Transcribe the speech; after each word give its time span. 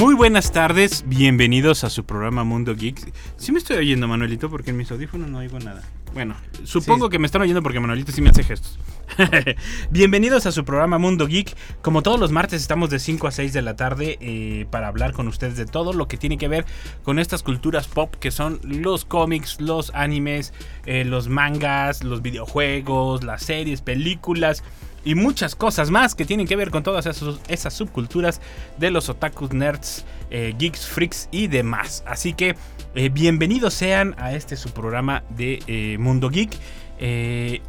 Muy 0.00 0.14
buenas 0.14 0.50
tardes, 0.50 1.04
bienvenidos 1.06 1.84
a 1.84 1.90
su 1.90 2.06
programa 2.06 2.42
Mundo 2.42 2.74
Geek. 2.74 3.12
Sí 3.36 3.52
me 3.52 3.58
estoy 3.58 3.76
oyendo, 3.76 4.08
Manuelito, 4.08 4.48
porque 4.48 4.70
en 4.70 4.78
mis 4.78 4.90
audífonos 4.90 5.28
no 5.28 5.36
oigo 5.36 5.58
nada. 5.58 5.82
Bueno, 6.14 6.36
supongo 6.64 7.10
que 7.10 7.18
me 7.18 7.26
están 7.26 7.42
oyendo 7.42 7.62
porque 7.62 7.80
Manuelito 7.80 8.10
sí 8.10 8.22
me 8.22 8.30
hace 8.30 8.42
gestos. 8.42 8.78
bienvenidos 9.90 10.46
a 10.46 10.52
su 10.52 10.64
programa 10.64 10.96
Mundo 10.96 11.26
Geek. 11.26 11.54
Como 11.82 12.00
todos 12.00 12.18
los 12.18 12.32
martes 12.32 12.62
estamos 12.62 12.88
de 12.88 12.98
5 12.98 13.26
a 13.28 13.30
6 13.30 13.52
de 13.52 13.60
la 13.60 13.76
tarde 13.76 14.16
eh, 14.22 14.64
para 14.70 14.88
hablar 14.88 15.12
con 15.12 15.28
ustedes 15.28 15.58
de 15.58 15.66
todo 15.66 15.92
lo 15.92 16.08
que 16.08 16.16
tiene 16.16 16.38
que 16.38 16.48
ver 16.48 16.64
con 17.02 17.18
estas 17.18 17.42
culturas 17.42 17.86
pop 17.86 18.14
que 18.14 18.30
son 18.30 18.58
los 18.64 19.04
cómics, 19.04 19.60
los 19.60 19.92
animes, 19.94 20.54
eh, 20.86 21.04
los 21.04 21.28
mangas, 21.28 22.04
los 22.04 22.22
videojuegos, 22.22 23.22
las 23.22 23.42
series, 23.42 23.82
películas 23.82 24.64
y 25.04 25.14
muchas 25.14 25.54
cosas 25.54 25.90
más 25.90 26.14
que 26.14 26.24
tienen 26.24 26.46
que 26.46 26.56
ver 26.56 26.70
con 26.70 26.82
todas 26.82 27.06
esos- 27.06 27.40
esas 27.48 27.72
subculturas 27.74 28.40
de 28.78 28.90
los 28.90 29.08
otakus, 29.08 29.52
nerds, 29.52 30.04
eh, 30.30 30.54
geeks, 30.58 30.86
freaks 30.86 31.28
y 31.30 31.46
demás. 31.46 32.02
Así 32.06 32.34
que 32.34 32.54
eh, 32.94 33.08
bienvenidos 33.08 33.72
sean 33.74 34.14
a 34.18 34.32
este 34.34 34.56
su 34.56 34.70
programa 34.72 35.22
de 35.30 35.62
eh, 35.66 35.96
Mundo 35.98 36.28
Geek. 36.28 36.50
Eh, 36.98 37.60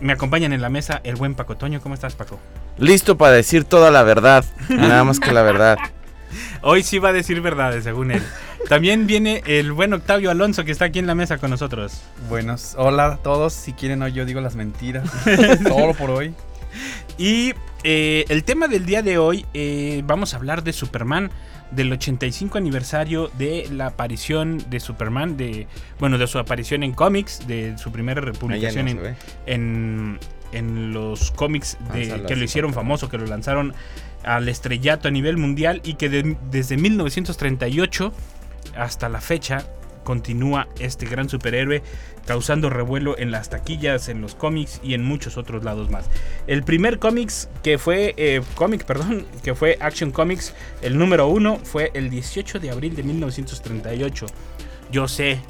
me 0.00 0.12
acompañan 0.14 0.52
en 0.54 0.62
la 0.62 0.70
mesa 0.70 1.00
el 1.04 1.16
buen 1.16 1.34
Paco 1.34 1.56
Toño. 1.56 1.80
¿Cómo 1.82 1.94
estás, 1.94 2.14
Paco? 2.14 2.38
Listo 2.78 3.18
para 3.18 3.32
decir 3.34 3.64
toda 3.64 3.90
la 3.90 4.02
verdad. 4.02 4.44
Nada 4.70 5.04
más 5.04 5.20
que 5.20 5.32
la 5.32 5.42
verdad. 5.42 5.76
Hoy 6.62 6.82
sí 6.82 6.98
va 6.98 7.08
a 7.08 7.12
decir 7.12 7.40
verdades, 7.40 7.84
según 7.84 8.12
él. 8.12 8.22
También 8.68 9.06
viene 9.06 9.42
el 9.46 9.72
buen 9.72 9.92
Octavio 9.92 10.30
Alonso 10.30 10.64
que 10.64 10.70
está 10.72 10.84
aquí 10.86 10.98
en 11.00 11.06
la 11.06 11.14
mesa 11.14 11.38
con 11.38 11.50
nosotros. 11.50 12.00
Buenos, 12.28 12.74
hola 12.78 13.06
a 13.06 13.16
todos. 13.16 13.52
Si 13.52 13.72
quieren 13.72 14.00
hoy 14.02 14.12
yo 14.12 14.24
digo 14.24 14.40
las 14.40 14.54
mentiras. 14.54 15.10
Solo 15.62 15.92
por 15.94 16.10
hoy. 16.10 16.34
Y 17.18 17.52
eh, 17.84 18.24
el 18.28 18.44
tema 18.44 18.68
del 18.68 18.86
día 18.86 19.02
de 19.02 19.18
hoy, 19.18 19.46
eh, 19.54 20.02
vamos 20.04 20.34
a 20.34 20.36
hablar 20.36 20.62
de 20.64 20.72
Superman, 20.72 21.30
del 21.70 21.92
85 21.92 22.58
aniversario 22.58 23.30
de 23.38 23.68
la 23.72 23.86
aparición 23.86 24.58
de 24.70 24.80
Superman, 24.80 25.36
de 25.36 25.68
bueno, 26.00 26.18
de 26.18 26.26
su 26.26 26.38
aparición 26.38 26.82
en 26.82 26.92
cómics, 26.92 27.46
de 27.46 27.78
su 27.78 27.92
primera 27.92 28.20
ya 28.24 28.32
publicación 28.38 28.86
no 28.86 28.90
se 28.92 28.96
en, 28.98 29.14
en, 29.46 30.18
en 30.52 30.92
los 30.92 31.30
cómics 31.30 31.78
de- 31.92 32.08
que 32.26 32.34
lo 32.36 32.44
hicieron 32.44 32.74
famoso, 32.74 33.08
que 33.08 33.18
lo 33.18 33.26
lanzaron 33.26 33.72
al 34.24 34.48
estrellato 34.48 35.06
a 35.08 35.10
nivel 35.12 35.36
mundial 35.36 35.80
y 35.84 35.94
que 35.94 36.08
de- 36.08 36.36
desde 36.50 36.76
1938 36.76 38.12
hasta 38.76 39.08
la 39.08 39.20
fecha 39.20 39.64
continúa 40.04 40.68
este 40.78 41.06
gran 41.06 41.28
superhéroe 41.28 41.82
causando 42.26 42.70
revuelo 42.70 43.18
en 43.18 43.30
las 43.30 43.50
taquillas, 43.50 44.08
en 44.08 44.20
los 44.20 44.34
cómics 44.34 44.80
y 44.82 44.94
en 44.94 45.04
muchos 45.04 45.36
otros 45.36 45.64
lados 45.64 45.90
más. 45.90 46.06
El 46.46 46.62
primer 46.62 46.98
cómics 46.98 47.48
que 47.62 47.78
fue 47.78 48.14
eh, 48.16 48.42
cómic, 48.54 48.84
perdón, 48.84 49.26
que 49.42 49.54
fue 49.54 49.78
Action 49.80 50.10
Comics, 50.10 50.54
el 50.82 50.98
número 50.98 51.26
uno 51.28 51.58
fue 51.62 51.90
el 51.94 52.10
18 52.10 52.60
de 52.60 52.70
abril 52.70 52.94
de 52.94 53.02
1938. 53.02 54.26
Yo 54.92 55.08
sé, 55.08 55.40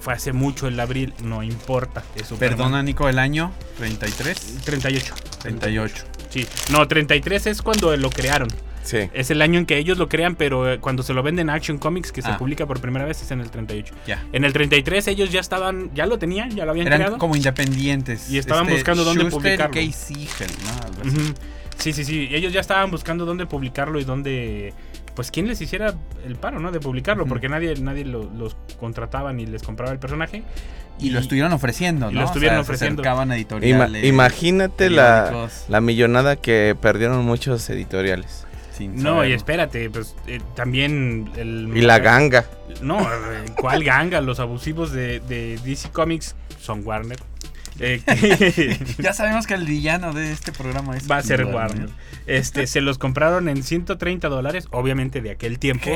fue 0.00 0.14
hace 0.14 0.32
mucho 0.32 0.66
el 0.66 0.78
abril, 0.80 1.12
no 1.22 1.42
importa. 1.42 2.02
es 2.16 2.28
Superman. 2.28 2.58
Perdona, 2.58 2.82
Nico, 2.82 3.08
el 3.08 3.18
año 3.18 3.52
33, 3.78 4.60
38. 4.64 5.14
38. 5.42 6.04
Sí, 6.30 6.46
no, 6.70 6.86
33 6.86 7.46
es 7.48 7.62
cuando 7.62 7.96
lo 7.96 8.10
crearon. 8.10 8.48
Sí. 8.82 9.10
Es 9.12 9.30
el 9.30 9.42
año 9.42 9.58
en 9.58 9.66
que 9.66 9.76
ellos 9.78 9.98
lo 9.98 10.08
crean, 10.08 10.36
pero 10.36 10.70
eh, 10.72 10.78
cuando 10.78 11.02
se 11.02 11.12
lo 11.12 11.22
venden 11.22 11.50
a 11.50 11.54
Action 11.54 11.78
Comics, 11.78 12.12
que 12.12 12.22
se 12.22 12.30
Ah. 12.30 12.38
publica 12.38 12.66
por 12.66 12.80
primera 12.80 13.04
vez, 13.04 13.20
es 13.22 13.30
en 13.30 13.40
el 13.40 13.50
38. 13.50 13.94
Ya. 14.06 14.24
En 14.32 14.44
el 14.44 14.52
33 14.52 15.06
ellos 15.08 15.30
ya 15.30 15.40
estaban, 15.40 15.90
ya 15.94 16.06
lo 16.06 16.18
tenían, 16.18 16.50
ya 16.50 16.64
lo 16.64 16.70
habían 16.72 16.86
Eran 16.86 16.98
creado. 17.00 17.18
como 17.18 17.36
independientes. 17.36 18.22
Este, 18.22 18.34
Y 18.34 18.38
estaban 18.38 18.66
buscando 18.68 19.04
dónde 19.04 19.24
Schuster 19.24 19.38
publicarlo. 19.58 19.80
y 19.80 19.90
Casey 19.90 20.28
¿no? 20.64 20.70
Algo 20.86 21.00
así. 21.02 21.08
Ujú. 21.20 21.34
Sí, 21.78 21.92
sí, 21.92 22.04
sí. 22.04 22.28
Ellos 22.32 22.52
ya 22.52 22.60
estaban 22.60 22.90
buscando 22.90 23.24
dónde 23.24 23.46
publicarlo 23.46 23.98
y 24.00 24.04
dónde. 24.04 24.74
Pues 25.14 25.30
quién 25.30 25.48
les 25.48 25.60
hiciera 25.60 25.94
el 26.26 26.36
paro, 26.36 26.60
¿no? 26.60 26.70
De 26.72 26.78
publicarlo, 26.80 27.26
porque 27.26 27.48
nadie, 27.48 27.74
nadie 27.80 28.04
lo- 28.04 28.30
los 28.36 28.56
contrataba 28.78 29.32
ni 29.32 29.44
les 29.44 29.62
compraba 29.62 29.92
el 29.92 29.98
personaje. 29.98 30.42
Y, 30.98 31.10
lo 31.10 31.18
estuvieron 31.18 31.52
ofreciendo, 31.52 32.10
y 32.10 32.14
¿no? 32.14 32.20
lo 32.20 32.26
estuvieron 32.26 32.58
O 32.58 32.64
sea, 32.64 32.76
se 32.76 32.86
ofreciendo. 32.86 33.02
Ima- 33.02 33.34
editoriales. 33.34 34.04
imagínate 34.04 34.90
la, 34.90 35.48
la 35.68 35.80
millonada 35.80 36.36
que 36.36 36.76
perdieron 36.80 37.24
muchos 37.24 37.68
editoriales. 37.70 38.46
Sin 38.80 39.02
No, 39.02 39.24
y 39.24 39.32
espérate, 39.32 39.90
pues 39.90 40.16
eh, 40.26 40.40
también 40.54 41.30
el. 41.36 41.70
Y 41.74 41.82
la 41.82 41.98
ganga. 41.98 42.46
No, 42.80 43.00
eh, 43.00 43.44
¿cuál 43.56 43.84
ganga? 43.84 44.20
Los 44.20 44.40
abusivos 44.40 44.92
de, 44.92 45.20
de 45.20 45.58
DC 45.64 45.90
Comics 45.90 46.34
son 46.58 46.86
Warner. 46.86 47.18
Eh, 47.78 48.02
Ya 48.98 49.12
sabemos 49.12 49.46
que 49.46 49.54
el 49.54 49.64
villano 49.64 50.12
de 50.12 50.32
este 50.32 50.52
programa 50.52 50.96
es 50.96 51.10
va 51.10 51.18
a 51.18 51.22
ser 51.22 51.44
Warner. 51.44 51.88
Este, 52.26 52.66
se 52.66 52.80
los 52.80 52.98
compraron 52.98 53.48
en 53.48 53.62
130 53.62 54.28
dólares, 54.28 54.66
obviamente 54.70 55.20
de 55.20 55.30
aquel 55.30 55.58
tiempo. 55.58 55.90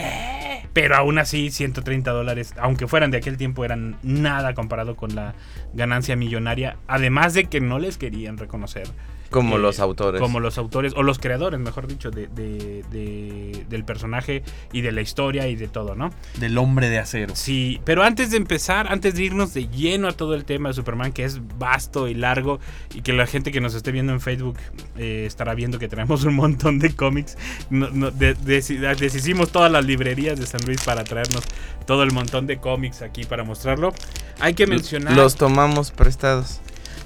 Pero 0.72 0.97
aún 0.97 1.19
así, 1.19 1.51
130 1.51 2.11
dólares, 2.11 2.53
aunque 2.59 2.89
fueran 2.89 3.11
de 3.11 3.19
aquel 3.19 3.37
tiempo, 3.37 3.65
eran 3.65 3.97
nada 4.03 4.55
comparado 4.55 4.97
con 4.97 5.15
la 5.15 5.34
ganancia 5.72 6.16
millonaria. 6.16 6.77
Además 6.89 7.33
de 7.33 7.45
que 7.45 7.61
no 7.61 7.78
les 7.78 7.97
querían 7.97 8.39
reconocer 8.39 8.89
Como 9.34 9.56
Eh, 9.56 9.61
los 9.61 9.81
autores. 9.81 10.21
como 10.21 10.39
los 10.41 10.59
autores, 10.59 10.93
o 10.97 11.03
los 11.03 11.19
creadores, 11.19 11.59
mejor 11.59 11.87
dicho, 11.89 12.11
de, 12.11 12.28
de- 12.28 12.84
de- 12.91 13.67
del 13.69 13.84
personaje 13.84 14.43
y 14.72 14.81
de 14.83 14.93
la 14.93 15.00
historia 15.00 15.49
y 15.49 15.56
de 15.56 15.67
todo, 15.69 15.95
¿no? 15.97 16.11
Del 16.39 16.56
hombre 16.59 16.89
de 16.89 16.99
acero. 16.99 17.34
Sí, 17.34 17.81
pero 17.84 18.03
antes 18.05 18.31
de 18.31 18.37
empezar, 18.37 18.87
antes 18.91 19.15
de 19.17 19.25
irnos 19.25 19.53
de 19.53 19.69
lleno 19.69 20.06
a 20.09 20.12
todo 20.12 20.34
el 20.34 20.45
tema 20.45 20.69
de 20.69 20.75
Superman, 20.75 21.12
que 21.12 21.25
es 21.25 21.41
vasto 21.59 22.06
y 22.09 22.15
largo, 22.15 22.61
y 22.95 23.03
que 23.03 23.12
la 23.12 23.27
gente 23.27 23.50
que 23.50 23.61
nos 23.61 23.75
esté 23.75 23.91
viendo 23.93 24.12
en 24.12 24.21
Facebook 24.21 24.56
eh, 24.97 25.25
estará 25.27 25.55
viendo 25.55 25.78
que 25.78 25.89
tenemos 25.89 26.25
un 26.25 26.34
montón 26.37 26.78
de 26.78 26.95
cómics, 26.95 27.37
no- 27.71 27.91
no- 27.91 28.11
de- 28.12 28.37
desi- 28.37 28.78
deshicimos 28.97 29.51
todas 29.51 29.71
las 29.72 29.84
librerías 29.84 30.39
de 30.39 30.47
San 30.47 30.61
Luis 30.65 30.81
para 30.84 31.03
traernos 31.05 31.43
todo 31.87 32.03
el 32.05 32.12
montón 32.12 32.47
de 32.47 32.59
cómics 32.59 33.03
aquí 33.03 33.25
para 33.25 33.43
mostrarlo. 33.45 33.93
Hay 34.41 34.55
que 34.55 34.66
mencionar... 34.66 35.15
Los 35.16 35.37
tomamos 35.37 35.91
prestados. 35.91 36.61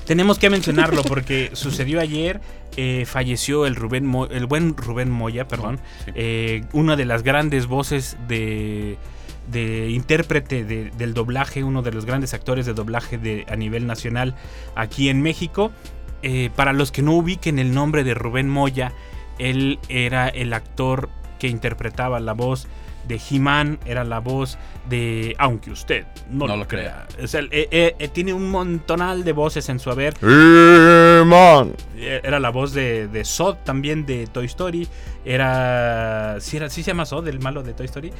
Tenemos 0.08 0.38
que 0.38 0.48
mencionarlo 0.48 1.02
porque 1.04 1.50
sucedió 1.52 2.00
ayer, 2.00 2.40
eh, 2.78 3.04
falleció 3.06 3.66
el 3.66 3.76
Rubén 3.76 4.06
Mo- 4.06 4.24
el 4.26 4.46
buen 4.46 4.74
Rubén 4.74 5.10
Moya, 5.10 5.46
perdón, 5.46 5.78
Sí. 6.06 6.12
eh, 6.14 6.64
una 6.72 6.96
de 6.96 7.04
las 7.04 7.22
grandes 7.22 7.66
voces 7.66 8.16
de, 8.26 8.96
de 9.52 9.90
intérprete 9.90 10.64
de- 10.64 10.90
del 10.96 11.12
doblaje, 11.12 11.62
uno 11.62 11.82
de 11.82 11.92
los 11.92 12.06
grandes 12.06 12.32
actores 12.32 12.64
de 12.64 12.72
doblaje 12.72 13.18
de, 13.18 13.44
a 13.50 13.56
nivel 13.56 13.86
nacional 13.86 14.34
aquí 14.74 15.10
en 15.10 15.20
México. 15.20 15.72
Eh, 16.22 16.48
para 16.56 16.72
los 16.72 16.90
que 16.90 17.02
no 17.02 17.12
ubiquen 17.12 17.58
el 17.58 17.74
nombre 17.74 18.02
de 18.02 18.14
Rubén 18.14 18.48
Moya, 18.48 18.92
él 19.38 19.78
era 19.90 20.28
el 20.28 20.54
actor 20.54 21.10
que 21.38 21.48
interpretaba 21.48 22.18
la 22.18 22.32
voz 22.32 22.66
de 23.08 23.20
He-Man, 23.30 23.78
era 23.86 24.04
la 24.04 24.20
voz 24.20 24.58
de... 24.88 25.34
Aunque 25.38 25.70
usted 25.70 26.04
no, 26.30 26.46
No 26.46 26.54
lo, 26.54 26.56
lo 26.58 26.68
crea. 26.68 27.06
O 27.22 27.26
sea, 27.26 27.40
eh, 27.40 27.68
eh, 27.70 27.96
eh, 27.98 28.08
tiene 28.08 28.32
un 28.34 28.50
montonal 28.50 29.24
de 29.24 29.32
voces 29.32 29.68
en 29.68 29.78
su 29.80 29.90
haber. 29.90 30.14
Eh, 30.22 32.20
Era 32.22 32.38
la 32.38 32.50
voz 32.50 32.72
de, 32.72 33.08
de 33.08 33.24
Sod 33.24 33.56
también 33.64 34.06
de 34.06 34.26
Toy 34.26 34.46
Story. 34.46 34.86
Era. 35.34 36.36
Sí, 36.40 36.56
era, 36.56 36.70
sí 36.70 36.82
se 36.82 36.90
llama 36.92 37.04
Sod, 37.06 37.26
el 37.28 37.40
malo 37.40 37.62
de 37.62 37.74
Toy 37.74 37.86
Story. 37.86 38.12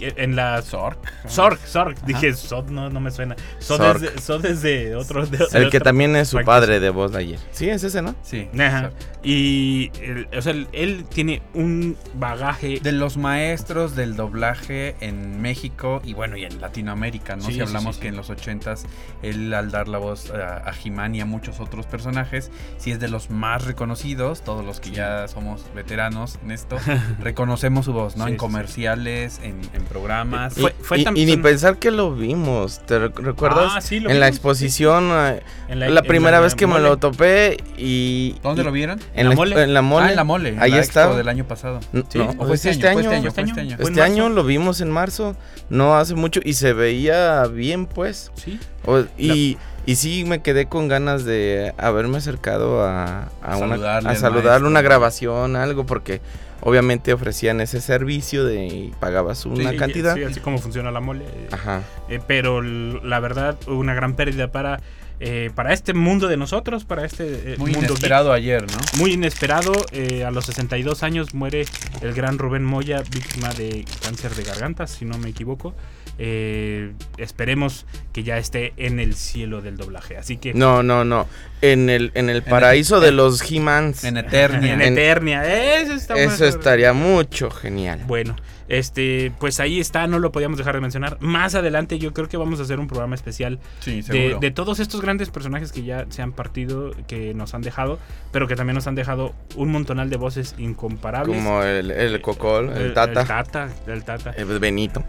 En 0.00 0.36
la. 0.36 0.62
Zork. 0.62 0.98
Zork, 1.28 1.60
Zork. 1.66 2.00
Dije 2.04 2.32
Sod, 2.34 2.68
no, 2.70 2.88
no 2.90 3.00
me 3.00 3.10
suena. 3.10 3.34
Sod, 3.58 3.78
Zork. 3.78 4.02
Es, 4.02 4.14
de, 4.14 4.20
Sod 4.22 4.46
es 4.46 4.62
de 4.62 4.94
otro. 4.96 5.26
de- 5.26 5.38
de 5.38 5.44
El 5.52 5.70
que 5.70 5.78
otro- 5.78 5.80
también 5.84 6.14
es 6.16 6.28
su 6.28 6.36
franquicia. 6.36 6.54
padre 6.60 6.80
de 6.80 6.90
voz 6.90 7.12
de 7.12 7.18
ayer. 7.18 7.38
Sí, 7.50 7.68
es 7.68 7.82
ese, 7.84 8.00
¿no? 8.02 8.14
Sí. 8.22 8.48
Ajá. 8.58 8.90
Y. 9.22 9.90
el- 10.00 10.28
o 10.36 10.40
sea, 10.42 10.52
él- 10.72 11.04
tiene 11.12 11.42
un 11.54 11.96
bagaje. 12.14 12.78
De 12.80 12.92
los 12.92 13.16
maestros 13.16 13.96
del 13.96 14.14
doblaje 14.16 14.94
en 15.00 15.40
México 15.42 16.00
y 16.04 16.14
bueno, 16.14 16.36
y 16.36 16.44
en 16.44 16.60
Latinoamérica, 16.60 17.34
¿no? 17.36 17.42
Sí, 17.42 17.54
si 17.54 17.60
hablamos 17.60 17.96
sí, 17.96 18.02
que 18.02 18.08
en 18.08 18.16
los 18.16 18.30
80s, 18.30 18.84
él 19.22 19.52
al 19.52 19.70
dar 19.72 19.88
la 19.88 19.98
voz 19.98 20.30
a, 20.30 20.68
a 20.68 20.72
He-Man 20.84 21.14
y 21.16 21.20
a 21.20 21.26
muchos 21.26 21.58
otros 21.60 21.86
personajes, 21.86 22.50
sí 22.78 22.92
es 22.92 23.00
de 23.00 23.08
los 23.08 23.16
los 23.16 23.30
más 23.30 23.64
reconocidos, 23.64 24.42
todos 24.42 24.62
los 24.62 24.78
que 24.78 24.90
ya 24.90 25.26
somos 25.26 25.64
veteranos 25.74 26.38
en 26.46 26.52
esto, 26.52 26.76
reconocemos 27.20 27.84
su 27.84 27.92
voz, 27.92 28.16
¿no? 28.16 28.24
Sí, 28.24 28.30
en 28.30 28.34
sí, 28.36 28.38
comerciales, 28.38 29.40
en, 29.42 29.60
en 29.74 29.82
programas. 29.84 30.56
Y, 30.56 30.60
Fue- 30.62 30.74
fue 30.80 30.98
y- 31.00 31.04
tan- 31.04 31.16
y 31.16 31.26
ni 31.26 31.32
son- 31.32 31.42
pensar 31.42 31.76
que 31.78 31.90
lo 31.90 32.14
vimos. 32.14 32.80
¿Te 32.86 32.98
rec- 32.98 33.16
recuerdas? 33.20 33.72
Ah, 33.76 33.80
sí, 33.80 34.00
lo 34.00 34.08
en 34.10 34.20
la 34.20 34.28
exposición, 34.28 35.10
eh, 35.12 35.42
En 35.68 35.80
la, 35.80 35.86
en 36.00 36.06
primera 36.06 36.40
vez 36.40 36.54
que 36.54 36.66
me 36.66 36.78
lo 36.78 36.96
topé 36.98 37.56
y... 37.76 38.36
¿Dónde 38.42 38.62
y- 38.62 38.64
lo 38.64 38.72
vieron? 38.72 39.00
En 39.14 39.24
la 39.24 39.30
la, 39.30 39.36
mole. 39.36 39.62
en 39.62 39.74
la 39.74 39.82
mole. 39.82 40.06
Ah, 40.06 40.10
en 40.10 40.16
la 40.16 40.24
mole. 40.24 40.48
en 40.50 40.62
Ahí 40.62 40.70
la 40.70 40.80
está. 40.80 41.14
del 41.14 41.28
año 41.28 41.44
pasado. 41.46 41.80
N- 41.92 42.04
Sí, 42.08 42.18
no, 42.18 42.30
¿O 42.38 42.46
fue 42.46 42.54
este 42.54 42.68
año? 42.70 43.00
Este 43.00 43.14
año, 43.14 43.28
Este 43.28 43.30
fue 43.32 43.44
este 43.44 43.60
año. 43.60 43.76
Este 43.78 44.02
año 44.02 44.28
lo 44.28 44.44
vimos 44.44 44.80
en 44.80 44.90
marzo, 44.90 45.36
no 45.68 45.96
hace 45.96 46.14
mucho, 46.14 46.40
y 46.44 46.52
se 46.54 46.72
veía 46.72 47.44
bien, 47.46 47.86
pues. 47.86 48.30
Sí. 48.36 48.58
O- 48.84 49.04
y, 49.18 49.58
y 49.86 49.96
sí 49.96 50.24
me 50.26 50.42
quedé 50.42 50.66
con 50.66 50.88
ganas 50.88 51.24
de 51.24 51.72
haberme 51.78 52.18
acercado 52.18 52.82
a, 52.84 53.28
a, 53.42 53.56
una, 53.56 53.76
Saludarle 54.16 54.66
a 54.66 54.70
una 54.70 54.82
grabación, 54.82 55.56
algo, 55.56 55.86
porque 55.86 56.20
obviamente 56.60 57.12
ofrecían 57.12 57.60
ese 57.60 57.80
servicio 57.80 58.44
de 58.44 58.66
y 58.66 58.92
pagabas 58.98 59.46
una 59.46 59.70
Sí, 59.70 59.76
cantidad. 59.76 60.14
Sí, 60.14 60.24
así 60.24 60.40
como 60.40 60.58
funciona 60.58 60.90
la 60.90 61.00
mole. 61.00 61.24
eh, 61.24 61.48
Ajá. 61.52 61.82
eh, 62.08 62.20
pero 62.26 62.60
la 62.62 63.20
verdad, 63.20 63.56
una 63.68 63.94
gran 63.94 64.14
pérdida 64.16 64.50
para, 64.50 64.80
eh, 65.20 65.50
para 65.54 65.72
este 65.72 65.94
mundo 65.94 66.26
de 66.28 66.36
nosotros, 66.36 66.84
para 66.84 67.04
este 67.04 67.52
eh, 67.52 67.56
Muy 67.58 67.70
mundo 67.70 67.86
inesperado 67.90 68.32
ayer, 68.32 68.62
¿no? 68.70 68.78
Muy 68.98 69.12
inesperado. 69.12 69.72
eh, 69.92 70.24
a 70.24 70.30
los 70.32 70.46
62 70.46 71.02
años 71.04 71.32
muere 71.34 71.64
el 72.02 72.12
gran 72.14 72.38
Rubén 72.38 72.64
Moya, 72.64 73.02
víctima 73.10 73.50
de 73.50 73.84
cáncer 74.02 74.34
de 74.34 74.42
garganta, 74.42 74.86
si 74.88 75.04
no 75.04 75.16
me 75.18 75.28
equivoco. 75.28 75.74
Eh, 76.18 76.92
esperemos 77.18 77.86
que 78.12 78.22
ya 78.22 78.38
esté 78.38 78.72
en 78.76 79.00
el 79.00 79.14
cielo 79.14 79.60
del 79.60 79.76
doblaje. 79.76 80.16
Así 80.16 80.38
que 80.38 80.54
No, 80.54 80.82
no, 80.82 81.04
no. 81.04 81.26
En 81.62 81.90
el, 81.90 82.10
en 82.14 82.30
el 82.30 82.36
el- 82.36 82.42
paraíso 82.42 83.00
de 83.00 83.08
en- 83.08 83.16
los 83.16 83.42
He-Mans. 83.50 84.04
En 84.04 84.16
Eternia. 84.16 84.74
en 84.74 84.82
en- 84.82 84.92
Eternia. 84.94 85.76
Eso, 85.80 85.92
está 85.92 86.14
más- 86.14 86.22
Eso 86.34 86.46
estaría 86.46 86.92
mucho 86.92 87.50
genial. 87.50 88.00
Bueno, 88.06 88.34
este, 88.68 89.32
pues 89.38 89.60
ahí 89.60 89.78
está, 89.80 90.06
no 90.06 90.18
lo 90.18 90.32
podíamos 90.32 90.58
dejar 90.58 90.74
de 90.74 90.80
mencionar. 90.80 91.18
Más 91.20 91.54
adelante 91.54 91.98
yo 91.98 92.12
creo 92.14 92.28
que 92.28 92.36
vamos 92.36 92.60
a 92.60 92.62
hacer 92.62 92.80
un 92.80 92.88
programa 92.88 93.14
especial 93.14 93.58
Sí, 93.80 94.02
de, 94.02 94.50
todos 94.50 94.80
estos 94.80 95.00
grandes 95.02 95.30
personajes 95.30 95.70
que 95.72 95.82
ya 95.82 96.06
se 96.08 96.22
han 96.22 96.32
partido, 96.32 96.92
que 97.06 97.34
nos 97.34 97.54
han 97.54 97.62
dejado, 97.62 97.98
pero 98.32 98.48
que 98.48 98.56
también 98.56 98.74
nos 98.74 98.86
han 98.86 98.94
dejado 98.94 99.34
un 99.54 99.70
montonal 99.70 100.08
de 100.10 100.16
voces 100.16 100.54
incomparables. 100.58 101.36
Como 101.36 101.62
el, 101.62 101.90
el 101.90 102.20
Cocol, 102.22 102.70
el, 102.70 102.82
El 102.86 102.94
Tata, 102.94 103.20
El 103.20 103.26
Tata, 103.26 103.68
el 103.86 104.04
Tata. 104.04 104.30
el 104.36 104.58
Benito. 104.58 105.04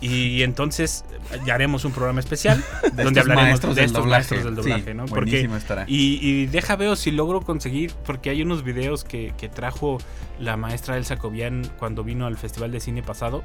Y 0.00 0.42
entonces 0.42 1.04
ya 1.46 1.54
haremos 1.54 1.84
un 1.86 1.92
programa 1.92 2.20
especial 2.20 2.62
De 2.92 3.04
donde 3.04 3.20
hablaremos 3.20 3.60
de 3.74 3.84
estos 3.84 3.92
doblaje. 4.02 4.10
maestros 4.34 4.44
del 4.44 4.54
doblaje, 4.54 4.84
Sí, 4.90 4.94
¿no? 4.94 5.06
Porque 5.06 5.30
buenísimo 5.30 5.56
estará. 5.56 5.84
y, 5.86 6.18
y 6.20 6.46
deja 6.46 6.76
veo 6.76 6.94
si 6.94 7.10
logro 7.10 7.40
conseguir, 7.40 7.92
porque 8.04 8.28
hay 8.30 8.42
unos 8.42 8.64
videos 8.64 9.02
que, 9.04 9.32
que 9.38 9.48
trajo 9.48 9.98
la 10.38 10.56
maestra 10.58 10.98
Elsa 10.98 11.16
Cobian 11.16 11.62
cuando 11.78 12.04
vino 12.04 12.26
al 12.26 12.36
Festival 12.36 12.70
de 12.70 12.80
Cine 12.80 13.02
pasado, 13.02 13.44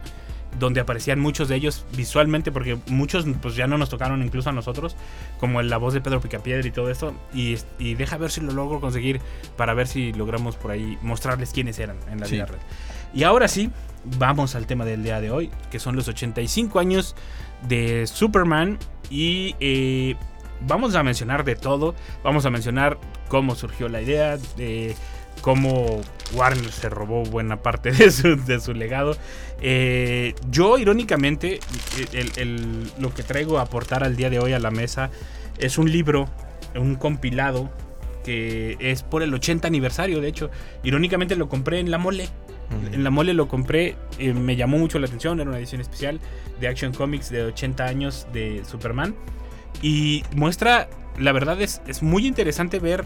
donde 0.59 0.81
aparecían 0.81 1.19
muchos 1.19 1.47
de 1.47 1.55
ellos 1.55 1.85
visualmente, 1.95 2.51
porque 2.51 2.77
muchos 2.87 3.25
pues 3.41 3.55
ya 3.55 3.67
no 3.67 3.77
nos 3.77 3.87
tocaron 3.89 4.21
incluso 4.23 4.49
a 4.49 4.53
nosotros, 4.53 4.97
como 5.39 5.61
la 5.61 5.77
voz 5.77 5.93
de 5.93 6.01
Pedro 6.01 6.19
Picapiedra 6.19 6.67
y 6.67 6.71
todo 6.71 6.89
esto, 6.89 7.13
y, 7.33 7.57
y 7.77 7.93
deja 7.93 8.17
ver 8.17 8.31
si 8.31 8.41
lo 8.41 8.51
logro 8.51 8.81
conseguir 8.81 9.21
para 9.55 9.73
ver 9.75 9.87
si 9.87 10.11
logramos 10.11 10.57
por 10.57 10.71
ahí 10.71 10.97
mostrarles 11.03 11.51
quiénes 11.51 11.79
eran 11.79 11.97
en 12.11 12.19
la 12.19 12.25
Sí. 12.25 12.33
vida 12.35 12.47
real. 12.47 12.59
Y 13.13 13.23
ahora 13.23 13.47
sí, 13.47 13.69
vamos 14.17 14.55
al 14.55 14.67
tema 14.67 14.85
del 14.85 15.03
día 15.03 15.21
de 15.21 15.31
hoy, 15.31 15.51
que 15.71 15.79
son 15.79 15.95
los 15.95 16.07
85 16.07 16.79
años 16.79 17.15
de 17.67 18.07
Superman 18.07 18.77
y 19.09 19.55
eh, 19.59 20.15
vamos 20.61 20.95
a 20.95 21.03
mencionar 21.03 21.43
de 21.43 21.55
todo, 21.55 21.95
vamos 22.23 22.45
a 22.45 22.49
mencionar 22.49 22.97
cómo 23.27 23.55
surgió 23.55 23.89
la 23.89 24.01
idea, 24.01 24.37
de 24.57 24.95
cómo 25.41 26.01
Warner 26.33 26.71
se 26.71 26.89
robó 26.89 27.23
buena 27.23 27.61
parte 27.61 27.91
de 27.93 28.11
su, 28.11 28.35
de 28.35 28.59
su 28.59 28.73
legado. 28.73 29.17
Eh, 29.61 30.35
yo, 30.49 30.77
irónicamente, 30.77 31.59
lo 32.99 33.13
que 33.13 33.23
traigo 33.23 33.59
a 33.59 33.63
aportar 33.63 34.03
al 34.03 34.15
día 34.15 34.29
de 34.29 34.39
hoy 34.39 34.53
a 34.53 34.59
la 34.59 34.71
mesa 34.71 35.09
es 35.57 35.77
un 35.77 35.91
libro, 35.91 36.29
un 36.75 36.95
compilado 36.95 37.69
que 38.23 38.77
es 38.79 39.03
por 39.03 39.23
el 39.23 39.33
80 39.33 39.67
aniversario, 39.67 40.21
de 40.21 40.27
hecho. 40.27 40.49
Irónicamente 40.83 41.35
lo 41.35 41.49
compré 41.49 41.79
en 41.79 41.89
la 41.91 41.97
mole. 41.97 42.29
En 42.91 43.03
la 43.03 43.09
mole 43.09 43.33
lo 43.33 43.47
compré, 43.47 43.95
eh, 44.19 44.33
me 44.33 44.55
llamó 44.55 44.77
mucho 44.77 44.99
la 44.99 45.07
atención, 45.07 45.39
era 45.39 45.49
una 45.49 45.57
edición 45.59 45.81
especial 45.81 46.19
de 46.59 46.67
Action 46.67 46.93
Comics 46.93 47.29
de 47.29 47.43
80 47.45 47.85
años 47.85 48.27
de 48.33 48.63
Superman. 48.65 49.15
Y 49.81 50.23
muestra, 50.35 50.89
la 51.17 51.31
verdad 51.31 51.61
es, 51.61 51.81
es 51.87 52.03
muy 52.03 52.27
interesante 52.27 52.79
ver 52.79 53.05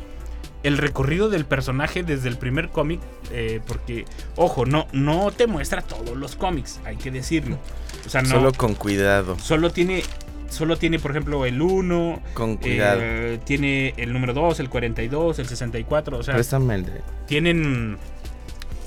el 0.64 0.78
recorrido 0.78 1.30
del 1.30 1.46
personaje 1.46 2.04
desde 2.04 2.30
el 2.30 2.38
primer 2.38 2.70
cómic, 2.70 3.02
eh, 3.32 3.60
porque, 3.68 4.06
ojo, 4.38 4.66
no, 4.66 4.88
no 4.94 5.32
te 5.32 5.46
muestra 5.48 5.82
todos 5.82 6.16
los 6.18 6.36
cómics, 6.36 6.80
hay 6.86 6.96
que 6.96 7.12
decirlo. 7.12 7.58
O 8.06 8.10
sea, 8.10 8.22
no, 8.22 8.30
Solo 8.30 8.40
solo, 8.40 8.54
con 8.54 8.74
cuidado. 8.76 9.38
tiene, 9.74 10.04
solo 10.50 10.78
tiene, 10.78 11.00
por 11.00 11.12
ejemplo, 11.12 11.46
el 11.46 11.62
1, 11.62 12.22
Con 12.34 12.56
cuidado. 12.58 13.00
eh, 13.04 13.40
tiene 13.44 13.94
el 13.98 14.14
número 14.14 14.34
2, 14.34 14.60
el 14.62 14.70
42, 14.70 15.40
el 15.40 15.48
64, 15.48 16.18
o 16.18 16.24
sea, 16.24 16.34
Préstame 16.34 16.76
el 16.76 16.86
de- 16.86 17.02
tienen 17.28 17.98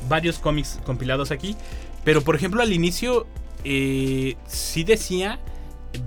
varios 0.08 0.38
cómics 0.38 0.78
compilados 0.84 1.30
aquí. 1.30 1.56
Pero 2.04 2.22
por 2.22 2.36
ejemplo 2.36 2.62
al 2.62 2.72
inicio 2.72 3.26
eh, 3.64 4.36
sí 4.46 4.84
decía 4.84 5.40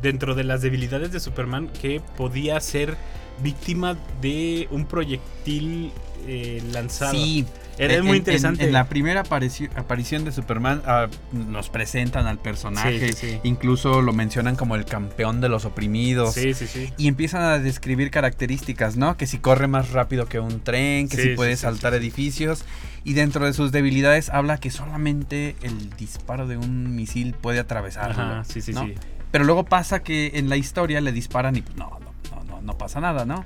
dentro 0.02 0.36
de 0.36 0.44
las 0.44 0.62
debilidades 0.62 1.12
de 1.12 1.20
Superman 1.20 1.68
que 1.82 2.02
podía 2.16 2.60
ser 2.60 2.98
víctima 3.42 3.98
de 4.22 4.68
un 4.72 4.86
proyectil 4.86 5.92
eh, 6.28 6.62
lanzado. 6.72 7.14
Sí. 7.14 7.46
Era 7.80 7.96
En- 7.96 8.06
muy 8.06 8.18
interesante. 8.18 8.64
En, 8.64 8.68
en 8.68 8.74
la 8.74 8.88
primera 8.90 9.24
aparici- 9.24 9.70
aparición 9.76 10.26
de 10.26 10.32
Superman 10.32 10.82
ah, 10.86 11.08
nos 11.32 11.70
presentan 11.70 12.28
al 12.28 12.38
personaje. 12.38 13.14
Sí, 13.14 13.14
sí. 13.14 13.40
Incluso 13.44 14.02
lo 14.02 14.12
mencionan 14.14 14.56
como 14.56 14.76
el 14.76 14.86
campeón 14.86 15.40
de 15.42 15.50
los 15.50 15.64
oprimidos. 15.66 16.34
Sí, 16.36 16.54
sí, 16.54 16.68
sí. 16.68 16.92
Y 16.98 17.08
empiezan 17.08 17.42
a 17.42 17.58
describir 17.58 18.12
características, 18.12 18.98
¿no? 18.98 19.16
Que 19.18 19.26
si 19.28 19.40
corre 19.40 19.68
más 19.68 19.92
rápido 19.92 20.28
que 20.28 20.40
un 20.40 20.60
tren, 20.60 21.08
que 21.08 21.16
Sí, 21.18 21.24
si 21.24 21.30
puede 21.36 21.56
saltar 21.56 21.94
edificios. 21.94 22.66
Y 23.06 23.14
dentro 23.14 23.46
de 23.46 23.54
sus 23.54 23.72
debilidades 23.72 24.30
habla 24.30 24.58
que 24.58 24.72
solamente 24.72 25.56
el 25.62 25.90
disparo 25.92 26.48
de 26.48 26.58
un 26.58 26.96
misil 26.98 27.34
puede 27.34 27.60
atravesarlo. 27.60 28.22
Ajá, 28.22 28.44
sí, 28.44 28.62
sí, 28.62 28.74
¿no? 28.74 28.86
sí. 28.86 28.96
Pero 29.32 29.46
luego 29.46 29.64
pasa 29.64 30.04
que 30.04 30.32
en 30.36 30.50
la 30.50 30.58
historia 30.58 31.00
le 31.00 31.12
disparan 31.14 31.56
y 31.56 31.64
no, 31.78 31.98
no, 32.32 32.44
no, 32.44 32.62
no 32.62 32.78
pasa 32.78 33.00
nada, 33.00 33.24
¿no? 33.26 33.46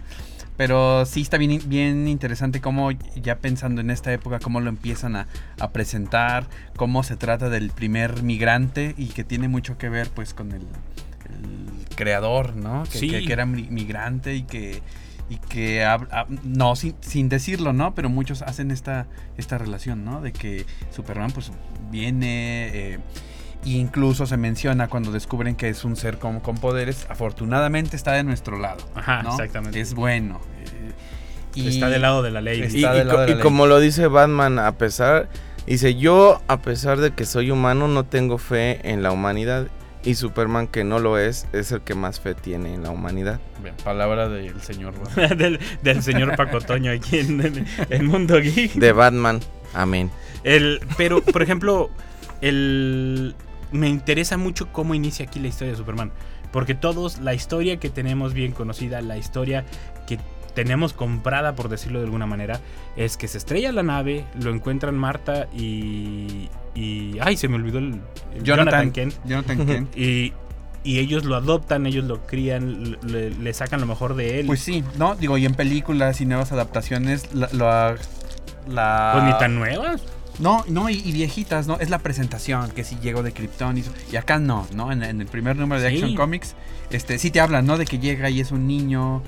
Pero 0.65 1.05
sí 1.05 1.19
está 1.21 1.37
bien, 1.37 1.59
bien 1.65 2.07
interesante 2.07 2.61
cómo, 2.61 2.89
ya 2.91 3.39
pensando 3.39 3.81
en 3.81 3.89
esta 3.89 4.13
época, 4.13 4.39
cómo 4.39 4.61
lo 4.61 4.69
empiezan 4.69 5.17
a, 5.17 5.27
a 5.59 5.71
presentar, 5.71 6.45
cómo 6.77 7.03
se 7.03 7.17
trata 7.17 7.49
del 7.49 7.69
primer 7.69 8.23
migrante 8.23 8.95
y 8.97 9.07
que 9.07 9.25
tiene 9.25 9.49
mucho 9.49 9.77
que 9.77 9.89
ver 9.89 10.09
pues 10.09 10.33
con 10.33 10.53
el, 10.53 10.61
el 10.61 11.95
creador, 11.97 12.55
¿no? 12.55 12.83
Que, 12.83 12.97
Sí. 12.97 13.09
que- 13.09 13.25
que 13.25 13.33
era 13.33 13.45
mi- 13.45 13.67
migrante 13.69 14.35
y 14.35 14.43
que, 14.43 14.81
y 15.29 15.35
que 15.35 15.85
no, 16.45 16.77
sin, 16.77 16.95
sin 17.01 17.27
decirlo, 17.27 17.73
¿no? 17.73 17.93
Pero 17.93 18.07
muchos 18.09 18.41
hacen 18.41 18.71
esta, 18.71 19.07
esta 19.37 19.57
relación, 19.57 20.05
¿no? 20.05 20.21
De 20.21 20.31
que 20.31 20.65
Superman 20.91 21.31
pues 21.31 21.51
viene... 21.91 22.69
eh, 22.73 22.99
y 23.65 23.77
incluso 23.77 24.25
se 24.25 24.37
menciona 24.37 24.87
cuando 24.87 25.11
descubren 25.11 25.55
que 25.55 25.69
es 25.69 25.83
un 25.85 25.95
ser 25.95 26.17
con, 26.19 26.39
con 26.39 26.57
poderes, 26.57 27.05
afortunadamente 27.09 27.95
está 27.95 28.11
de 28.13 28.23
nuestro 28.23 28.57
lado. 28.59 28.83
Ajá, 28.95 29.23
¿no? 29.23 29.31
exactamente. 29.31 29.79
Es 29.79 29.93
bueno. 29.93 30.39
eh, 30.65 30.91
y 31.55 31.67
Está 31.67 31.89
del 31.89 32.01
lado 32.01 32.21
de 32.23 32.31
la 32.31 32.41
ley. 32.41 32.61
Y, 32.61 32.79
y 32.79 32.81
co- 32.83 32.93
de 32.93 33.05
la 33.05 33.25
y 33.29 33.33
ley. 33.35 33.39
como 33.41 33.67
lo 33.67 33.79
dice 33.79 34.07
Batman, 34.07 34.57
a 34.59 34.71
pesar, 34.77 35.29
dice, 35.67 35.95
yo 35.95 36.41
a 36.47 36.61
pesar 36.61 36.99
de 36.99 37.11
que 37.11 37.25
soy 37.25 37.51
humano, 37.51 37.87
no 37.87 38.03
tengo 38.05 38.37
fe 38.37 38.79
en 38.89 39.03
la 39.03 39.11
humanidad. 39.11 39.67
Y 40.05 40.15
Superman, 40.15 40.67
que 40.67 40.83
no 40.83 40.99
lo 40.99 41.17
es, 41.17 41.45
es 41.53 41.71
el 41.71 41.79
que 41.79 41.95
más 41.95 42.19
fe 42.19 42.33
tiene 42.35 42.73
en 42.73 42.83
la 42.83 42.89
humanidad. 42.89 43.39
Bien, 43.61 43.73
palabra 43.85 44.27
del 44.27 44.59
señor. 44.61 44.93
del, 45.37 45.59
del 45.81 46.03
señor 46.03 46.35
Paco 46.35 46.59
Toño 46.59 46.91
aquí 46.91 47.19
en, 47.19 47.39
en- 47.39 47.65
en 47.89 48.05
Mundo 48.07 48.35
Geek. 48.41 48.73
De 48.73 48.91
Batman, 48.91 49.39
amén. 49.73 50.11
El, 50.43 50.81
pero, 50.97 51.21
por 51.21 51.41
ejemplo, 51.41 51.89
el, 52.41 53.33
me 53.73 53.89
interesa 53.89 54.37
mucho 54.37 54.71
cómo 54.71 54.95
inicia 54.95 55.25
aquí 55.25 55.39
la 55.39 55.49
historia 55.49 55.71
de 55.73 55.77
Superman. 55.77 56.11
Porque 56.51 56.75
todos, 56.75 57.19
la 57.19 57.33
historia 57.33 57.77
que 57.77 57.89
tenemos 57.89 58.33
bien 58.33 58.51
conocida, 58.53 59.01
la 59.01 59.17
historia 59.17 59.65
que 60.07 60.19
tenemos 60.53 60.93
comprada, 60.93 61.55
por 61.55 61.67
decirlo 61.67 61.97
de 61.99 62.05
alguna 62.05 62.27
manera, 62.27 62.59
es 62.95 63.17
que 63.17 63.27
se 63.27 63.39
estrella 63.39 63.71
la 63.71 63.81
nave, 63.81 64.25
lo 64.39 64.51
encuentran 64.51 64.95
Marta 64.95 65.47
y. 65.51 66.47
y 66.75 67.17
ay, 67.21 67.35
se 67.37 67.47
me 67.47 67.55
olvidó 67.55 67.79
el. 67.79 67.99
el 68.35 68.43
Jonathan, 68.43 68.91
Kent. 68.91 69.15
Jonathan 69.25 69.65
Kent. 69.65 69.97
Y, 69.97 70.31
y 70.83 70.99
ellos 70.99 71.25
lo 71.25 71.35
adoptan, 71.35 71.87
ellos 71.87 72.03
lo 72.05 72.21
crían, 72.27 72.97
le, 73.01 73.31
le 73.31 73.53
sacan 73.53 73.79
lo 73.81 73.87
mejor 73.87 74.13
de 74.15 74.41
él. 74.41 74.45
Pues 74.45 74.59
sí, 74.59 74.83
¿no? 74.99 75.15
Digo, 75.15 75.39
y 75.39 75.45
en 75.47 75.55
películas 75.55 76.21
y 76.21 76.27
nuevas 76.27 76.51
adaptaciones, 76.51 77.33
la... 77.33 77.49
la, 77.53 77.95
la- 78.67 79.09
Pues 79.13 79.23
ni 79.23 79.37
tan 79.39 79.55
nuevas. 79.55 80.03
No, 80.39 80.65
no, 80.67 80.89
y, 80.89 80.95
y 81.05 81.11
viejitas, 81.11 81.67
¿no? 81.67 81.79
Es 81.79 81.89
la 81.89 81.99
presentación, 81.99 82.71
que 82.71 82.83
si 82.83 82.95
llegó 82.97 83.21
de 83.23 83.31
Krypton 83.33 83.77
y, 83.77 83.81
eso. 83.81 83.91
y 84.11 84.15
acá 84.15 84.39
no, 84.39 84.67
¿no? 84.73 84.91
En, 84.91 85.03
en 85.03 85.21
el 85.21 85.27
primer 85.27 85.55
número 85.55 85.79
de 85.81 85.89
Sí. 85.89 85.95
Action 85.97 86.15
Comics, 86.15 86.55
este, 86.89 87.19
sí 87.19 87.29
te 87.31 87.39
hablan, 87.39 87.65
¿no? 87.65 87.77
De 87.77 87.85
que 87.85 87.99
llega 87.99 88.29
y 88.29 88.39
es 88.39 88.51
un 88.51 88.67
niño 88.67 89.21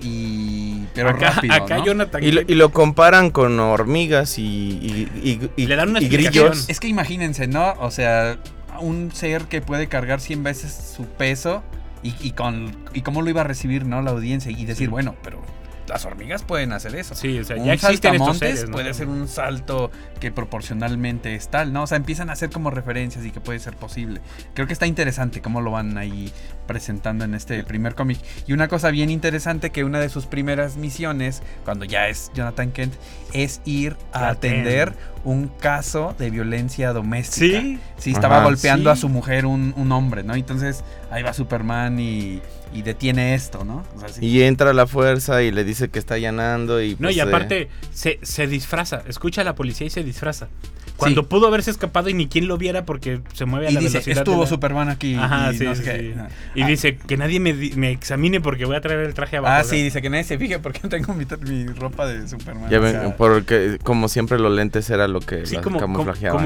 y 0.00 0.84
pero 0.94 1.10
acá 1.10 1.30
rápido, 1.32 1.54
acá 1.54 1.78
¿no? 1.78 1.84
Jonathan 1.86 2.22
Y 2.24 2.32
lo, 2.32 2.40
y 2.42 2.54
lo 2.54 2.70
comparan 2.72 3.30
con 3.30 3.58
hormigas 3.60 4.38
y, 4.38 4.42
y, 4.42 5.08
y- 5.22 5.50
y- 5.62 5.66
Le 5.66 5.76
dan 5.76 5.90
una 5.90 6.00
grillos. 6.00 6.68
Es 6.68 6.80
que 6.80 6.88
imagínense, 6.88 7.46
¿no? 7.46 7.74
O 7.80 7.90
sea, 7.90 8.38
un 8.80 9.10
ser 9.12 9.44
que 9.44 9.60
puede 9.60 9.86
cargar 9.88 10.20
100 10.20 10.42
veces 10.42 10.94
su 10.96 11.04
peso 11.06 11.62
y, 12.02 12.14
y 12.20 12.32
con 12.32 12.76
y 12.92 13.02
cómo 13.02 13.22
lo 13.22 13.30
iba 13.30 13.42
a 13.42 13.44
recibir, 13.44 13.84
¿no? 13.84 14.02
La 14.02 14.10
audiencia 14.10 14.50
y 14.50 14.64
decir, 14.64 14.86
Sí. 14.86 14.90
bueno, 14.90 15.14
pero 15.22 15.40
las 15.88 16.04
hormigas 16.04 16.42
pueden 16.42 16.72
hacer 16.72 16.94
eso. 16.94 17.14
Sí, 17.14 17.38
o 17.38 17.44
sea, 17.44 17.56
un 17.56 17.64
ya 17.64 17.72
existen 17.74 18.14
estos 18.14 18.38
saltamontes 18.38 18.58
seres, 18.58 18.68
¿no? 18.68 18.72
puede 18.72 18.94
ser 18.94 19.08
un 19.08 19.28
salto 19.28 19.90
que 20.20 20.30
proporcionalmente 20.30 21.34
es 21.34 21.48
tal, 21.48 21.72
¿no? 21.72 21.82
O 21.82 21.86
sea, 21.86 21.96
empiezan 21.96 22.30
a 22.30 22.34
hacer 22.34 22.50
como 22.50 22.70
referencias 22.70 23.24
y 23.24 23.30
que 23.30 23.40
puede 23.40 23.58
ser 23.58 23.76
posible. 23.76 24.20
Creo 24.54 24.66
que 24.66 24.72
está 24.72 24.86
interesante 24.86 25.40
cómo 25.40 25.60
lo 25.60 25.72
van 25.72 25.98
ahí 25.98 26.32
presentando 26.66 27.24
en 27.24 27.34
este 27.34 27.62
primer 27.64 27.94
cómic. 27.94 28.18
Y 28.46 28.52
una 28.52 28.68
cosa 28.68 28.90
bien 28.90 29.10
interesante 29.10 29.70
que 29.70 29.84
una 29.84 30.00
de 30.00 30.08
sus 30.08 30.26
primeras 30.26 30.76
misiones, 30.76 31.42
cuando 31.64 31.84
ya 31.84 32.08
es 32.08 32.30
Jonathan 32.34 32.72
Kent, 32.72 32.94
es 33.32 33.60
ir 33.64 33.96
a 34.12 34.28
atender. 34.28 34.94
Un 35.24 35.48
caso 35.48 36.14
de 36.18 36.30
violencia 36.30 36.92
doméstica. 36.92 37.60
Sí, 37.60 37.78
Sí, 37.98 38.10
estaba 38.12 38.36
Ajá. 38.38 38.44
golpeando 38.46 38.90
Sí. 38.90 38.98
a 38.98 39.00
su 39.00 39.08
mujer 39.08 39.46
un, 39.46 39.72
un 39.76 39.92
hombre, 39.92 40.22
¿no? 40.24 40.34
Entonces 40.34 40.82
ahí 41.10 41.22
va 41.22 41.32
Superman 41.32 42.00
y, 42.00 42.40
y 42.74 42.82
detiene 42.82 43.34
esto, 43.34 43.64
¿no? 43.64 43.84
O 43.96 44.00
sea, 44.00 44.08
sí. 44.08 44.24
Y 44.26 44.42
entra 44.42 44.70
a 44.70 44.72
la 44.74 44.86
fuerza 44.88 45.42
y 45.42 45.52
le 45.52 45.62
dice 45.64 45.88
que 45.90 45.98
está 46.00 46.14
allanando 46.14 46.82
y 46.82 46.92
No, 46.92 46.96
pues, 47.02 47.16
y 47.16 47.20
eh, 47.20 47.22
aparte 47.22 47.68
se, 47.92 48.18
se 48.22 48.46
disfraza, 48.48 49.02
escucha 49.06 49.42
a 49.42 49.44
la 49.44 49.54
policía 49.54 49.86
y 49.86 49.90
se 49.90 50.02
disfraza. 50.02 50.48
Cuando 50.96 51.22
Sí. 51.22 51.26
pudo 51.28 51.46
haberse 51.48 51.70
escapado 51.70 52.08
y 52.08 52.14
ni 52.14 52.28
quien 52.28 52.46
lo 52.46 52.58
viera 52.58 52.84
porque 52.84 53.20
se 53.32 53.44
mueve 53.44 53.66
a 53.66 53.70
Y 53.70 53.74
la 53.74 53.80
dice, 53.80 53.92
velocidad. 53.94 54.14
de 54.16 54.20
estuvo 54.20 54.42
la- 54.42 54.46
Superman 54.48 54.88
aquí. 54.88 55.14
Ajá, 55.16 55.52
y 55.52 55.58
sí, 55.58 55.64
no 55.64 55.74
qué. 55.74 56.14
Ah. 56.18 56.28
Y 56.54 56.64
dice 56.64 56.96
que 56.96 57.16
nadie 57.16 57.40
me, 57.40 57.90
examine 57.90 58.40
porque 58.40 58.64
voy 58.64 58.76
a 58.76 58.80
traer 58.80 59.00
el 59.00 59.14
traje 59.14 59.36
abajo. 59.38 59.54
Ah, 59.60 59.64
sí, 59.64 59.82
dice 59.82 60.00
que 60.02 60.10
nadie 60.10 60.24
se 60.24 60.38
fije 60.38 60.58
porque 60.58 60.80
tengo 60.88 61.14
mi, 61.14 61.26
mi 61.48 61.66
ropa 61.66 62.06
de 62.06 62.28
Superman. 62.28 62.70
Ya 62.70 62.78
o 62.78 62.82
ven, 62.82 62.92
sea, 62.92 63.16
porque 63.16 63.78
como 63.82 64.08
siempre 64.08 64.38
los 64.38 64.52
lentes 64.54 64.88
era 64.90 65.08
lo 65.08 65.20
que 65.20 65.46
Sí, 65.46 65.56
como 65.56 65.78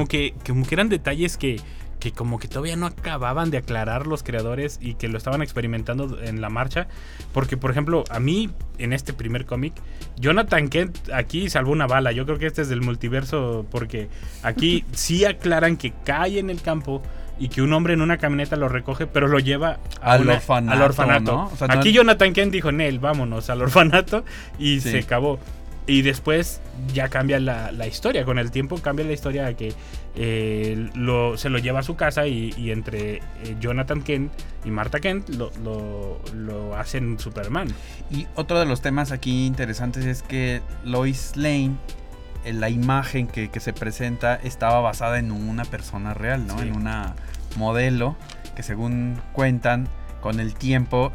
que, 0.07 0.33
como 0.45 0.65
que 0.65 0.75
eran 0.75 0.89
detalles 0.89 1.37
que, 1.37 1.59
que 1.99 2.11
como 2.11 2.37
que 2.37 2.47
todavía 2.47 2.75
no 2.75 2.85
acababan 2.85 3.49
de 3.49 3.57
aclarar 3.57 4.05
los 4.05 4.21
creadores 4.23 4.77
y 4.81 4.93
que 4.93 5.07
lo 5.07 5.17
estaban 5.17 5.41
experimentando 5.41 6.21
en 6.21 6.41
la 6.41 6.49
marcha. 6.49 6.87
Porque, 7.33 7.57
por 7.57 7.71
ejemplo, 7.71 8.03
a 8.09 8.19
mí, 8.19 8.49
en 8.77 8.93
este 8.93 9.13
primer 9.13 9.45
cómic, 9.45 9.73
Jonathan 10.17 10.67
Kent 10.69 11.09
aquí 11.11 11.49
salvó 11.49 11.71
una 11.71 11.87
bala. 11.87 12.11
Yo 12.11 12.25
creo 12.25 12.37
que 12.37 12.45
este 12.45 12.61
es 12.61 12.69
del 12.69 12.81
multiverso 12.81 13.65
porque 13.71 14.09
aquí 14.43 14.85
sí 14.93 15.25
aclaran 15.25 15.77
que 15.77 15.91
cae 16.05 16.39
en 16.39 16.49
el 16.49 16.61
campo 16.61 17.01
y 17.39 17.49
que 17.49 17.61
un 17.61 17.71
hombre 17.73 17.93
en 17.93 18.01
una 18.01 18.17
camioneta 18.17 18.55
lo 18.55 18.67
recoge, 18.67 19.05
pero 19.05 19.27
lo 19.27 19.37
lleva 19.39 19.77
a 20.01 20.13
Al 20.13 20.21
una- 20.23 20.33
orfanato, 20.35 20.75
al 20.77 20.81
orfanato. 20.83 21.31
¿no? 21.31 21.45
O 21.45 21.55
sea, 21.55 21.67
no- 21.67 21.73
aquí 21.73 21.93
Jonathan 21.93 22.33
Kent 22.33 22.51
dijo, 22.51 22.71
Nel, 22.71 22.97
vámonos 22.99 23.49
al 23.51 23.61
orfanato 23.61 24.23
y 24.57 24.81
Sí. 24.81 24.89
se 24.91 24.99
acabó. 24.99 25.39
Y 25.89 26.01
después 26.01 26.59
ya 26.93 27.07
cambia 27.07 27.39
la, 27.39 27.71
la 27.71 27.87
historia. 27.87 28.25
Con 28.25 28.39
el 28.39 28.51
tiempo 28.51 28.77
cambia 28.77 29.05
la 29.05 29.13
historia 29.13 29.47
a 29.47 29.53
que 29.53 29.73
eh, 30.15 30.89
lo, 30.95 31.37
se 31.37 31.49
lo 31.49 31.59
lleva 31.59 31.79
a 31.79 31.83
su 31.83 31.95
casa 31.95 32.27
y, 32.27 32.53
y 32.57 32.71
entre 32.71 33.15
eh, 33.15 33.21
Jonathan 33.61 34.01
Kent 34.01 34.33
y 34.65 34.69
Martha 34.69 34.99
Kent 34.99 35.29
lo, 35.29 35.49
lo, 35.63 36.19
lo 36.33 36.75
hacen 36.75 37.17
Superman. 37.19 37.69
Y 38.11 38.27
otro 38.35 38.59
de 38.59 38.65
los 38.65 38.81
temas 38.81 39.13
aquí 39.13 39.45
interesantes 39.45 40.03
es 40.03 40.23
que 40.23 40.61
Lois 40.83 41.37
Lane, 41.37 41.77
eh, 42.43 42.51
la 42.51 42.69
imagen 42.69 43.27
que, 43.27 43.49
que 43.49 43.61
se 43.61 43.71
presenta, 43.71 44.35
estaba 44.35 44.81
basada 44.81 45.19
en 45.19 45.31
una 45.31 45.63
persona 45.63 46.13
real, 46.13 46.45
¿no? 46.47 46.59
Sí. 46.59 46.67
En 46.67 46.75
una 46.75 47.15
modelo 47.55 48.17
que 48.57 48.63
según 48.63 49.21
cuentan, 49.31 49.87
con 50.19 50.41
el 50.41 50.53
tiempo 50.55 51.13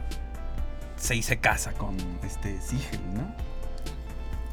se 0.97 1.21
se 1.21 1.37
casa 1.39 1.73
con 1.73 1.97
este 2.25 2.59
Sigel, 2.63 3.01
¿no? 3.13 3.52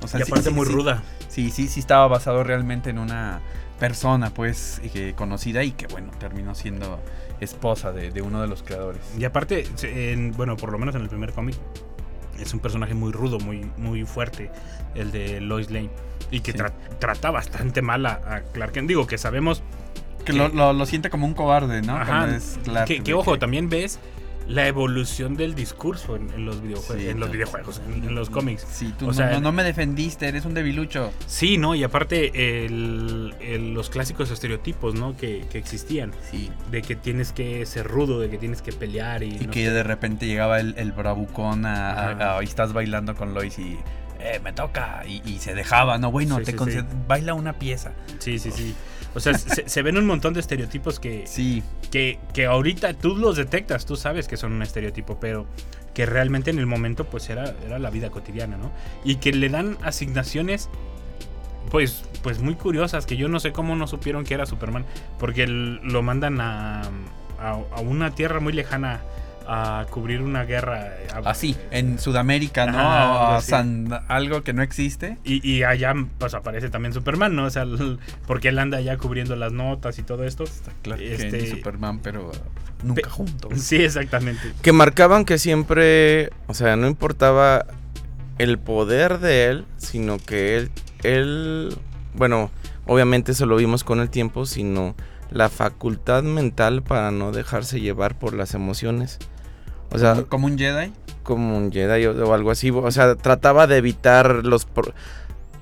O 0.01 0.17
y 0.17 0.21
aparte 0.21 0.49
sí- 0.49 0.55
muy 0.55 0.65
sí- 0.65 0.71
ruda. 0.73 1.03
Sí, 1.27 1.51
sí, 1.51 1.67
sí 1.67 1.79
estaba 1.79 2.07
basado 2.07 2.43
realmente 2.43 2.89
en 2.89 2.99
una 2.99 3.41
persona, 3.79 4.29
pues, 4.33 4.81
que 4.93 5.13
conocida 5.13 5.63
y 5.63 5.71
que, 5.71 5.87
bueno, 5.87 6.11
terminó 6.19 6.55
siendo 6.55 6.99
esposa 7.39 7.91
de, 7.91 8.11
de 8.11 8.21
uno 8.21 8.41
de 8.41 8.47
los 8.47 8.63
creadores. 8.63 9.01
Y 9.17 9.23
aparte, 9.25 9.65
en- 9.83 10.31
bueno, 10.33 10.57
por 10.57 10.71
lo 10.71 10.77
menos 10.77 10.95
en 10.95 11.01
el 11.01 11.09
primer 11.09 11.31
cómic, 11.33 11.55
es 12.39 12.53
un 12.53 12.59
personaje 12.59 12.93
muy 12.93 13.11
rudo, 13.11 13.39
muy, 13.39 13.69
muy 13.77 14.05
fuerte, 14.05 14.49
el 14.95 15.11
de 15.11 15.39
Lois 15.41 15.69
Lane. 15.71 15.89
Y 16.31 16.41
que 16.41 16.53
tra- 16.53 16.73
trata 16.99 17.31
bastante 17.31 17.81
mal 17.81 18.05
a, 18.05 18.13
a 18.25 18.41
Clark 18.53 18.73
Kent. 18.73 18.87
Digo, 18.87 19.07
que 19.07 19.17
sabemos 19.17 19.61
Que 20.19 20.33
Que- 20.33 20.37
lo, 20.37 20.49
lo- 20.49 20.73
lo 20.73 20.85
siente 20.85 21.09
como 21.09 21.25
un 21.25 21.33
cobarde, 21.33 21.81
¿no? 21.81 21.95
Ajá. 21.95 22.29
Es 22.35 22.59
que, 22.85 23.13
ojo, 23.13 23.39
también 23.39 23.69
ves 23.69 23.99
la 24.49 24.67
evolución 24.67 25.35
del 25.37 25.53
discurso 25.53 26.15
en, 26.15 26.29
en 26.31 26.43
los 26.45 26.61
videojuegos, 26.61 27.01
Sí, 27.03 27.07
en 27.09 27.19
los 27.19 27.31
videojuegos, 27.31 27.81
en, 27.87 28.03
en 28.03 28.15
los 28.15 28.29
cómics. 28.31 28.65
Sí, 28.69 28.93
tú 28.97 29.05
O 29.05 29.07
no, 29.09 29.13
sea, 29.13 29.29
no, 29.33 29.39
no 29.41 29.51
me 29.51 29.63
defendiste, 29.63 30.27
eres 30.27 30.43
un 30.43 30.53
debilucho. 30.55 31.11
Sí, 31.27 31.57
¿no? 31.57 31.75
Y 31.75 31.83
aparte 31.83 32.65
el- 32.65 33.35
el- 33.39 33.73
los 33.75 33.89
clásicos 33.91 34.31
estereotipos, 34.31 34.95
¿no? 34.95 35.15
Que, 35.15 35.45
que 35.51 35.59
existían. 35.59 36.11
Sí. 36.31 36.49
De 36.71 36.81
que 36.81 36.95
tienes 36.95 37.31
que 37.31 37.65
ser 37.67 37.87
rudo, 37.87 38.19
de 38.19 38.29
que 38.29 38.37
tienes 38.39 38.61
que 38.63 38.71
pelear 38.71 39.21
y... 39.23 39.35
Y 39.35 39.45
no 39.45 39.51
que 39.51 39.65
sé. 39.65 39.71
de 39.71 39.83
repente 39.83 40.25
llegaba 40.25 40.59
el, 40.59 40.73
el 40.77 40.91
bravucón 40.93 41.65
a, 41.67 42.37
a- 42.37 42.41
estás 42.41 42.73
bailando 42.73 43.13
con 43.15 43.35
Lois 43.35 43.59
y 43.59 43.77
eh, 44.19 44.41
me 44.43 44.51
toca 44.51 45.03
y, 45.07 45.21
y 45.29 45.37
se 45.39 45.53
dejaba, 45.53 45.97
no, 45.99 46.11
bueno, 46.11 46.39
Sí, 46.39 46.45
te 46.45 46.71
sí. 46.71 46.79
baila 47.07 47.35
una 47.35 47.53
pieza. 47.53 47.91
Sí, 48.17 48.39
sí, 48.39 48.49
sí. 48.51 48.75
O 49.15 49.19
sea, 49.19 49.33
se, 49.37 49.67
se 49.67 49.81
ven 49.81 49.97
un 49.97 50.05
montón 50.05 50.33
de 50.33 50.39
estereotipos 50.39 50.99
que, 50.99 51.25
Sí, 51.25 51.63
que, 51.91 52.19
que 52.33 52.45
ahorita 52.45 52.93
tú 52.93 53.15
los 53.15 53.37
detectas, 53.37 53.85
tú 53.85 53.95
sabes 53.95 54.27
que 54.27 54.37
son 54.37 54.53
un 54.53 54.61
estereotipo, 54.61 55.19
pero 55.19 55.45
que 55.93 56.05
realmente 56.05 56.51
en 56.51 56.59
el 56.59 56.65
momento 56.65 57.05
pues 57.05 57.29
era, 57.29 57.55
era 57.65 57.79
la 57.79 57.89
vida 57.89 58.09
cotidiana, 58.09 58.57
¿no? 58.57 58.71
Y 59.03 59.15
que 59.15 59.33
le 59.33 59.49
dan 59.49 59.77
asignaciones 59.83 60.69
pues, 61.71 62.03
pues 62.23 62.39
muy 62.39 62.55
curiosas, 62.55 63.05
que 63.05 63.17
yo 63.17 63.27
no 63.27 63.39
sé 63.39 63.51
cómo 63.51 63.75
no 63.75 63.87
supieron 63.87 64.23
que 64.23 64.33
era 64.33 64.45
Superman, 64.45 64.85
porque 65.19 65.47
lo 65.47 66.01
mandan 66.01 66.41
a, 66.41 66.81
a, 67.39 67.51
a 67.71 67.79
una 67.81 68.11
tierra 68.15 68.39
muy 68.39 68.53
lejana 68.53 69.01
a 69.51 69.85
cubrir 69.89 70.21
una 70.21 70.43
guerra. 70.43 70.93
a- 71.13 71.29
así, 71.29 71.55
en 71.71 71.97
Sudamérica, 71.99 72.67
¿no? 72.67 72.77
Ajá, 72.79 73.29
algo. 73.29 73.41
San- 73.41 73.99
algo 74.07 74.43
que 74.43 74.53
no 74.53 74.61
existe. 74.61 75.17
Y, 75.23 75.47
y 75.49 75.63
allá 75.63 75.93
pues 76.19 76.33
aparece 76.35 76.69
también 76.69 76.93
Superman, 76.93 77.35
¿no? 77.35 77.45
O 77.45 77.49
sea, 77.49 77.63
el- 77.63 77.99
porque 78.27 78.49
él 78.49 78.59
anda 78.59 78.77
allá 78.77 78.97
cubriendo 78.97 79.35
las 79.35 79.51
notas 79.51 79.97
y 79.97 80.03
todo 80.03 80.23
esto. 80.23 80.43
Clark 80.83 81.01
Este- 81.01 81.29
Kent 81.31 81.43
y 81.43 81.47
Superman, 81.47 81.99
pero 81.99 82.31
nunca 82.83 83.01
Pe- 83.01 83.09
juntos. 83.09 83.59
Sí, 83.61 83.77
exactamente. 83.77 84.53
Que 84.61 84.71
marcaban 84.71 85.25
que 85.25 85.37
siempre, 85.39 86.29
o 86.47 86.53
sea, 86.53 86.75
no 86.75 86.87
importaba 86.87 87.65
el 88.37 88.57
poder 88.59 89.19
de 89.19 89.47
él, 89.47 89.65
sino 89.77 90.17
que 90.19 90.57
él, 90.57 90.71
él, 91.03 91.75
bueno, 92.13 92.51
obviamente 92.85 93.31
eso 93.33 93.45
lo 93.45 93.55
vimos 93.57 93.83
con 93.83 93.99
el 93.99 94.09
tiempo, 94.09 94.45
sino 94.45 94.95
la 95.31 95.49
facultad 95.49 96.23
mental 96.23 96.81
para 96.81 97.11
no 97.11 97.31
dejarse 97.31 97.81
llevar 97.81 98.17
por 98.17 98.33
las 98.33 98.53
emociones. 98.53 99.19
O 99.91 99.97
sea, 99.97 100.23
como, 100.27 100.47
un 100.47 100.57
Jedi. 100.57 100.91
como 101.23 101.57
un 101.57 101.71
Jedi 101.71 102.05
o, 102.05 102.29
o 102.29 102.33
algo 102.33 102.51
así. 102.51 102.71
O 102.71 102.91
sea, 102.91 103.15
trataba 103.15 103.67
de 103.67 103.77
evitar 103.77 104.45
los... 104.45 104.67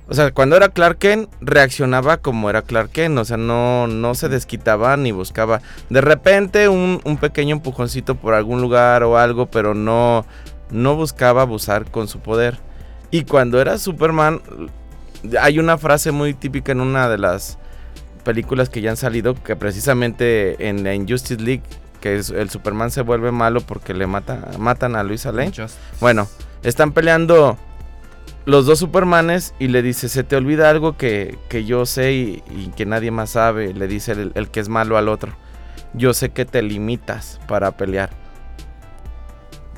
O 0.10 0.14
sea, 0.14 0.32
cuando 0.32 0.56
era 0.56 0.70
Clark 0.70 1.00
Kent, 1.00 1.30
reaccionaba 1.42 2.18
como 2.18 2.50
era 2.50 2.62
Clark 2.62 2.92
Kent. 2.92 3.18
O 3.18 3.26
sea, 3.26 3.38
no, 3.38 3.88
no 3.88 4.16
se 4.16 4.30
desquitaba 4.30 4.96
ni 4.98 5.12
buscaba. 5.12 5.62
De 5.90 6.02
repente, 6.02 6.70
un, 6.70 7.02
un 7.04 7.18
pequeño 7.18 7.56
empujoncito 7.56 8.16
por 8.16 8.34
algún 8.34 8.62
lugar 8.62 9.04
o 9.04 9.18
algo, 9.18 9.48
pero 9.48 9.74
no, 9.74 10.26
no 10.72 10.96
buscaba 10.96 11.42
abusar 11.42 11.92
con 11.92 12.08
su 12.08 12.20
poder. 12.20 12.58
Y 13.12 13.24
cuando 13.24 13.60
era 13.62 13.78
Superman, 13.78 14.42
hay 15.40 15.60
una 15.60 15.78
frase 15.78 16.12
muy 16.12 16.34
típica 16.34 16.72
en 16.72 16.82
una 16.82 17.10
de 17.10 17.18
las 17.18 17.58
películas 18.24 18.70
que 18.70 18.82
ya 18.82 18.92
han 18.92 18.98
salido, 18.98 19.36
que 19.42 19.56
precisamente 19.56 20.68
en 20.68 20.84
la 20.84 20.94
Injustice 20.94 21.42
League, 21.42 21.64
que 22.00 22.16
es, 22.18 22.30
el 22.30 22.50
Superman 22.50 22.92
se 22.92 23.02
vuelve 23.02 23.32
malo 23.32 23.62
porque 23.62 23.94
le 23.94 24.08
mata, 24.08 24.40
matan 24.58 24.96
a 24.96 25.04
Luisa 25.04 25.32
Lane. 25.32 25.52
Just- 25.56 25.78
Bueno, 26.00 26.28
están 26.64 26.92
peleando 26.92 27.58
los 28.46 28.66
dos 28.66 28.80
Supermanes 28.80 29.54
y 29.60 29.68
le 29.68 29.82
dice, 29.82 30.08
se 30.10 30.24
te 30.24 30.36
olvida 30.36 30.70
algo 30.70 30.96
que, 30.98 31.38
que 31.50 31.66
yo 31.66 31.86
sé 31.86 32.14
y, 32.14 32.44
y 32.50 32.68
que 32.76 32.86
nadie 32.86 33.12
más 33.12 33.32
sabe, 33.32 33.74
le 33.74 33.88
dice 33.88 34.14
el, 34.14 34.32
el 34.36 34.50
que 34.50 34.60
es 34.62 34.70
malo 34.70 34.98
al 34.98 35.10
otro. 35.10 35.34
Yo 35.94 36.14
sé 36.14 36.30
que 36.30 36.46
te 36.46 36.62
limitas 36.62 37.40
para 37.48 37.72
pelear. 37.78 38.10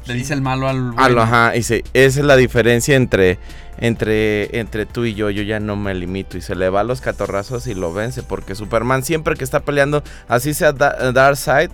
Le 0.06 0.14
dice 0.16 0.34
el 0.34 0.42
malo 0.42 0.68
al 0.68 0.92
Ah, 0.98 1.04
bueno. 1.08 1.22
ajá, 1.22 1.52
y 1.56 1.60
dice, 1.60 1.84
esa 1.94 2.20
es 2.22 2.26
la 2.26 2.36
diferencia 2.36 2.96
entre, 2.96 3.38
entre, 3.78 4.60
entre 4.60 4.86
tú 4.88 5.06
y 5.06 5.14
yo, 5.14 5.30
yo 5.30 5.44
ya 5.44 5.60
no 5.60 5.76
me 5.76 5.94
limito 5.94 6.36
y 6.38 6.42
se 6.42 6.56
le 6.56 6.70
va 6.70 6.80
a 6.82 6.84
los 6.84 7.00
catorrazos 7.00 7.68
y 7.68 7.76
lo 7.76 7.94
vence, 7.94 8.24
porque 8.24 8.56
Superman 8.56 9.04
siempre 9.04 9.36
que 9.36 9.44
está 9.44 9.60
peleando, 9.60 10.02
así 10.28 10.54
sea 10.56 10.72
Da- 10.74 11.12
Darkseid, 11.12 11.70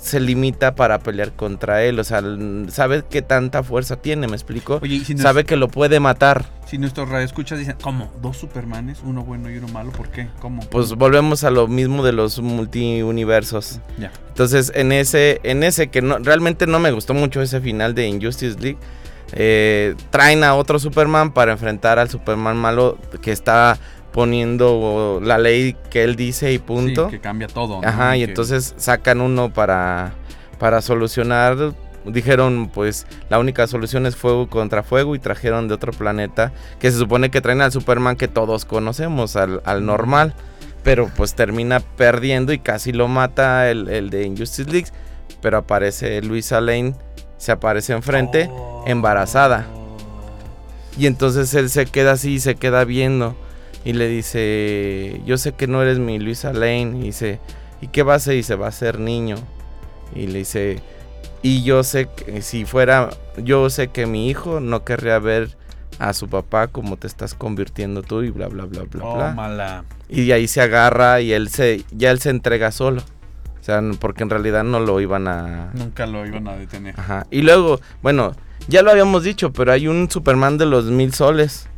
se 0.00 0.18
limita 0.20 0.74
para 0.74 0.98
pelear 0.98 1.32
contra 1.32 1.84
él, 1.84 1.98
o 2.00 2.04
sea, 2.04 2.20
sabe 2.68 3.04
qué 3.08 3.22
tanta 3.22 3.62
fuerza 3.62 3.96
tiene, 3.96 4.26
me 4.26 4.34
explico, 4.34 4.80
Oye, 4.82 5.04
si, 5.04 5.14
nos- 5.14 5.22
sabe 5.22 5.44
que 5.44 5.54
lo 5.56 5.68
puede 5.68 6.00
matar. 6.00 6.44
si 6.66 6.78
nuestros 6.78 7.08
radioescuchas 7.08 7.58
dicen, 7.60 7.76
¿cómo? 7.80 8.12
¿Dos 8.20 8.36
Supermanes? 8.38 8.98
¿Uno 9.04 9.22
bueno 9.24 9.50
y 9.50 9.58
uno 9.58 9.68
malo? 9.68 9.92
¿Por 9.92 10.08
qué? 10.08 10.28
¿Cómo? 10.40 10.62
Pues 10.70 10.92
volvemos 10.94 11.44
a 11.44 11.50
lo 11.50 11.68
mismo 11.68 12.02
de 12.04 12.12
los 12.12 12.40
multiuniversos. 12.40 13.80
Ya. 13.98 14.10
Entonces, 14.28 14.72
en 14.74 14.92
ese, 14.92 15.40
en 15.44 15.62
ese 15.62 15.88
que 15.88 16.02
no, 16.02 16.18
realmente 16.18 16.66
no 16.66 16.78
me 16.78 16.90
gustó 16.90 17.14
mucho 17.14 17.40
ese 17.42 17.60
final 17.60 17.94
de 17.94 18.06
Injustice 18.08 18.58
League. 18.58 18.78
eh, 19.34 19.94
traen 20.10 20.44
a 20.44 20.54
otro 20.54 20.78
Superman 20.78 21.32
para 21.32 21.52
enfrentar 21.52 21.98
al 21.98 22.10
Superman 22.10 22.56
malo 22.56 22.98
que 23.22 23.32
está 23.32 23.78
poniendo 24.12 25.20
la 25.22 25.38
ley 25.38 25.76
que 25.90 26.04
él 26.04 26.16
dice 26.16 26.52
y 26.52 26.58
punto. 26.58 27.06
Sí, 27.06 27.12
que 27.16 27.20
cambia 27.20 27.48
todo. 27.48 27.80
¿no? 27.80 27.88
Ajá, 27.88 28.16
y 28.16 28.20
Que- 28.20 28.24
entonces 28.30 28.74
sacan 28.76 29.20
uno 29.20 29.52
para, 29.52 30.12
para 30.58 30.80
solucionar. 30.82 31.72
Dijeron, 32.04 32.68
pues 32.72 33.06
la 33.30 33.38
única 33.38 33.66
solución 33.68 34.06
es 34.06 34.16
fuego 34.16 34.48
contra 34.48 34.82
fuego 34.82 35.14
y 35.14 35.20
trajeron 35.20 35.68
de 35.68 35.74
otro 35.74 35.92
planeta 35.92 36.52
que 36.80 36.90
se 36.90 36.98
supone 36.98 37.30
que 37.30 37.40
traen 37.40 37.60
al 37.62 37.70
Superman 37.70 38.16
que 38.16 38.26
todos 38.26 38.64
conocemos, 38.64 39.36
al, 39.36 39.62
al 39.64 39.86
normal. 39.86 40.34
Pero 40.82 41.08
pues 41.16 41.34
termina 41.34 41.78
perdiendo 41.78 42.52
y 42.52 42.58
casi 42.58 42.92
lo 42.92 43.06
mata 43.06 43.70
el, 43.70 43.88
el 43.88 44.10
de 44.10 44.24
Injustice 44.24 44.68
League. 44.70 44.88
Pero 45.40 45.58
aparece 45.58 46.20
Luisa 46.22 46.60
Lane, 46.60 46.94
se 47.38 47.52
aparece 47.52 47.92
enfrente, 47.92 48.50
embarazada. 48.86 49.66
Y 50.98 51.06
entonces 51.06 51.54
él 51.54 51.70
se 51.70 51.86
queda 51.86 52.12
así, 52.12 52.40
se 52.40 52.56
queda 52.56 52.84
viendo. 52.84 53.36
Y 53.84 53.94
le 53.94 54.08
dice, 54.08 55.20
yo 55.26 55.36
sé 55.38 55.52
que 55.52 55.66
no 55.66 55.82
eres 55.82 55.98
mi 55.98 56.18
Luisa 56.18 56.52
Lane. 56.52 56.98
Y 56.98 57.02
dice, 57.04 57.40
¿y 57.80 57.88
qué 57.88 58.02
va 58.02 58.14
a 58.14 58.16
hacer? 58.16 58.36
Y 58.36 58.42
se 58.42 58.54
va 58.54 58.68
a 58.68 58.72
ser 58.72 58.98
niño. 59.00 59.36
Y 60.14 60.26
le 60.28 60.40
dice, 60.40 60.80
y 61.42 61.62
yo 61.64 61.82
sé 61.82 62.08
que 62.08 62.42
si 62.42 62.64
fuera, 62.64 63.10
yo 63.38 63.68
sé 63.70 63.88
que 63.88 64.06
mi 64.06 64.28
hijo 64.28 64.60
no 64.60 64.84
querría 64.84 65.18
ver 65.18 65.56
a 65.98 66.12
su 66.12 66.28
papá 66.28 66.68
como 66.68 66.96
te 66.96 67.06
estás 67.06 67.34
convirtiendo 67.34 68.02
tú 68.02 68.22
y 68.22 68.30
bla, 68.30 68.48
bla, 68.48 68.64
bla, 68.64 68.82
bla, 68.84 69.04
Oh, 69.04 69.16
bla. 69.16 69.32
mala. 69.34 69.84
Y 70.08 70.26
de 70.26 70.32
ahí 70.34 70.46
se 70.48 70.60
agarra 70.60 71.20
y 71.20 71.32
él 71.32 71.48
se, 71.48 71.84
ya 71.90 72.10
él 72.10 72.20
se 72.20 72.30
entrega 72.30 72.70
solo. 72.70 73.02
O 73.60 73.64
sea, 73.64 73.80
porque 74.00 74.22
en 74.24 74.30
realidad 74.30 74.64
no 74.64 74.80
lo 74.80 75.00
iban 75.00 75.28
a... 75.28 75.70
Nunca 75.74 76.06
lo 76.06 76.26
iban 76.26 76.48
a 76.48 76.56
detener. 76.56 76.98
Ajá. 76.98 77.26
Y 77.30 77.42
luego, 77.42 77.80
bueno, 78.02 78.32
ya 78.68 78.82
lo 78.82 78.90
habíamos 78.90 79.22
dicho, 79.22 79.52
pero 79.52 79.70
hay 79.72 79.86
un 79.86 80.10
Superman 80.10 80.58
de 80.58 80.66
los 80.66 80.86
mil 80.86 81.14
soles. 81.14 81.68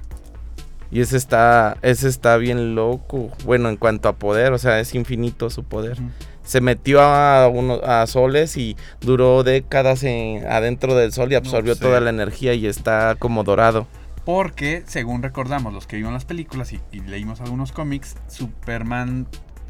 Y 0.94 1.00
ese 1.00 1.16
está, 1.18 1.76
ese 1.82 2.08
está 2.08 2.36
bien 2.38 2.74
loco. 2.74 3.30
Bueno, 3.44 3.68
en 3.68 3.76
cuanto 3.76 4.08
a 4.08 4.14
poder, 4.16 4.52
o 4.52 4.58
sea, 4.58 4.80
es 4.80 4.94
infinito 4.94 5.50
su 5.50 5.64
poder. 5.64 5.98
Se 6.44 6.60
metió 6.60 7.02
a, 7.02 7.48
uno, 7.48 7.80
a 7.84 8.06
soles 8.06 8.56
y 8.56 8.76
duró 9.00 9.42
décadas 9.42 10.04
en- 10.04 10.46
adentro 10.46 10.94
del 10.94 11.12
sol 11.12 11.32
y 11.32 11.34
absorbió 11.34 11.74
sé. 11.74 11.80
toda 11.80 12.00
la 12.00 12.10
energía 12.10 12.54
y 12.54 12.66
está 12.66 13.16
como 13.18 13.42
dorado. 13.44 13.86
Porque, 14.24 14.84
según 14.86 15.22
recordamos 15.22 15.74
los 15.74 15.86
que 15.86 15.96
vimos 15.96 16.12
las 16.12 16.24
películas 16.24 16.72
y, 16.72 16.80
y 16.92 17.00
leímos 17.00 17.40
algunos 17.40 17.72
cómics, 17.72 18.14
Superman 18.28 19.26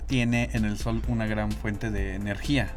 tiene 0.06 0.50
en 0.52 0.64
el 0.66 0.76
sol 0.78 1.00
una 1.08 1.26
gran 1.26 1.50
fuente 1.50 1.90
de 1.90 2.14
energía. 2.16 2.70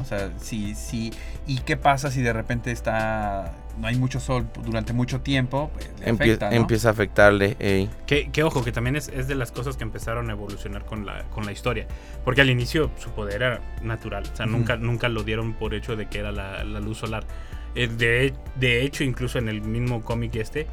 O 0.00 0.04
sea, 0.04 0.30
sí, 0.38 0.74
sí. 0.76 1.12
¿Y 1.46 1.58
qué 1.60 1.76
pasa 1.76 2.10
si 2.10 2.20
de 2.22 2.32
repente 2.32 2.70
está 2.70 3.52
no 3.78 3.86
hay 3.86 3.96
mucho 3.96 4.20
sol 4.20 4.46
durante 4.64 4.92
mucho 4.92 5.20
tiempo? 5.20 5.70
Pues, 5.74 5.90
le 6.00 6.06
Empie- 6.06 6.22
afecta, 6.24 6.50
¿no? 6.50 6.56
Empieza 6.56 6.88
a 6.88 6.92
afectarle. 6.92 7.56
ey. 7.58 7.90
Que, 8.06 8.30
que 8.30 8.42
ojo, 8.42 8.64
que 8.64 8.72
también 8.72 8.96
es, 8.96 9.08
es 9.08 9.28
de 9.28 9.34
las 9.34 9.52
cosas 9.52 9.76
que 9.76 9.82
empezaron 9.84 10.28
a 10.30 10.32
evolucionar 10.32 10.84
con 10.84 11.04
la, 11.06 11.24
con 11.30 11.44
la 11.46 11.52
historia. 11.52 11.86
Porque 12.24 12.40
al 12.40 12.50
inicio 12.50 12.90
su 12.98 13.10
poder 13.10 13.42
era 13.42 13.60
natural. 13.82 14.24
O 14.32 14.36
sea, 14.36 14.46
nunca, 14.46 14.76
nunca 14.76 15.08
lo 15.08 15.22
dieron 15.22 15.54
por 15.54 15.74
hecho 15.74 15.96
de 15.96 16.06
que 16.06 16.18
era 16.18 16.32
la, 16.32 16.62
la 16.64 16.80
luz 16.80 16.98
solar. 16.98 17.24
Eh, 17.74 17.88
de, 17.88 18.32
de 18.56 18.82
hecho, 18.82 19.02
incluso 19.04 19.38
en 19.38 19.48
el 19.48 19.60
mismo 19.60 20.02
cómic 20.02 20.36
este, 20.36 20.66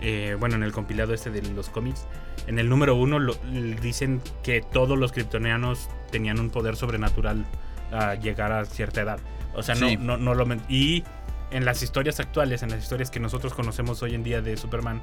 eh, 0.00 0.36
bueno, 0.38 0.56
en 0.56 0.62
el 0.64 0.72
compilado 0.72 1.14
este 1.14 1.30
de 1.30 1.42
los 1.52 1.68
cómics, 1.68 2.06
en 2.46 2.58
el 2.58 2.68
número 2.68 2.96
uno 2.96 3.18
lo- 3.18 3.36
dicen 3.82 4.20
que 4.42 4.60
todos 4.60 4.98
los 4.98 5.12
kryptonianos 5.12 5.88
tenían 6.10 6.40
un 6.40 6.50
poder 6.50 6.74
sobrenatural 6.74 7.44
a 7.92 8.14
llegar 8.16 8.50
a 8.52 8.64
cierta 8.64 9.02
edad. 9.02 9.18
O 9.54 9.62
sea, 9.62 9.74
no, 9.74 9.88
Sí. 9.88 9.96
no, 9.96 10.16
no 10.16 10.34
lo... 10.34 10.46
men- 10.46 10.62
Y 10.68 11.04
en 11.50 11.64
las 11.64 11.82
historias 11.82 12.20
actuales, 12.20 12.62
en 12.62 12.70
las 12.70 12.82
historias 12.82 13.10
que 13.10 13.20
nosotros 13.20 13.54
conocemos 13.54 14.02
hoy 14.02 14.14
en 14.14 14.22
día 14.22 14.40
de 14.40 14.56
Superman, 14.56 15.00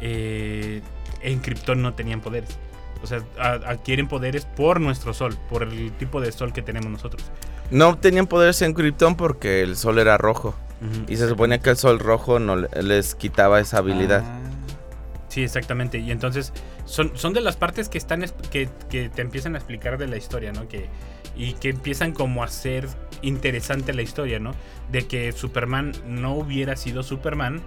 eh, 0.00 0.82
en 1.22 1.38
Krypton 1.40 1.82
no 1.82 1.94
tenían 1.94 2.20
poderes. 2.20 2.50
O 3.02 3.06
sea, 3.06 3.22
adquieren 3.38 4.08
poderes 4.08 4.44
por 4.44 4.80
nuestro 4.80 5.14
sol, 5.14 5.36
por 5.48 5.62
el 5.62 5.92
tipo 5.92 6.20
de 6.20 6.32
sol 6.32 6.52
que 6.52 6.62
tenemos 6.62 6.90
nosotros. 6.90 7.22
No 7.70 7.96
tenían 7.96 8.26
poderes 8.26 8.60
en 8.62 8.74
Krypton 8.74 9.14
porque 9.16 9.62
el 9.62 9.76
sol 9.76 9.98
era 9.98 10.16
rojo. 10.18 10.54
Y 11.08 11.16
se 11.16 11.28
suponía 11.28 11.58
que 11.58 11.70
el 11.70 11.76
sol 11.76 11.98
rojo 11.98 12.38
no 12.38 12.54
le- 12.54 12.68
les 12.82 13.16
quitaba 13.16 13.58
esa 13.60 13.78
habilidad. 13.78 14.22
Ah, 14.24 14.40
Sí, 15.28 15.42
exactamente. 15.42 15.98
Y 15.98 16.10
entonces 16.10 16.52
son, 16.86 17.12
son 17.16 17.34
de 17.34 17.40
las 17.42 17.56
partes 17.56 17.88
que 17.88 17.98
están 17.98 18.22
es- 18.22 18.32
que, 18.50 18.68
que 18.88 19.08
te 19.10 19.20
empiezan 19.22 19.54
a 19.54 19.58
explicar 19.58 19.98
de 19.98 20.06
la 20.06 20.16
historia, 20.16 20.52
¿no? 20.52 20.66
Que, 20.68 20.88
y 21.36 21.52
que 21.54 21.68
empiezan 21.68 22.12
como 22.12 22.42
a 22.42 22.46
hacer 22.46 22.88
interesante 23.22 23.92
la 23.94 24.02
historia, 24.02 24.38
¿no? 24.38 24.52
De 24.90 25.06
que 25.06 25.32
Superman 25.32 25.92
no 26.06 26.34
hubiera 26.34 26.76
sido 26.76 27.02
Superman 27.02 27.60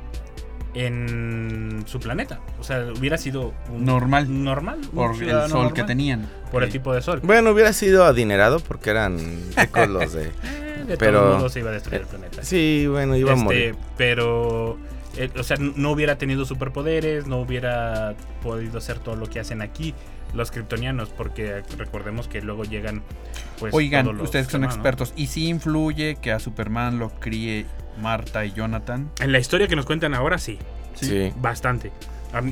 en 0.73 1.83
su 1.85 1.99
planeta. 1.99 2.39
O 2.59 2.63
sea, 2.63 2.85
hubiera 2.97 3.17
sido 3.17 3.53
un- 3.69 3.85
Normal. 3.85 4.43
Normal. 4.43 4.79
un 4.83 4.89
por 4.89 5.21
el 5.21 5.49
sol 5.49 5.73
que 5.73 5.83
tenían. 5.83 6.29
Por 6.51 6.63
el 6.63 6.69
tipo 6.69 6.93
de 6.93 7.01
sol. 7.01 7.19
Bueno, 7.23 7.51
hubiera 7.51 7.73
sido 7.73 8.05
adinerado 8.05 8.59
porque 8.59 8.89
eran 8.89 9.17
ricos 9.55 9.87
los 9.89 10.13
de... 10.13 10.31
Eh, 10.81 10.83
de 10.85 10.97
pero- 10.97 11.37
modos 11.37 11.53
se 11.53 11.59
iba 11.59 11.69
a 11.69 11.73
destruir 11.73 12.01
el 12.01 12.07
planeta. 12.07 12.43
Sí, 12.43 12.87
bueno, 12.89 13.15
iba 13.15 13.29
a 13.29 13.33
Este, 13.35 13.43
morir. 13.45 13.75
pero, 13.97 14.79
eh, 15.15 15.29
o 15.37 15.43
sea, 15.43 15.55
no 15.59 15.91
hubiera 15.91 16.17
tenido 16.17 16.43
superpoderes, 16.43 17.27
no 17.27 17.37
hubiera 17.39 18.15
podido 18.41 18.79
hacer 18.79 18.97
todo 18.97 19.15
lo 19.15 19.27
que 19.27 19.39
hacen 19.39 19.61
aquí 19.61 19.93
los 20.33 20.51
kryptonianos, 20.51 21.09
porque 21.09 21.61
recordemos 21.77 22.27
que 22.27 22.41
luego 22.41 22.63
llegan, 22.63 23.03
pues, 23.59 23.73
Oigan, 23.73 24.05
todos 24.05 24.17
los 24.17 24.25
ustedes 24.25 24.47
que 24.47 24.51
son 24.53 24.61
demás, 24.61 24.75
¿no? 24.77 24.81
expertos. 24.81 25.13
¿Y 25.15 25.27
si 25.27 25.47
influye 25.47 26.15
que 26.21 26.31
a 26.31 26.39
Superman 26.39 26.99
lo 26.99 27.09
críe 27.09 27.65
Marta 28.01 28.45
y 28.45 28.51
Jonathan? 28.53 29.11
En 29.19 29.31
la 29.31 29.39
historia 29.39 29.67
que 29.67 29.75
nos 29.75 29.85
cuentan 29.85 30.13
ahora, 30.13 30.37
sí, 30.37 30.57
Sí. 30.95 31.31
bastante. 31.37 31.91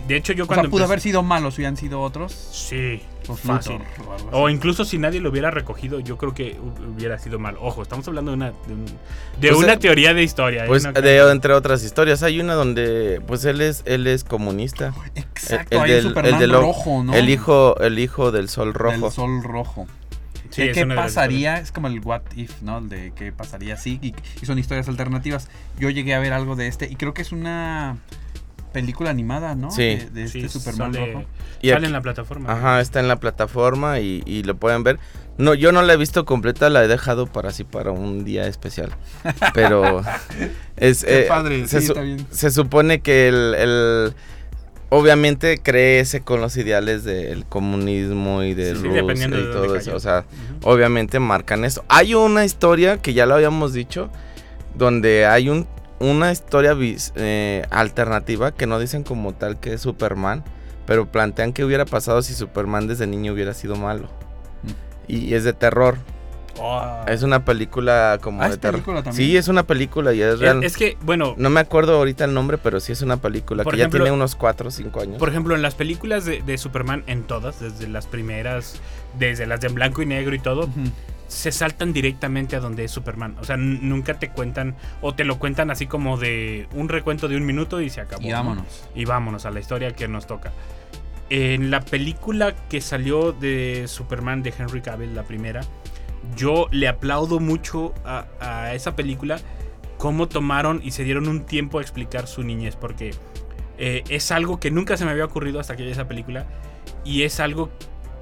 De 0.08 0.15
hecho, 0.18 0.34
yo 0.34 0.44
O 0.44 0.48
sea, 0.48 0.56
cuando 0.56 0.70
pudo 0.70 0.82
empecé- 0.82 0.92
haber 0.92 1.00
sido 1.02 1.24
malos, 1.24 1.56
hubieran 1.56 1.78
sido 1.78 2.02
otros. 2.02 2.34
Sí, 2.34 3.02
O 3.30 3.36
fácil. 3.36 3.78
Luthor 3.98 4.18
o 4.34 4.42
O 4.42 4.50
incluso 4.50 4.84
si 4.84 4.98
nadie 4.98 5.22
lo 5.22 5.30
hubiera 5.30 5.52
recogido, 5.52 6.00
yo 6.02 6.18
creo 6.18 6.34
que 6.34 6.58
hu- 6.60 6.96
hubiera 6.96 7.18
sido 7.18 7.39
mal. 7.39 7.56
Ojo, 7.62 7.82
estamos 7.82 8.06
hablando 8.08 8.32
de 8.32 8.38
una, 8.38 8.48
de, 8.48 8.74
un- 8.74 8.86
de 8.86 8.94
Pues, 9.39 9.56
una 9.56 9.74
eh, 9.74 9.78
teoría 9.78 10.13
de 10.13 10.24
historia. 10.24 10.65
¿eh? 10.65 10.68
Pues 10.68 10.84
No 10.84 10.92
de, 10.92 11.32
entre 11.32 11.54
otras 11.54 11.84
historias, 11.84 12.24
hay 12.24 12.42
una 12.42 12.56
donde 12.56 13.22
pues 13.26 13.46
él 13.46 13.62
es 13.62 13.84
él 13.86 14.06
es 14.08 14.24
comunista. 14.26 14.94
Exacto, 15.15 15.78
el 15.78 15.82
hay 15.84 15.92
del- 15.92 16.06
un 16.06 16.10
Superman 16.12 16.34
el 16.34 16.39
del 16.39 16.56
o- 16.56 16.62
rojo, 16.62 17.04
¿no? 17.04 17.13
El 17.13 17.30
hijo 17.30 17.78
el 17.80 18.00
hijo 18.00 18.32
del 18.32 18.50
sol 18.50 18.74
rojo. 18.74 19.00
Del 19.06 19.12
sol 19.12 19.44
rojo. 19.44 19.88
Sí, 20.50 20.72
¿Qué, 20.74 20.86
pasaría? 20.88 21.60
Es 21.60 21.72
como 21.72 21.88
el 21.88 22.00
what 22.04 22.24
if, 22.36 22.63
¿no? 22.63 22.80
El 22.80 22.89
de 22.89 23.13
qué 23.15 23.32
pasaría 23.32 23.78
si. 23.78 24.00
Y, 24.02 24.15
y 24.42 24.46
son 24.48 24.58
historias 24.58 24.89
alternativas. 24.89 25.48
Yo 25.80 25.89
llegué 25.92 26.15
a 26.15 26.20
ver 26.20 26.34
algo 26.34 26.56
de 26.56 26.68
este 26.68 26.88
y 26.89 26.96
creo 26.96 27.13
que 27.13 27.22
es 27.22 27.32
una 27.32 27.98
película 28.72 29.10
animada, 29.10 29.56
¿no? 29.56 29.72
Sí. 29.72 29.84
De, 29.84 30.10
de 30.12 30.24
este 30.26 30.42
Sí, 30.42 30.50
Superman 30.50 30.94
sale- 30.94 31.14
rojo. 31.14 31.26
Y 31.62 31.68
sale 31.70 31.78
aquí- 31.78 31.86
en 31.88 31.92
la 31.94 32.02
plataforma. 32.02 32.54
Ajá, 32.54 32.82
está 32.82 33.00
en 33.00 33.08
la 33.08 33.16
plataforma 33.18 34.00
y, 34.00 34.24
y 34.26 34.44
lo 34.44 34.56
pueden 34.56 34.84
ver. 34.84 35.00
No, 35.38 35.54
yo 35.54 35.72
no 35.72 35.82
la 35.82 35.94
he 35.94 35.98
visto 35.98 36.26
completa, 36.26 36.70
la 36.70 36.84
he 36.84 36.88
dejado 36.88 37.26
para 37.28 37.50
así 37.50 37.64
para 37.64 37.92
un 37.92 38.26
día 38.26 38.46
especial. 38.48 38.92
Pero 39.54 40.02
es 40.78 41.04
Qué 41.04 41.22
eh, 41.22 41.26
padre, 41.28 41.68
se, 41.68 41.80
sí, 41.82 41.86
su- 41.88 41.92
está 41.94 42.02
bien. 42.04 42.26
se 42.30 42.52
supone 42.52 43.00
que 43.02 43.28
el, 43.30 43.56
el- 43.56 44.14
obviamente 44.90 45.60
crece 45.60 46.22
con 46.22 46.42
los 46.42 46.58
ideales 46.58 47.04
del 47.04 47.46
comunismo 47.46 48.44
y 48.44 48.54
de 48.54 48.76
Sí, 48.76 48.82
sí, 48.82 48.88
de 48.90 49.00
y 49.00 49.02
dónde 49.02 49.44
todo 49.52 49.62
cayó. 49.68 49.76
eso. 49.78 49.96
O 49.96 50.00
sea, 50.00 50.26
obviamente 50.64 51.20
marcan 51.20 51.64
eso. 51.66 51.84
Hay 51.90 52.16
una 52.16 52.44
historia 52.46 52.98
que 52.98 53.14
ya 53.14 53.26
lo 53.26 53.36
habíamos 53.36 53.74
dicho, 53.74 54.10
donde 54.76 55.26
hay 55.26 55.50
un, 55.50 55.68
una 56.00 56.32
historia 56.32 56.74
vis- 56.74 57.12
eh, 57.16 57.66
alternativa 57.72 58.52
que 58.54 58.66
no 58.68 58.80
dicen 58.80 59.04
como 59.04 59.34
tal 59.34 59.60
que 59.60 59.74
es 59.74 59.82
Superman, 59.82 60.44
pero 60.86 61.06
plantean 61.12 61.54
qué 61.54 61.64
hubiera 61.64 61.86
pasado 61.86 62.22
si 62.22 62.34
Superman 62.34 62.88
desde 62.88 63.06
niño 63.08 63.34
hubiera 63.34 63.54
sido 63.54 63.76
malo. 63.76 64.08
Mm. 64.64 64.70
Y 65.12 65.34
es 65.34 65.44
de 65.44 65.54
terror. 65.54 65.98
Oh. 66.62 67.06
Es 67.08 67.24
una 67.24 67.46
película 67.46 68.18
como 68.22 68.42
Ah, 68.42 68.48
de 68.50 68.56
¿es 68.56 68.60
terror. 68.60 68.82
película 68.82 69.02
también? 69.04 69.16
Sí, 69.16 69.38
es 69.38 69.48
una 69.48 69.64
película 69.64 70.14
y 70.14 70.22
es 70.22 70.34
Es, 70.34 70.40
real. 70.40 70.62
es 70.64 70.76
que, 70.76 70.98
bueno, 71.04 71.34
No 71.38 71.50
me 71.50 71.62
acuerdo 71.62 71.96
ahorita 71.96 72.26
el 72.26 72.34
nombre, 72.34 72.58
pero 72.58 72.82
sí 72.82 72.92
es 72.92 73.02
una 73.02 73.16
película 73.18 73.64
que 73.64 73.70
ejemplo- 73.70 74.00
ya 74.00 74.04
tiene 74.04 74.12
unos 74.12 74.36
4 74.36 74.68
o 74.68 74.72
5 74.72 75.00
años. 75.00 75.18
por 75.20 75.30
ejemplo, 75.30 75.56
en 75.56 75.62
las 75.62 75.76
películas 75.76 76.26
de, 76.26 76.42
de 76.42 76.58
Superman, 76.58 77.04
en 77.08 77.24
todas, 77.24 77.62
desde 77.62 77.88
las 77.88 78.08
primeras, 78.08 78.82
desde 79.18 79.46
las 79.48 79.62
de 79.62 79.68
en 79.68 79.76
blanco 79.76 80.02
y 80.02 80.06
negro 80.06 80.36
y 80.36 80.40
todo. 80.40 80.68
Se 81.30 81.52
saltan 81.52 81.94
directamente 81.94 82.58
a 82.58 82.60
donde 82.60 82.84
es 82.84 82.92
Superman. 82.92 83.38
O 83.39 83.46
sea, 83.46 83.56
nunca 83.56 84.20
te 84.20 84.30
cuentan, 84.30 84.76
o 85.02 85.15
te 85.15 85.24
lo 85.24 85.39
cuentan 85.39 85.72
así 85.72 85.88
como 85.88 86.18
de 86.18 86.68
un 86.74 86.89
recuento 86.89 87.28
de 87.28 87.38
un 87.38 87.46
minuto 87.46 87.80
y 87.80 87.89
se 87.89 88.02
acabó. 88.02 88.22
Y 88.24 88.30
¿no? 88.30 88.36
vámonos. 88.36 88.89
Y 88.94 89.06
vámonos 89.06 89.46
a 89.46 89.52
la 89.52 89.60
historia 89.60 89.96
que 89.96 90.08
nos 90.08 90.28
toca. 90.28 90.52
En 91.30 91.72
la 91.72 91.82
película 91.82 92.56
que 92.68 92.82
salió 92.82 93.32
de 93.32 93.86
Superman 93.88 94.44
de 94.44 94.54
Henry 94.58 94.82
Cavill, 94.82 95.15
la 95.15 95.24
primera, 95.24 95.62
yo 96.36 96.68
le 96.72 96.88
aplaudo 96.88 97.39
mucho 97.39 97.94
a, 98.04 98.26
a 98.42 98.74
esa 98.74 98.96
película 98.96 99.39
cómo 99.98 100.28
tomaron 100.28 100.82
y 100.84 100.92
se 100.92 101.04
dieron 101.04 101.28
un 101.28 101.46
tiempo 101.46 101.78
a 101.78 101.82
explicar 101.82 102.26
su 102.26 102.42
niñez, 102.42 102.76
porque 102.76 103.12
eh, 103.82 104.04
es 104.10 104.32
algo 104.32 104.60
que 104.60 104.72
nunca 104.72 104.98
se 104.98 105.06
me 105.06 105.12
había 105.12 105.24
ocurrido 105.24 105.60
hasta 105.60 105.78
que 105.78 105.84
vi 105.84 105.92
esa 105.92 106.06
película 106.06 106.46
y 107.06 107.24
es 107.24 107.39
algo 107.39 107.70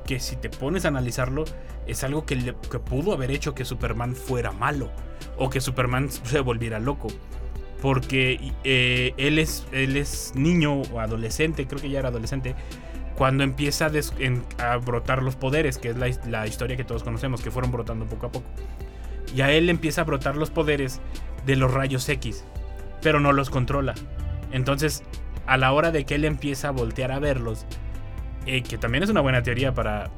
que 0.07 0.19
si 0.19 0.35
te 0.37 0.49
pones 0.49 0.85
a 0.85 0.87
analizarlo, 0.87 1.45
es 1.85 2.03
algo 2.03 2.25
que, 2.25 2.35
le- 2.37 2.53
pudo 2.53 3.13
haber 3.13 3.29
hecho 3.29 3.53
que 3.53 3.63
Superman 3.65 4.15
fuera 4.15 4.51
malo 4.51 4.89
o 5.37 5.49
que 5.51 5.61
Superman 5.61 6.09
se 6.09 6.39
volviera 6.39 6.79
loco. 6.79 7.09
porque 7.81 8.53
eh, 8.63 9.13
él, 9.17 9.37
es, 9.37 9.67
él 9.71 9.97
es 9.97 10.31
niño 10.35 10.81
o 10.81 10.99
adolescente, 10.99 11.67
creo 11.67 11.79
que 11.79 11.91
ya 11.91 11.99
era 11.99 12.09
adolescente, 12.09 12.55
cuando 13.15 13.43
empieza 13.43 13.85
a, 13.87 14.71
a 14.71 14.77
brotar 14.77 15.21
los 15.21 15.35
poderes, 15.35 15.77
que 15.77 15.89
es 15.89 15.95
la, 15.97 16.09
la 16.27 16.47
historia 16.47 16.75
que 16.75 16.83
todos 16.83 17.03
conocemos, 17.03 17.41
que 17.41 17.51
fueron 17.51 17.71
brotando 17.71 18.05
poco 18.05 18.25
a 18.27 18.31
poco. 18.31 18.47
Y 19.35 19.41
a 19.41 19.51
él 19.51 19.69
empieza 19.69 20.01
a 20.01 20.03
brotar 20.05 20.35
los 20.37 20.49
poderes 20.49 21.01
de 21.45 21.55
los 21.55 21.71
rayos 21.71 22.07
X, 22.09 22.45
pero 23.01 23.19
no 23.19 23.31
los 23.31 23.49
controla. 23.51 23.93
Entonces, 24.51 25.03
a 25.45 25.57
la 25.57 25.71
hora 25.71 25.91
de 25.91 26.03
que 26.05 26.15
él 26.15 26.25
empieza 26.25 26.69
a 26.69 26.71
voltear 26.71 27.11
a 27.11 27.19
verlos, 27.19 27.65
eh, 28.47 28.63
que 28.63 28.77
también 28.77 29.03
es 29.03 29.09
una 29.09 29.21
buena 29.21 29.43
teoría 29.43 29.73
para... 29.73 30.09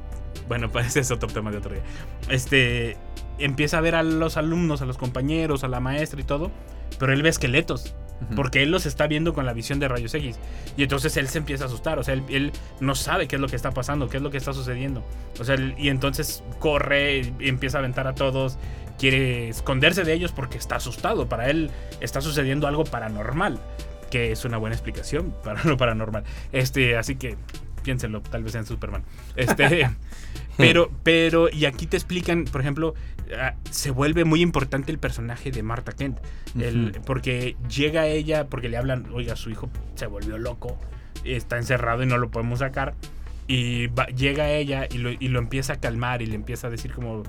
Bueno, 0.48 0.68
parece 0.72 1.00
es 1.00 1.10
otro 1.10 1.28
tema 1.28 1.50
de 1.50 1.58
otro 1.58 1.72
día. 1.72 1.82
Este, 2.28 2.96
empieza 3.38 3.78
a 3.78 3.80
ver 3.80 3.94
a 3.94 4.02
los 4.02 4.36
alumnos, 4.36 4.82
a 4.82 4.86
los 4.86 4.96
compañeros, 4.98 5.64
a 5.64 5.68
la 5.68 5.80
maestra 5.80 6.20
y 6.20 6.24
todo, 6.24 6.50
pero 6.98 7.12
él 7.12 7.22
ve 7.22 7.28
esqueletos. 7.28 7.94
Porque 8.36 8.62
él 8.62 8.70
los 8.70 8.84
está 8.84 9.06
viendo 9.06 9.32
con 9.32 9.46
la 9.46 9.54
visión 9.54 9.80
de 9.80 9.88
rayos 9.88 10.12
X. 10.12 10.38
Y 10.76 10.82
entonces 10.82 11.16
él 11.16 11.26
se 11.28 11.38
empieza 11.38 11.64
a 11.64 11.68
asustar. 11.68 11.98
O 11.98 12.04
sea, 12.04 12.12
él, 12.12 12.22
él 12.28 12.52
no 12.78 12.94
sabe 12.94 13.26
qué 13.26 13.36
es 13.36 13.40
lo 13.40 13.48
que 13.48 13.56
está 13.56 13.70
pasando, 13.70 14.10
qué 14.10 14.18
es 14.18 14.22
lo 14.22 14.30
que 14.30 14.36
está 14.36 14.52
sucediendo. 14.52 15.02
O 15.40 15.44
sea, 15.44 15.54
él- 15.54 15.74
y 15.78 15.88
entonces 15.88 16.44
corre, 16.58 17.32
y 17.40 17.48
empieza 17.48 17.78
a 17.78 17.80
aventar 17.80 18.06
a 18.06 18.14
todos. 18.14 18.58
Quiere 18.98 19.48
esconderse 19.48 20.04
de 20.04 20.12
ellos 20.12 20.32
porque 20.32 20.58
está 20.58 20.76
asustado. 20.76 21.30
Para 21.30 21.48
él 21.48 21.70
está 22.02 22.20
sucediendo 22.20 22.66
algo 22.66 22.84
paranormal. 22.84 23.58
Que 24.10 24.32
es 24.32 24.44
una 24.44 24.58
buena 24.58 24.76
explicación 24.76 25.34
para 25.42 25.64
lo 25.64 25.78
paranormal. 25.78 26.24
Este, 26.52 26.98
así 26.98 27.16
que 27.16 27.38
piénsenlo, 27.80 28.20
tal 28.22 28.42
vez 28.44 28.54
en 28.54 28.66
Superman. 28.66 29.02
Este. 29.36 29.88
Pero, 30.56 30.90
pero, 31.04 31.48
y 31.50 31.64
aquí 31.64 31.86
te 31.86 31.96
explican, 31.96 32.44
por 32.44 32.60
ejemplo, 32.60 32.94
ah, 33.38 33.54
se 33.70 33.90
vuelve 33.90 34.26
muy 34.26 34.42
importante 34.42 34.92
el 34.92 34.98
personaje 34.98 35.50
de 35.50 35.62
Marta 35.62 35.92
Kent. 35.92 36.18
El- 36.58 37.00
porque 37.06 37.56
llega 37.74 38.06
ella, 38.08 38.46
porque 38.48 38.68
le 38.68 38.76
hablan, 38.76 39.06
oiga, 39.14 39.36
su 39.36 39.48
hijo 39.48 39.70
se 39.94 40.04
volvió 40.06 40.36
loco, 40.36 40.78
está 41.24 41.56
encerrado 41.56 42.02
y 42.02 42.06
no 42.06 42.18
lo 42.18 42.30
podemos 42.30 42.58
sacar. 42.58 42.94
Y 43.48 43.86
va- 43.86 44.06
llega 44.08 44.50
ella 44.50 44.86
y 44.90 44.98
lo, 44.98 45.10
y 45.12 45.28
lo 45.28 45.38
empieza 45.38 45.74
a 45.74 45.76
calmar 45.80 46.20
y 46.20 46.26
le 46.26 46.34
empieza 46.34 46.66
a 46.66 46.70
decir 46.70 46.92
como... 46.92 47.22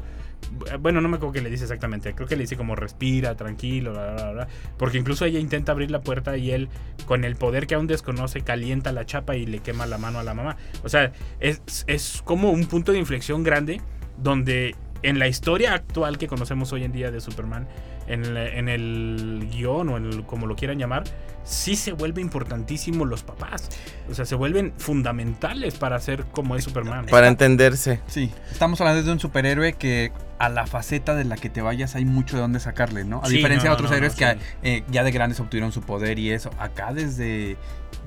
Bueno, 0.79 1.01
no 1.01 1.07
me 1.09 1.17
acuerdo 1.17 1.33
qué 1.33 1.41
le 1.41 1.49
dice 1.49 1.63
exactamente. 1.63 2.13
Creo 2.13 2.27
que 2.27 2.35
le 2.35 2.43
dice 2.43 2.57
como 2.57 2.75
respira, 2.75 3.35
tranquilo, 3.35 3.91
bla, 3.93 4.13
bla, 4.13 4.31
bla. 4.31 4.47
Porque 4.77 4.97
incluso 4.97 5.25
ella 5.25 5.39
intenta 5.39 5.71
abrir 5.71 5.91
la 5.91 6.01
puerta 6.01 6.35
y 6.37 6.51
él, 6.51 6.69
con 7.05 7.23
el 7.23 7.35
poder 7.35 7.67
que 7.67 7.75
aún 7.75 7.87
desconoce, 7.87 8.41
calienta 8.41 8.91
la 8.91 9.05
chapa 9.05 9.35
y 9.35 9.45
le 9.45 9.59
quema 9.59 9.85
la 9.85 9.97
mano 9.97 10.19
a 10.19 10.23
la 10.23 10.33
mamá. 10.33 10.57
O 10.83 10.89
sea, 10.89 11.11
es, 11.39 11.61
es 11.87 12.21
como 12.25 12.51
un 12.51 12.65
punto 12.65 12.91
de 12.91 12.99
inflexión 12.99 13.43
grande 13.43 13.81
donde 14.17 14.75
en 15.03 15.17
la 15.19 15.27
historia 15.27 15.73
actual 15.73 16.17
que 16.17 16.27
conocemos 16.27 16.71
hoy 16.73 16.83
en 16.83 16.91
día 16.91 17.09
de 17.11 17.21
Superman, 17.21 17.67
en, 18.07 18.33
la- 18.35 18.47
en 18.49 18.69
el 18.69 19.47
guion 19.51 19.89
o 19.89 19.97
en 19.97 20.05
el- 20.05 20.23
como 20.25 20.45
lo 20.45 20.55
quieran 20.55 20.77
llamar, 20.77 21.05
sí 21.43 21.75
se 21.75 21.91
vuelve 21.93 22.21
importantísimo 22.21 23.03
los 23.05 23.23
papás. 23.23 23.69
O 24.11 24.13
sea, 24.13 24.25
se 24.25 24.35
vuelven 24.35 24.73
fundamentales 24.77 25.73
para 25.75 25.99
ser 25.99 26.25
como 26.25 26.55
es 26.55 26.63
Superman. 26.65 27.07
Para 27.07 27.27
entenderse. 27.29 27.99
Sí, 28.05 28.31
estamos 28.51 28.79
hablando 28.79 29.01
de 29.01 29.11
un 29.11 29.19
superhéroe 29.19 29.73
que 29.73 30.11
a 30.45 30.49
la 30.49 30.65
faceta 30.65 31.13
de 31.15 31.23
la 31.23 31.35
que 31.37 31.49
te 31.49 31.61
vayas 31.61 31.95
hay 31.95 32.03
mucho 32.05 32.35
de 32.35 32.41
dónde 32.41 32.59
sacarle, 32.59 33.03
¿no? 33.05 33.21
A 33.23 33.27
Sí, 33.27 33.35
diferencia 33.35 33.69
no, 33.69 33.75
de 33.75 33.75
otros 33.75 33.91
no, 33.91 33.97
héroes 33.97 34.15
que 34.15 34.25
sí. 34.33 34.39
eh, 34.63 34.83
ya 34.89 35.03
de 35.03 35.11
grandes 35.11 35.39
obtuvieron 35.39 35.71
su 35.71 35.81
poder 35.81 36.17
y 36.17 36.31
eso. 36.31 36.49
Acá 36.57 36.93
desde, 36.93 37.57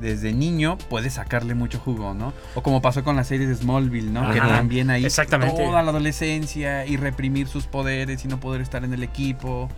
desde 0.00 0.32
niño 0.32 0.76
puedes 0.90 1.14
sacarle 1.14 1.54
mucho 1.54 1.78
jugo, 1.78 2.12
¿no? 2.14 2.32
O 2.54 2.62
como 2.62 2.82
pasó 2.82 3.04
con 3.04 3.14
la 3.16 3.22
serie 3.24 3.46
de 3.46 3.54
Smallville, 3.54 4.10
¿no? 4.10 4.30
Que 4.32 4.40
Ajá, 4.40 4.48
también 4.56 4.90
ahí 4.90 5.04
exactamente. 5.04 5.54
toda 5.62 5.82
la 5.82 5.90
adolescencia 5.90 6.86
y 6.86 6.96
reprimir 6.96 7.46
sus 7.46 7.66
poderes 7.66 8.24
y 8.24 8.28
no 8.28 8.40
poder 8.40 8.60
estar 8.60 8.82
en 8.84 8.92
el 8.94 9.02
equipo. 9.02 9.68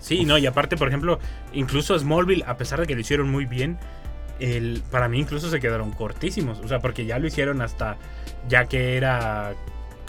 Sí, 0.00 0.24
no, 0.24 0.38
y 0.38 0.46
aparte, 0.46 0.76
por 0.78 0.88
ejemplo, 0.88 1.18
incluso 1.52 1.98
Smallville, 1.98 2.44
a 2.46 2.56
pesar 2.56 2.80
de 2.80 2.86
que 2.86 2.94
lo 2.94 3.00
hicieron 3.02 3.30
muy 3.30 3.44
bien, 3.44 3.76
el, 4.38 4.82
para 4.90 5.08
mí 5.08 5.18
incluso 5.20 5.50
se 5.50 5.60
quedaron 5.60 5.90
cortísimos. 5.90 6.58
O 6.60 6.68
sea, 6.68 6.78
porque 6.80 7.04
ya 7.04 7.18
lo 7.18 7.26
hicieron 7.26 7.60
hasta 7.60 7.98
ya 8.48 8.64
que 8.64 8.96
era 8.96 9.52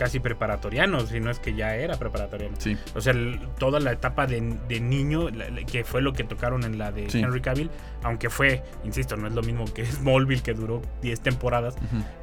casi 0.01 0.19
preparatoriano, 0.19 1.01
si 1.05 1.19
no 1.19 1.29
es 1.29 1.37
que 1.37 1.53
ya 1.53 1.75
era 1.75 1.95
preparatoriano. 1.99 2.55
Sí. 2.57 2.75
O 2.95 3.01
sea, 3.01 3.13
el- 3.13 3.39
toda 3.59 3.79
la 3.79 3.91
etapa 3.91 4.25
de, 4.25 4.41
de 4.67 4.79
niño, 4.79 5.29
la- 5.29 5.47
la- 5.51 5.63
que 5.63 5.83
fue 5.83 6.01
lo 6.01 6.11
que 6.13 6.23
tocaron 6.23 6.63
en 6.63 6.79
la 6.79 6.91
de 6.91 7.07
Sí. 7.07 7.19
Henry 7.19 7.39
Cavill, 7.39 7.69
aunque 8.01 8.31
fue, 8.31 8.63
insisto, 8.83 9.15
no 9.15 9.27
es 9.27 9.33
lo 9.33 9.43
mismo 9.43 9.65
que 9.65 9.85
Smallville, 9.85 10.41
que 10.41 10.55
duró 10.55 10.81
10 11.03 11.21
temporadas, 11.21 11.75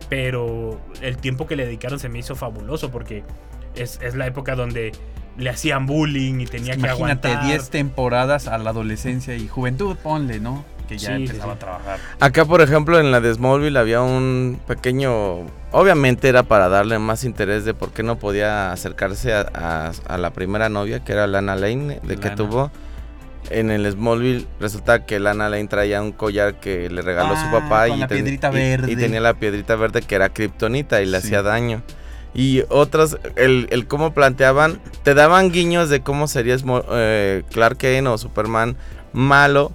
pero 0.08 0.80
el 1.02 1.18
tiempo 1.18 1.46
que 1.46 1.54
le 1.54 1.66
dedicaron 1.66 1.98
se 2.00 2.08
me 2.08 2.18
hizo 2.18 2.34
fabuloso 2.34 2.90
porque 2.90 3.22
es, 3.76 4.00
es 4.02 4.14
la 4.16 4.26
época 4.26 4.54
donde 4.56 4.92
le 5.36 5.50
hacían 5.50 5.86
bullying 5.86 6.40
y 6.40 6.46
tenía 6.46 6.72
que 6.74 6.80
Imagínate 6.80 7.28
aguantar. 7.28 7.46
10 7.46 7.70
temporadas 7.70 8.48
a 8.48 8.58
la 8.58 8.70
adolescencia 8.70 9.36
y 9.36 9.46
juventud, 9.46 9.96
ponle, 10.02 10.40
¿no? 10.40 10.64
Que 10.88 10.96
ya 10.98 11.16
Sí, 11.16 11.24
empezaba 11.24 11.52
sí. 11.52 11.56
a 11.56 11.58
trabajar. 11.58 11.98
Acá, 12.18 12.44
por 12.46 12.60
ejemplo, 12.62 12.98
en 12.98 13.12
la 13.12 13.20
de 13.20 13.32
Smallville 13.34 13.78
había 13.78 14.00
un 14.02 14.58
pequeño... 14.66 15.40
Obviamente 15.70 16.28
era 16.30 16.44
para 16.44 16.68
darle 16.70 16.98
más 16.98 17.24
interés 17.24 17.64
de 17.66 17.74
por 17.74 17.90
qué 17.92 18.02
no 18.02 18.18
podía 18.18 18.72
acercarse 18.72 19.34
a, 19.34 19.46
a- 19.54 19.92
a 20.08 20.16
la 20.18 20.30
primera 20.30 20.68
novia, 20.70 21.04
que 21.04 21.12
era 21.12 21.26
Lana 21.26 21.56
Lane, 21.56 22.00
de 22.02 22.16
que 22.16 22.30
tuvo. 22.30 22.70
En 23.50 23.70
el 23.70 23.90
Smallville 23.90 24.46
resulta 24.60 25.04
que 25.06 25.20
Lana 25.20 25.48
Lane 25.48 25.68
traía 25.68 26.00
un 26.02 26.12
collar 26.12 26.54
que 26.54 26.88
le 26.90 27.00
regaló 27.02 27.34
Ah, 27.36 27.44
su 27.44 27.50
papá 27.50 27.88
con 27.88 27.96
y, 27.98 28.00
la 28.00 28.08
ten- 28.08 28.18
piedrita 28.24 28.50
y- 28.50 28.54
verde. 28.54 28.92
y 28.92 28.96
tenía 28.96 29.20
la 29.20 29.34
piedrita 29.34 29.76
verde 29.76 30.00
que 30.02 30.14
era 30.14 30.30
kriptonita 30.30 31.00
y 31.02 31.06
le 31.06 31.20
Sí. 31.20 31.26
hacía 31.28 31.42
daño. 31.42 31.82
Y 32.34 32.62
otras, 32.68 33.16
el, 33.36 33.68
el 33.70 33.86
cómo 33.86 34.12
planteaban, 34.12 34.80
te 35.02 35.14
daban 35.14 35.50
guiños 35.50 35.88
de 35.90 36.00
cómo 36.00 36.28
sería 36.28 36.56
eh, 36.92 37.42
Clark 37.50 37.78
Kent 37.78 38.06
o 38.08 38.18
Superman 38.18 38.76
malo 39.14 39.72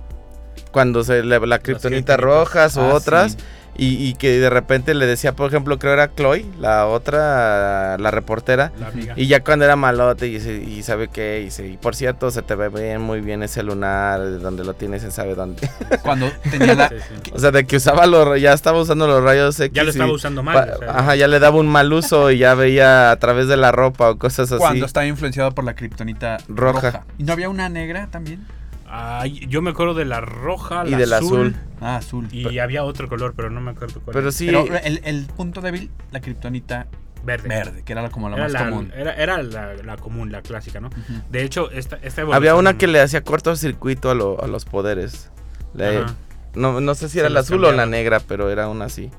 cuando 0.72 1.04
se 1.04 1.24
le, 1.24 1.39
la 1.46 1.60
kriptonita 1.60 2.18
rojas 2.18 2.78
o 2.78 2.82
Ah, 2.82 2.94
otras. 2.94 3.34
sí. 3.34 3.38
Y, 3.76 3.96
y 4.08 4.13
que 4.13 4.39
de 4.39 4.52
repente 4.52 4.94
le 4.94 5.08
decía, 5.08 5.32
por 5.34 5.48
ejemplo, 5.50 5.80
creo 5.80 5.94
era 5.94 6.13
Chloe, 6.13 6.46
la 6.60 6.86
otra, 6.86 7.98
la 7.98 8.12
reportera. 8.12 8.72
La 8.80 8.89
amiga. 8.89 9.13
Y 9.18 9.26
ya 9.26 9.44
cuando 9.44 9.66
era 9.66 9.76
malote 9.76 10.28
y, 10.28 10.39
se- 10.39 10.62
y 10.62 10.84
sabe 10.84 11.08
qué, 11.08 11.44
y, 11.48 11.50
se- 11.50 11.66
y 11.70 11.78
por 11.78 11.96
cierto, 11.96 12.30
se 12.30 12.44
te 12.44 12.54
ve 12.54 12.70
bien, 12.70 13.02
muy 13.02 13.22
bien 13.22 13.42
ese 13.42 13.63
lunar, 13.63 14.22
de 14.22 14.38
donde 14.38 14.63
lo 14.63 14.76
tienes, 14.76 15.04
en 15.04 15.12
sabe 15.12 15.34
dónde. 15.34 15.68
Cuando 16.04 16.30
tenía 16.52 16.76
la, 16.76 16.89
Sí, 16.89 16.96
sí. 17.24 17.32
o 17.34 17.39
sea, 17.39 17.50
de 17.50 17.66
que 17.66 17.78
usaba 17.78 18.06
los, 18.06 18.39
ya 18.39 18.54
estaba 18.54 18.80
usando 18.80 19.08
los 19.08 19.24
rayos 19.24 19.60
X. 19.60 19.76
Ya 19.76 19.84
lo 19.84 19.89
estaba 19.89 20.12
usando 20.12 20.44
mal. 20.44 20.54
pa- 20.70 20.76
o 20.76 20.78
sea, 20.80 20.89
ajá, 21.00 21.16
ya 21.16 21.28
le 21.28 21.39
daba 21.39 21.58
un 21.58 21.68
mal 21.68 21.92
uso 21.92 22.30
y 22.30 22.38
ya 22.38 22.54
veía 22.54 23.10
a 23.10 23.16
través 23.18 23.48
de 23.48 23.58
la 23.58 23.72
ropa 23.72 24.12
o 24.12 24.20
cosas 24.20 24.52
así. 24.52 24.60
cuando 24.60 24.86
estaba 24.86 25.08
influenciado 25.08 25.52
por 25.52 25.63
la 25.63 25.74
kriptonita 25.74 26.38
Roja. 26.48 26.92
roja. 26.92 27.06
¿Y 27.18 27.24
no 27.24 27.34
había 27.34 27.50
una 27.50 27.70
negra 27.70 28.08
también? 28.12 28.46
Ay, 28.95 29.45
yo 29.47 29.62
me 29.62 29.71
acuerdo 29.71 29.93
de 29.95 30.06
la 30.06 30.21
roja, 30.21 30.84
Y 30.86 30.91
la 30.91 30.97
del 30.97 31.13
azul. 31.13 31.56
Ah, 31.82 31.97
azul. 31.97 32.27
Y 32.32 32.60
había 32.60 32.84
otro 32.84 33.10
color, 33.10 33.34
pero 33.36 33.49
no 33.49 33.60
me 33.60 33.71
acuerdo 33.71 33.99
cuál. 34.01 34.13
Pero 34.13 34.32
sí, 34.32 34.45
Pero 34.45 34.65
el, 34.84 35.01
el 35.03 35.25
punto 35.25 35.62
débil, 35.62 35.89
la 36.12 36.21
kriptonita 36.21 36.88
verde. 37.23 37.49
verde, 37.49 37.84
que 37.84 37.91
era 37.93 38.10
como 38.10 38.29
la 38.29 38.36
Era 38.36 38.43
más 38.45 38.53
la, 38.53 38.69
común. 38.69 38.91
era, 38.95 39.13
era 39.15 39.41
la, 39.41 39.73
la 39.75 39.97
común, 39.97 40.32
la 40.32 40.41
clásica, 40.41 40.79
¿no? 40.79 40.89
De 41.29 41.43
hecho, 41.43 41.71
esta, 41.71 41.97
esta 42.03 42.21
había 42.21 42.56
una 42.56 42.77
que 42.77 42.88
le 42.88 43.01
hacía 43.01 43.23
cortocircuito 43.23 44.10
a, 44.12 44.15
lo- 44.15 44.41
a 44.43 44.47
los 44.47 44.65
poderes. 44.65 45.32
Le- 45.73 46.03
no, 46.56 46.79
no 46.82 46.93
sé 46.95 47.08
si 47.08 47.13
Se 47.13 47.19
era 47.21 47.29
la 47.29 47.39
azul 47.39 47.63
o 47.65 47.71
la 47.71 47.86
negra, 47.88 48.19
pero 48.19 48.49
era 48.51 48.67
una 48.69 48.86
así. 48.86 49.10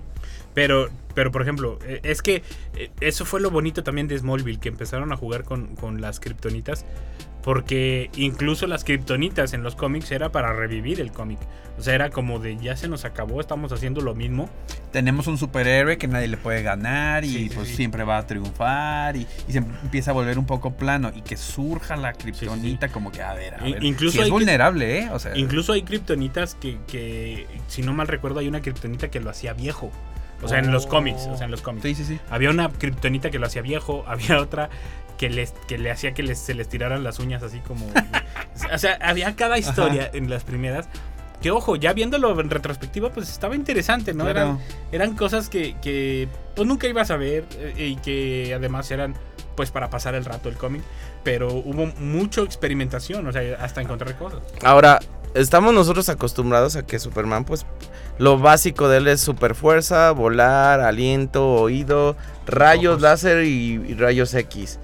Pero, 0.54 0.88
pero 1.14 1.32
por 1.32 1.42
ejemplo, 1.42 1.78
eh, 1.84 2.00
es 2.04 2.22
que 2.22 2.42
eh, 2.76 2.90
eso 3.00 3.24
fue 3.24 3.40
lo 3.40 3.50
bonito 3.50 3.82
también 3.82 4.08
de 4.08 4.16
Smallville, 4.16 4.60
que 4.60 4.68
empezaron 4.68 5.12
a 5.12 5.16
jugar 5.16 5.44
con, 5.44 5.74
con 5.76 6.00
las 6.00 6.20
kriptonitas, 6.20 6.86
porque 7.42 8.10
incluso 8.16 8.66
las 8.66 8.84
kriptonitas 8.84 9.52
en 9.52 9.62
los 9.62 9.74
cómics 9.74 10.10
era 10.12 10.32
para 10.32 10.52
revivir 10.52 11.00
el 11.00 11.12
cómic. 11.12 11.38
O 11.76 11.82
sea, 11.82 11.94
era 11.94 12.08
como 12.10 12.38
de 12.38 12.56
ya 12.56 12.76
se 12.76 12.86
nos 12.86 13.04
acabó, 13.04 13.40
estamos 13.40 13.72
haciendo 13.72 14.00
lo 14.00 14.14
mismo. 14.14 14.48
Tenemos 14.92 15.26
un 15.26 15.36
superhéroe 15.36 15.98
que 15.98 16.06
nadie 16.06 16.28
le 16.28 16.36
puede 16.36 16.62
ganar 16.62 17.24
y 17.24 17.28
Sí, 17.28 17.48
sí, 17.48 17.54
pues 17.54 17.68
sí. 17.68 17.74
siempre 17.74 18.04
va 18.04 18.18
a 18.18 18.26
triunfar 18.26 19.16
y, 19.16 19.26
y 19.48 19.52
se 19.52 19.58
empieza 19.58 20.12
a 20.12 20.14
volver 20.14 20.38
un 20.38 20.46
poco 20.46 20.74
plano 20.74 21.10
y 21.14 21.22
que 21.22 21.36
surja 21.36 21.96
la 21.96 22.12
kriptonita 22.12 22.88
como 22.88 23.10
que 23.10 23.22
a 23.22 23.34
ver, 23.34 23.54
a 23.54 23.64
ver. 23.64 23.82
incluso 23.82 24.22
es 24.22 24.30
vulnerable, 24.30 25.00
¿eh? 25.00 25.08
O 25.12 25.18
sea, 25.18 25.36
Incluso 25.36 25.72
hay 25.72 25.82
kriptonitas 25.82 26.54
que, 26.54 26.78
que, 26.86 27.46
si 27.66 27.82
no 27.82 27.92
mal 27.92 28.06
recuerdo, 28.06 28.38
hay 28.38 28.46
una 28.46 28.62
kriptonita 28.62 29.10
que 29.10 29.18
lo 29.18 29.30
hacía 29.30 29.52
viejo. 29.52 29.90
O 30.44 30.48
sea, 30.48 30.58
en 30.58 30.70
los 30.70 30.86
cómics, 30.86 31.26
o 31.26 31.36
sea, 31.36 31.46
en 31.46 31.50
los 31.50 31.62
cómics. 31.62 31.82
sí, 31.82 31.94
sí, 31.94 32.04
sí. 32.04 32.20
Había 32.30 32.50
una 32.50 32.70
kriptonita 32.70 33.30
que 33.30 33.38
lo 33.38 33.46
hacía 33.46 33.62
viejo, 33.62 34.04
había 34.08 34.40
otra 34.40 34.70
que 35.18 35.30
les 35.30 35.52
que 35.68 35.78
le 35.78 35.90
hacía 35.90 36.12
que 36.12 36.22
les, 36.22 36.38
se 36.38 36.54
les 36.54 36.68
tiraran 36.68 37.04
las 37.04 37.20
uñas 37.20 37.42
así 37.44 37.60
como 37.60 37.86
o 38.74 38.78
sea, 38.78 38.98
había 39.00 39.36
cada 39.36 39.58
historia 39.58 40.10
en 40.12 40.28
las 40.28 40.42
primeras 40.42 40.88
que 41.40 41.52
ojo, 41.52 41.76
ya 41.76 41.92
viéndolo 41.92 42.40
en 42.40 42.50
retrospectiva 42.50 43.10
pues 43.10 43.30
estaba 43.30 43.54
interesante, 43.54 44.12
¿no? 44.12 44.24
Claro. 44.24 44.40
Eran 44.40 44.58
eran 44.90 45.14
cosas 45.14 45.48
que, 45.48 45.76
que 45.80 46.26
pues 46.56 46.66
nunca 46.66 46.88
ibas 46.88 47.10
a 47.10 47.16
ver 47.16 47.44
eh, 47.58 47.74
y 47.76 47.96
que 47.96 48.52
además 48.54 48.90
eran 48.90 49.14
pues 49.54 49.70
para 49.70 49.90
pasar 49.90 50.14
el 50.14 50.24
rato 50.24 50.48
el 50.48 50.56
cómic, 50.56 50.82
pero 51.22 51.52
hubo 51.52 51.86
mucho 51.98 52.42
experimentación, 52.42 53.26
o 53.26 53.32
sea, 53.32 53.56
hasta 53.60 53.80
encontrar 53.80 54.16
cosas. 54.16 54.40
Ahora, 54.62 54.98
estamos 55.34 55.74
nosotros 55.74 56.08
acostumbrados 56.08 56.76
a 56.76 56.86
que 56.86 56.98
Superman, 56.98 57.44
pues, 57.44 57.66
lo 58.18 58.38
básico 58.38 58.88
de 58.88 58.98
él 58.98 59.08
es 59.08 59.20
super 59.20 59.54
fuerza, 59.54 60.12
volar, 60.12 60.80
aliento, 60.80 61.54
oído, 61.54 62.16
rayos 62.46 62.94
Ojos. 62.94 63.02
láser 63.02 63.44
y, 63.44 63.82
y 63.86 63.94
rayos 63.94 64.32
X. 64.34 64.78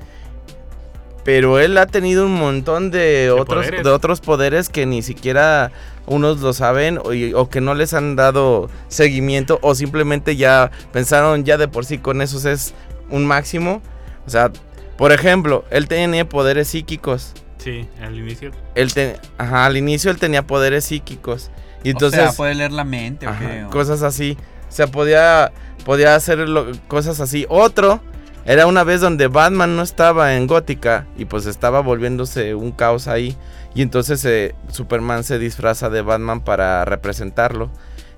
Pero 1.25 1.59
él 1.59 1.77
ha 1.79 1.87
tenido 1.87 2.27
un 2.27 2.35
montón 2.35 2.91
de, 2.91 3.31
otros, 3.31 3.67
poderes. 3.67 3.85
de 3.85 3.91
otros 3.91 4.21
poderes 4.21 4.69
que 4.69 4.87
ni 4.87 5.03
siquiera 5.03 5.71
unos 6.07 6.41
lo 6.41 6.53
saben 6.53 6.99
o, 6.99 7.11
o 7.39 7.49
que 7.49 7.61
no 7.61 7.75
les 7.75 7.95
han 7.95 8.17
dado 8.17 8.69
seguimiento 8.89 9.59
o 9.63 9.75
simplemente 9.75 10.37
ya 10.37 10.71
pensaron 10.93 11.45
ya 11.45 11.57
de 11.57 11.69
por 11.69 11.85
sí 11.85 11.99
con 11.99 12.23
esos 12.23 12.47
es 12.47 12.75
un 13.11 13.27
máximo. 13.27 13.83
O 14.27 14.31
sea, 14.31 14.51
por 14.97 15.13
ejemplo, 15.13 15.65
él 15.71 15.89
tenía 15.89 16.29
poderes 16.29 16.69
psíquicos. 16.69 17.35
Sí, 17.63 17.87
al 18.03 18.17
inicio. 18.19 18.51
Él 18.75 18.93
te- 18.95 19.19
ajá, 19.39 19.67
al 19.67 19.77
inicio 19.77 20.11
él 20.11 20.19
tenía 20.19 20.47
poderes 20.47 20.85
psíquicos. 20.87 21.51
Y 21.83 21.91
entonces 21.91 22.21
o 22.21 22.25
sea, 22.25 22.33
puede 22.33 22.55
leer 22.55 22.73
la 22.73 22.85
mente 22.85 23.27
Ajá. 23.27 23.67
O- 23.67 23.71
cosas 23.71 24.03
así. 24.03 24.37
O 24.69 24.73
sea, 24.73 24.87
podía, 24.87 25.53
podía 25.85 26.15
hacer 26.15 26.39
lo- 26.49 26.67
cosas 26.89 27.21
así. 27.21 27.47
Otro 27.49 28.01
era 28.47 28.67
una 28.67 28.85
vez 28.85 29.01
donde 29.01 29.27
Batman 29.29 29.77
no 29.77 29.83
estaba 29.83 30.35
en 30.37 30.47
Gótica 30.47 31.07
y 31.17 31.25
pues 31.27 31.47
estaba 31.47 31.81
volviéndose 31.81 32.55
un 32.55 32.73
caos 32.73 33.09
ahí. 33.09 33.37
Y 33.75 33.83
entonces 33.83 34.25
eh, 34.25 34.55
Superman 34.71 35.23
se 35.25 35.39
disfraza 35.39 35.91
de 35.91 36.03
Batman 36.03 36.41
para 36.41 36.85
representarlo. 36.85 37.71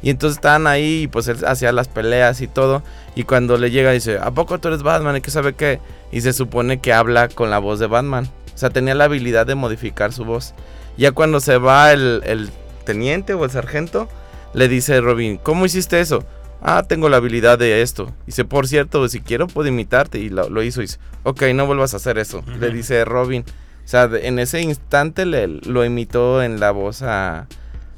Y 0.04 0.10
entonces 0.10 0.38
estaban 0.38 0.66
ahí 0.66 1.02
y 1.02 1.06
pues 1.06 1.28
él 1.28 1.38
hacía 1.46 1.70
las 1.72 1.86
peleas 1.88 2.40
y 2.40 2.48
todo. 2.48 2.82
Y 3.14 3.22
cuando 3.22 3.56
le 3.56 3.70
llega 3.70 3.92
dice, 3.92 4.18
¿a 4.18 4.30
poco 4.32 4.58
tú 4.58 4.68
eres 4.68 4.82
Batman? 4.82 5.16
¿Y 5.16 5.20
qué 5.20 5.30
sabe 5.30 5.54
qué? 5.54 5.78
Y 6.10 6.20
se 6.22 6.32
supone 6.32 6.80
que 6.80 6.92
habla 6.92 7.28
con 7.28 7.50
la 7.50 7.58
voz 7.58 7.78
de 7.78 7.86
Batman. 7.86 8.28
O 8.54 8.58
sea, 8.58 8.70
tenía 8.70 8.94
la 8.94 9.04
habilidad 9.04 9.46
de 9.46 9.54
modificar 9.54 10.12
su 10.12 10.24
voz. 10.24 10.54
Ya 10.96 11.12
cuando 11.12 11.40
se 11.40 11.58
va 11.58 11.92
el, 11.92 12.22
el 12.24 12.50
teniente 12.84 13.34
o 13.34 13.44
el 13.44 13.50
sargento, 13.50 14.08
le 14.54 14.68
dice 14.68 15.00
Robin, 15.00 15.38
¿cómo 15.38 15.64
hiciste 15.64 16.00
eso? 16.00 16.24
Ah, 16.60 16.84
tengo 16.84 17.08
la 17.08 17.16
habilidad 17.16 17.58
de 17.58 17.82
esto. 17.82 18.12
Dice, 18.26 18.44
por 18.44 18.68
cierto, 18.68 19.08
si 19.08 19.20
quiero 19.20 19.48
puedo 19.48 19.68
imitarte. 19.68 20.20
Y 20.20 20.28
lo, 20.28 20.48
lo 20.48 20.62
hizo 20.62 20.80
y 20.80 20.84
dice, 20.84 20.98
ok, 21.24 21.42
no 21.54 21.66
vuelvas 21.66 21.94
a 21.94 21.96
hacer 21.96 22.18
eso. 22.18 22.44
Le 22.60 22.70
dice 22.70 23.04
Robin. 23.04 23.44
O 23.84 23.88
sea, 23.88 24.08
en 24.12 24.38
ese 24.38 24.60
instante 24.60 25.26
le, 25.26 25.48
lo 25.48 25.84
imitó 25.84 26.40
en 26.40 26.60
la 26.60 26.70
voz 26.70 27.02
a, 27.02 27.48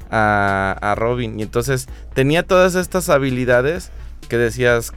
a, 0.09 0.77
a 0.81 0.95
Robin. 0.95 1.39
Y 1.39 1.43
entonces 1.43 1.87
tenía 2.15 2.41
todas 2.41 2.73
estas 2.73 3.09
habilidades 3.09 3.91
que 4.29 4.37
decías, 4.37 4.93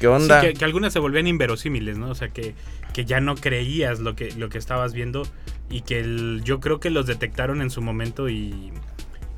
¿qué 0.00 0.08
onda? 0.08 0.40
Sí, 0.40 0.48
que, 0.48 0.54
que 0.54 0.64
algunas 0.64 0.92
se 0.92 0.98
volvían 0.98 1.26
inverosímiles, 1.28 1.96
¿no? 1.98 2.10
O 2.10 2.14
sea, 2.14 2.28
que, 2.30 2.54
que 2.92 3.04
ya 3.04 3.20
no 3.20 3.36
creías 3.36 4.00
lo 4.00 4.16
que, 4.16 4.32
lo 4.32 4.48
que 4.48 4.58
estabas 4.58 4.92
viendo 4.92 5.22
y 5.68 5.82
que 5.82 6.00
el- 6.00 6.42
yo 6.44 6.58
creo 6.58 6.80
que 6.80 6.90
los 6.90 7.06
detectaron 7.06 7.62
en 7.62 7.70
su 7.70 7.80
momento 7.82 8.28
y, 8.28 8.72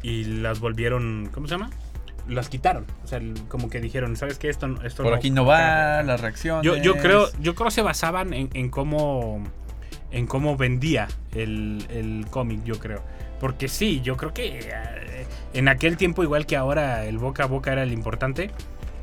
y 0.03 0.25
las 0.25 0.61
volvieron, 0.61 1.29
¿cómo 1.33 1.47
se 1.47 1.55
llama? 1.55 1.69
Las 2.29 2.49
quitaron. 2.49 2.87
O 3.05 3.07
sea, 3.07 3.19
el- 3.19 3.35
como 3.49 3.69
que 3.69 3.81
dijeron, 3.81 4.17
¿sabes 4.17 4.39
qué? 4.39 4.49
Esto, 4.49 4.75
esto 4.85 5.03
Por 5.03 5.13
aquí 5.15 5.31
no 5.31 5.45
va, 5.45 6.03
las 6.03 6.21
reacciones. 6.21 6.65
Yo, 6.65 6.77
yo 6.77 6.97
creo, 6.97 7.29
yo 7.41 7.55
creo 7.55 7.71
se 7.71 7.83
basaban 7.83 8.33
en, 8.33 8.49
en 8.55 8.71
cómo 8.71 9.43
en 10.13 10.27
cómo 10.27 10.57
vendía 10.59 11.09
el, 11.35 11.85
el 11.91 12.27
cómic, 12.31 12.63
yo 12.65 12.79
creo. 12.79 13.03
Porque 13.41 13.67
sí, 13.67 14.03
yo 14.03 14.17
creo 14.17 14.33
que 14.35 14.59
eh, 14.61 15.27
en 15.55 15.69
aquel 15.69 15.97
tiempo, 15.97 16.23
igual 16.23 16.45
que 16.47 16.55
ahora, 16.55 17.07
el 17.07 17.19
boca 17.19 17.45
a 17.45 17.47
boca 17.47 17.73
era 17.73 17.83
el 17.83 17.93
importante. 17.93 18.51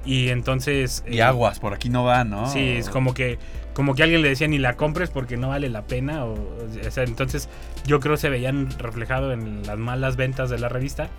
Y 0.10 0.30
entonces. 0.30 1.04
Y 1.08 1.18
eh, 1.20 1.24
aguas, 1.24 1.60
por 1.60 1.74
aquí 1.74 1.90
no 1.90 2.04
va, 2.04 2.24
¿no? 2.24 2.50
Sí, 2.50 2.60
es 2.70 2.90
como 2.90 3.14
que 3.14 3.38
como 3.74 3.94
que 3.96 4.04
alguien 4.04 4.22
le 4.24 4.30
decía 4.30 4.48
ni 4.48 4.58
la 4.58 4.76
compres 4.76 5.10
porque 5.10 5.38
no 5.38 5.50
vale 5.50 5.70
la 5.70 5.84
pena. 5.84 6.26
O, 6.26 6.34
o 6.34 6.92
sea, 6.92 7.04
entonces 7.04 7.48
yo 7.86 8.00
creo 8.00 8.18
se 8.18 8.30
veían 8.30 8.70
reflejado 8.80 9.32
en 9.32 9.62
las 9.66 9.78
malas 9.78 10.16
ventas 10.16 10.50
de 10.50 10.58
la 10.60 10.68
revista. 10.68 11.10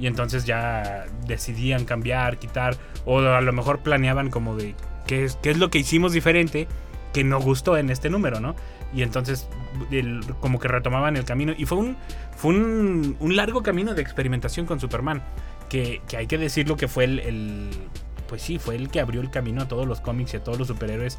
Y 0.00 0.06
entonces 0.06 0.44
ya 0.44 1.04
decidían 1.26 1.84
cambiar, 1.84 2.38
quitar. 2.38 2.76
O 3.04 3.18
a 3.20 3.40
lo 3.40 3.52
mejor 3.52 3.80
planeaban 3.80 4.30
como 4.30 4.56
de 4.56 4.74
qué 5.06 5.24
es, 5.24 5.36
qué 5.42 5.50
es 5.50 5.58
lo 5.58 5.70
que 5.70 5.78
hicimos 5.78 6.12
diferente 6.12 6.66
que 7.12 7.24
no 7.24 7.40
gustó 7.40 7.76
en 7.76 7.90
este 7.90 8.08
número, 8.10 8.40
¿no? 8.40 8.54
Y 8.94 9.02
entonces 9.02 9.48
el- 9.90 10.20
como 10.40 10.58
que 10.58 10.68
retomaban 10.68 11.16
el 11.16 11.24
camino. 11.24 11.52
Y 11.56 11.66
fue 11.66 11.78
un, 11.78 11.96
fue 12.36 12.54
un, 12.54 13.16
un 13.20 13.36
largo 13.36 13.62
camino 13.62 13.94
de 13.94 14.00
experimentación 14.02 14.66
con 14.66 14.80
Superman. 14.80 15.22
Que, 15.68 16.00
que 16.08 16.16
hay 16.16 16.26
que 16.26 16.38
decirlo 16.38 16.76
que 16.78 16.88
fue 16.88 17.04
el, 17.04 17.18
el- 17.20 17.70
Pues 18.28 18.42
sí, 18.42 18.58
fue 18.58 18.76
el 18.76 18.90
que 18.90 19.00
abrió 19.00 19.20
el 19.20 19.30
camino 19.30 19.62
a 19.62 19.68
todos 19.68 19.86
los 19.86 20.00
cómics 20.00 20.34
y 20.34 20.36
a 20.36 20.44
todos 20.44 20.58
los 20.58 20.68
superhéroes 20.68 21.18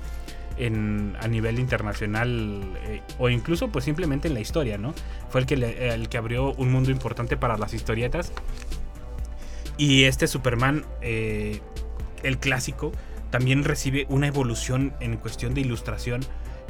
en, 0.58 1.16
a 1.20 1.28
nivel 1.28 1.60
internacional. 1.60 2.62
eh, 2.88 3.02
o 3.18 3.30
incluso 3.30 3.70
pues 3.70 3.86
simplemente 3.86 4.28
en 4.28 4.34
la 4.36 4.40
historia, 4.42 4.78
¿no? 4.78 4.94
Fue 5.30 5.42
el 5.42 5.48
que, 5.48 5.58
le- 5.58 5.94
el 5.94 6.10
que 6.10 6.18
abrió 6.18 6.54
un 6.54 6.72
mundo 6.72 6.92
importante 6.92 7.38
para 7.38 7.58
las 7.58 7.74
historietas. 7.74 8.32
Y 9.78 10.04
este 10.04 10.28
Superman, 10.28 10.86
eh, 11.02 11.62
el 12.24 12.38
clásico, 12.38 12.92
también 13.30 13.64
recibe 13.64 14.06
una 14.10 14.28
evolución 14.28 14.94
en 15.00 15.18
cuestión 15.18 15.54
de 15.54 15.62
ilustración 15.62 16.22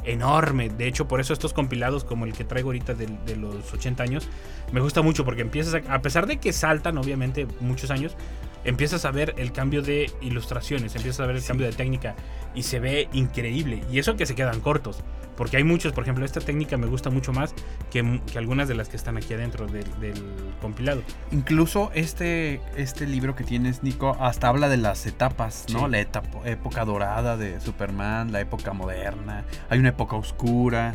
enorme. 0.04 0.68
De 0.70 0.86
hecho, 0.86 1.08
por 1.08 1.20
eso 1.20 1.32
estos 1.32 1.52
compilados 1.52 2.04
como 2.04 2.24
el 2.24 2.32
que 2.34 2.44
traigo 2.44 2.68
ahorita 2.68 2.94
de, 2.94 3.06
de 3.26 3.36
los 3.36 3.72
80 3.72 4.02
años, 4.04 4.28
me 4.72 4.80
gusta 4.80 5.02
mucho 5.02 5.24
porque 5.24 5.42
empiezas 5.42 5.82
a, 5.88 5.94
a 5.94 6.02
pesar 6.02 6.26
de 6.26 6.38
que 6.38 6.52
saltan 6.52 6.98
obviamente 6.98 7.46
muchos 7.60 7.90
años, 7.90 8.14
empiezas 8.64 9.04
a 9.04 9.10
ver 9.10 9.34
el 9.38 9.52
cambio 9.52 9.82
de 9.82 10.10
ilustraciones, 10.20 10.94
empiezas 10.94 11.20
a 11.20 11.26
ver 11.26 11.36
el 11.36 11.44
cambio 11.44 11.66
de 11.66 11.72
técnica 11.72 12.14
y 12.54 12.62
se 12.62 12.80
ve 12.80 13.08
increíble. 13.12 13.82
Y 13.90 13.98
eso 13.98 14.16
que 14.16 14.26
se 14.26 14.34
quedan 14.34 14.60
cortos. 14.60 15.02
Porque 15.36 15.56
hay 15.56 15.64
muchos, 15.64 15.94
por 15.94 16.02
ejemplo, 16.04 16.22
esta 16.26 16.40
técnica 16.40 16.76
me 16.76 16.86
gusta 16.86 17.08
mucho 17.08 17.32
más 17.32 17.54
que, 17.90 18.20
que 18.30 18.36
algunas 18.36 18.68
de 18.68 18.74
las 18.74 18.90
que 18.90 18.96
están 18.98 19.16
aquí 19.16 19.32
adentro 19.32 19.66
del, 19.66 19.86
del 19.98 20.22
compilado. 20.60 21.02
Incluso 21.32 21.90
este, 21.94 22.60
este 22.76 23.06
libro 23.06 23.34
que 23.34 23.44
tienes, 23.44 23.82
Nico, 23.82 24.18
hasta 24.20 24.48
habla 24.48 24.68
de 24.68 24.76
las 24.76 25.06
etapas, 25.06 25.64
¿no? 25.72 25.86
Sí. 25.86 25.92
La 25.92 26.00
etapa- 26.00 26.42
época 26.44 26.84
dorada 26.84 27.38
de 27.38 27.58
Superman, 27.58 28.32
la 28.32 28.40
época 28.40 28.74
moderna, 28.74 29.44
hay 29.70 29.78
una 29.78 29.90
época 29.90 30.16
oscura. 30.16 30.94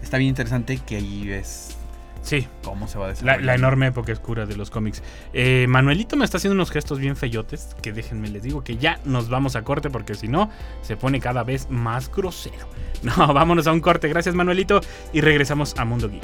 Está 0.00 0.18
bien 0.18 0.28
interesante 0.28 0.78
que 0.78 0.96
ahí 0.96 1.26
ves 1.26 1.76
Sí, 2.22 2.46
cómo 2.62 2.86
se 2.86 2.98
va 2.98 3.06
La, 3.06 3.10
desarrollando. 3.12 3.46
la 3.46 3.54
enorme 3.54 3.86
época 3.88 4.12
oscura 4.12 4.46
de 4.46 4.56
los 4.56 4.70
cómics. 4.70 5.02
Eh, 5.32 5.66
Manuelito 5.68 6.16
me 6.16 6.24
está 6.24 6.36
haciendo 6.36 6.54
unos 6.54 6.70
gestos 6.70 6.98
bien 7.00 7.16
feyotes. 7.16 7.74
Que 7.82 7.92
déjenme 7.92 8.28
les 8.28 8.42
digo 8.44 8.62
que 8.62 8.76
ya 8.76 9.00
nos 9.04 9.28
vamos 9.28 9.56
a 9.56 9.62
corte 9.64 9.90
porque 9.90 10.14
si 10.14 10.28
no, 10.28 10.48
se 10.82 10.96
pone 10.96 11.20
cada 11.20 11.42
vez 11.42 11.68
más 11.70 12.10
grosero. 12.10 12.66
No, 13.02 13.34
vámonos 13.34 13.66
a 13.66 13.72
un 13.72 13.80
corte. 13.80 14.08
Gracias, 14.08 14.32
Manuelito. 14.36 14.80
Y 15.12 15.20
regresamos 15.22 15.74
a 15.76 15.84
Mundo 15.84 16.08
Geek. 16.08 16.22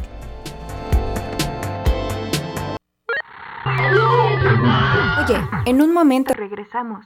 Oye, 5.24 5.40
en 5.66 5.82
un 5.82 5.92
momento 5.92 6.32
regresamos. 6.34 7.04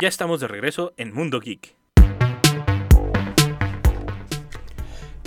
Ya 0.00 0.08
estamos 0.08 0.40
de 0.40 0.48
regreso 0.48 0.92
en 0.96 1.14
Mundo 1.14 1.40
Geek. 1.40 1.76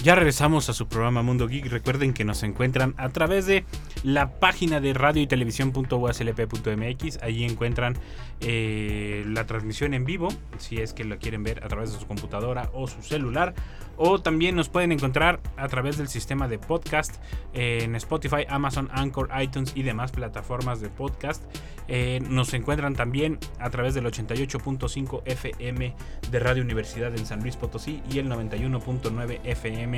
Ya 0.08 0.16
regresamos 0.16 0.70
a 0.70 0.74
su 0.74 0.88
programa 0.88 1.22
Mundo 1.22 1.50
Geek. 1.50 1.66
Recuerden 1.66 2.14
que 2.14 2.24
nos 2.24 2.42
encuentran 2.44 2.94
a 2.96 3.10
través 3.10 3.46
de 3.46 3.66
la 4.04 4.40
página 4.40 4.80
de 4.80 4.94
radio 4.94 5.22
y 5.22 5.28
televisión.uslp.mx. 5.28 7.18
Allí 7.22 7.44
encuentran 7.44 7.98
eh, 8.40 9.26
la 9.28 9.46
transmisión 9.46 9.94
en 9.94 10.06
vivo, 10.06 10.30
si 10.60 10.78
es 10.78 10.94
que 10.94 11.04
lo 11.04 11.20
quieren 11.20 11.44
ver 11.44 11.62
a 11.62 11.68
través 11.68 11.92
de 11.92 12.00
su 12.00 12.08
computadora 12.08 12.70
o 12.74 12.88
su 12.88 13.02
celular. 13.02 13.54
O 13.98 14.22
también 14.22 14.56
nos 14.56 14.70
pueden 14.70 14.94
encontrar 14.94 15.42
a 15.58 15.68
través 15.68 15.98
del 15.98 16.08
sistema 16.08 16.48
de 16.48 16.58
podcast 16.58 17.22
eh, 17.54 17.80
en 17.82 17.94
Spotify, 17.96 18.46
Amazon, 18.48 18.90
Anchor, 18.94 19.30
iTunes 19.42 19.74
y 19.76 19.84
demás 19.84 20.14
plataformas 20.14 20.80
de 20.80 20.88
podcast. 20.88 21.44
Eh, 21.88 22.20
nos 22.30 22.54
encuentran 22.54 22.96
también 22.96 23.40
a 23.60 23.70
través 23.70 23.94
del 23.94 24.06
88.5 24.06 25.22
FM 25.26 25.94
de 26.30 26.40
Radio 26.40 26.64
Universidad 26.64 27.14
en 27.18 27.26
San 27.26 27.42
Luis 27.42 27.56
Potosí 27.56 28.02
y 28.12 28.20
el 28.20 28.30
91.9 28.30 29.40
FM 29.44 29.97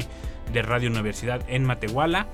de 0.53 0.61
Radio 0.61 0.89
Universidad 0.89 1.41
en 1.47 1.63
Matehuala. 1.65 2.27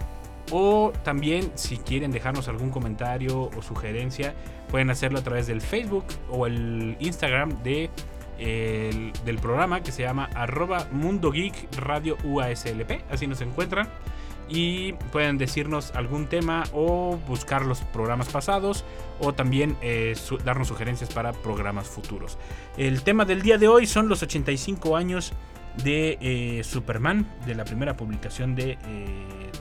O 0.51 0.93
también 1.03 1.51
si 1.55 1.77
quieren 1.77 2.11
dejarnos 2.11 2.47
algún 2.47 2.69
comentario 2.69 3.49
o 3.57 3.61
sugerencia, 3.63 4.35
pueden 4.69 4.91
hacerlo 4.91 5.17
a 5.19 5.23
través 5.23 5.47
del 5.47 5.59
Facebook 5.59 6.05
o 6.29 6.45
el 6.45 6.95
Instagram 6.99 7.63
de, 7.63 7.89
el- 8.37 9.11
del 9.25 9.37
programa 9.39 9.81
que 9.81 9.91
se 9.91 10.03
llama 10.03 10.29
arroba 10.35 10.87
Mundo 10.91 11.31
Geek 11.31 11.55
Radio 11.77 12.15
UASLP. 12.23 13.01
Así 13.09 13.25
nos 13.27 13.41
encuentran. 13.41 13.89
Y 14.47 14.93
pueden 15.11 15.39
decirnos 15.39 15.91
algún 15.95 16.27
tema 16.27 16.65
o 16.71 17.17
buscar 17.27 17.65
los 17.65 17.79
programas 17.81 18.29
pasados 18.29 18.85
o 19.19 19.33
también 19.33 19.75
eh, 19.81 20.13
darnos 20.43 20.67
sugerencias 20.67 21.11
para 21.11 21.33
programas 21.33 21.87
futuros. 21.87 22.37
El 22.77 23.01
tema 23.01 23.25
del 23.25 23.41
día 23.41 23.57
de 23.57 23.67
hoy 23.67 23.87
son 23.87 24.07
los 24.07 24.21
85 24.21 24.95
años 24.95 25.33
de 25.83 26.17
eh, 26.21 26.63
Superman, 26.63 27.27
de 27.45 27.55
la 27.55 27.65
primera 27.65 27.97
publicación 27.97 28.55
de, 28.55 28.71
eh, 28.71 28.77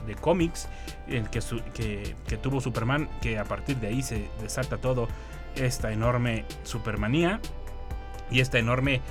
de 0.07 0.15
cómics 0.15 0.67
el 1.07 1.29
que, 1.29 2.15
que, 2.27 2.37
tuvo 2.37 2.61
Superman, 2.61 3.09
que 3.21 3.37
a 3.37 3.43
partir 3.43 3.77
de 3.77 3.87
ahí 3.87 4.01
se 4.01 4.29
desata 4.41 4.77
todo 4.77 5.07
esta 5.55 5.91
enorme 5.91 6.45
Supermanía 6.63 7.39
y 8.31 8.39
esta 8.39 8.57
enorme 8.57 9.01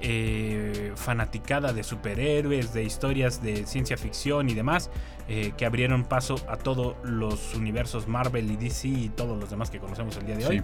eh, 0.00 0.92
fanaticada 0.96 1.72
de 1.72 1.84
superhéroes, 1.84 2.74
de 2.74 2.82
historias 2.82 3.42
de 3.42 3.66
ciencia 3.66 3.96
ficción 3.96 4.48
y 4.50 4.54
demás, 4.54 4.90
que 5.26 5.64
abrieron 5.64 6.04
paso 6.04 6.34
a 6.48 6.58
todos 6.58 6.96
los 7.02 7.54
universos 7.54 8.06
Marvel 8.06 8.50
y 8.50 8.56
DC 8.56 8.88
y 8.88 9.08
todos 9.08 9.38
los 9.38 9.48
demás 9.48 9.70
que 9.70 9.78
conocemos 9.78 10.18
el 10.18 10.26
día 10.26 10.36
de 10.36 10.46
hoy. 10.46 10.62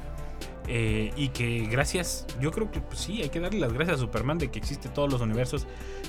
Eh, 0.69 1.11
y 1.17 1.29
que 1.29 1.67
gracias, 1.71 2.27
yo 2.41 2.53
creo 2.53 2.71
que 2.71 2.81
pues, 2.81 3.01
sí, 3.01 3.23
hay 3.23 3.31
que 3.31 3.41
darle 3.41 3.59
las 3.59 3.73
gracias 3.73 3.97
a 3.97 4.01
Superman 4.01 4.39
de 4.39 4.51
que 4.51 4.59
existe 4.59 4.89
todos 4.89 5.11
los 5.11 5.21
universos 5.21 5.67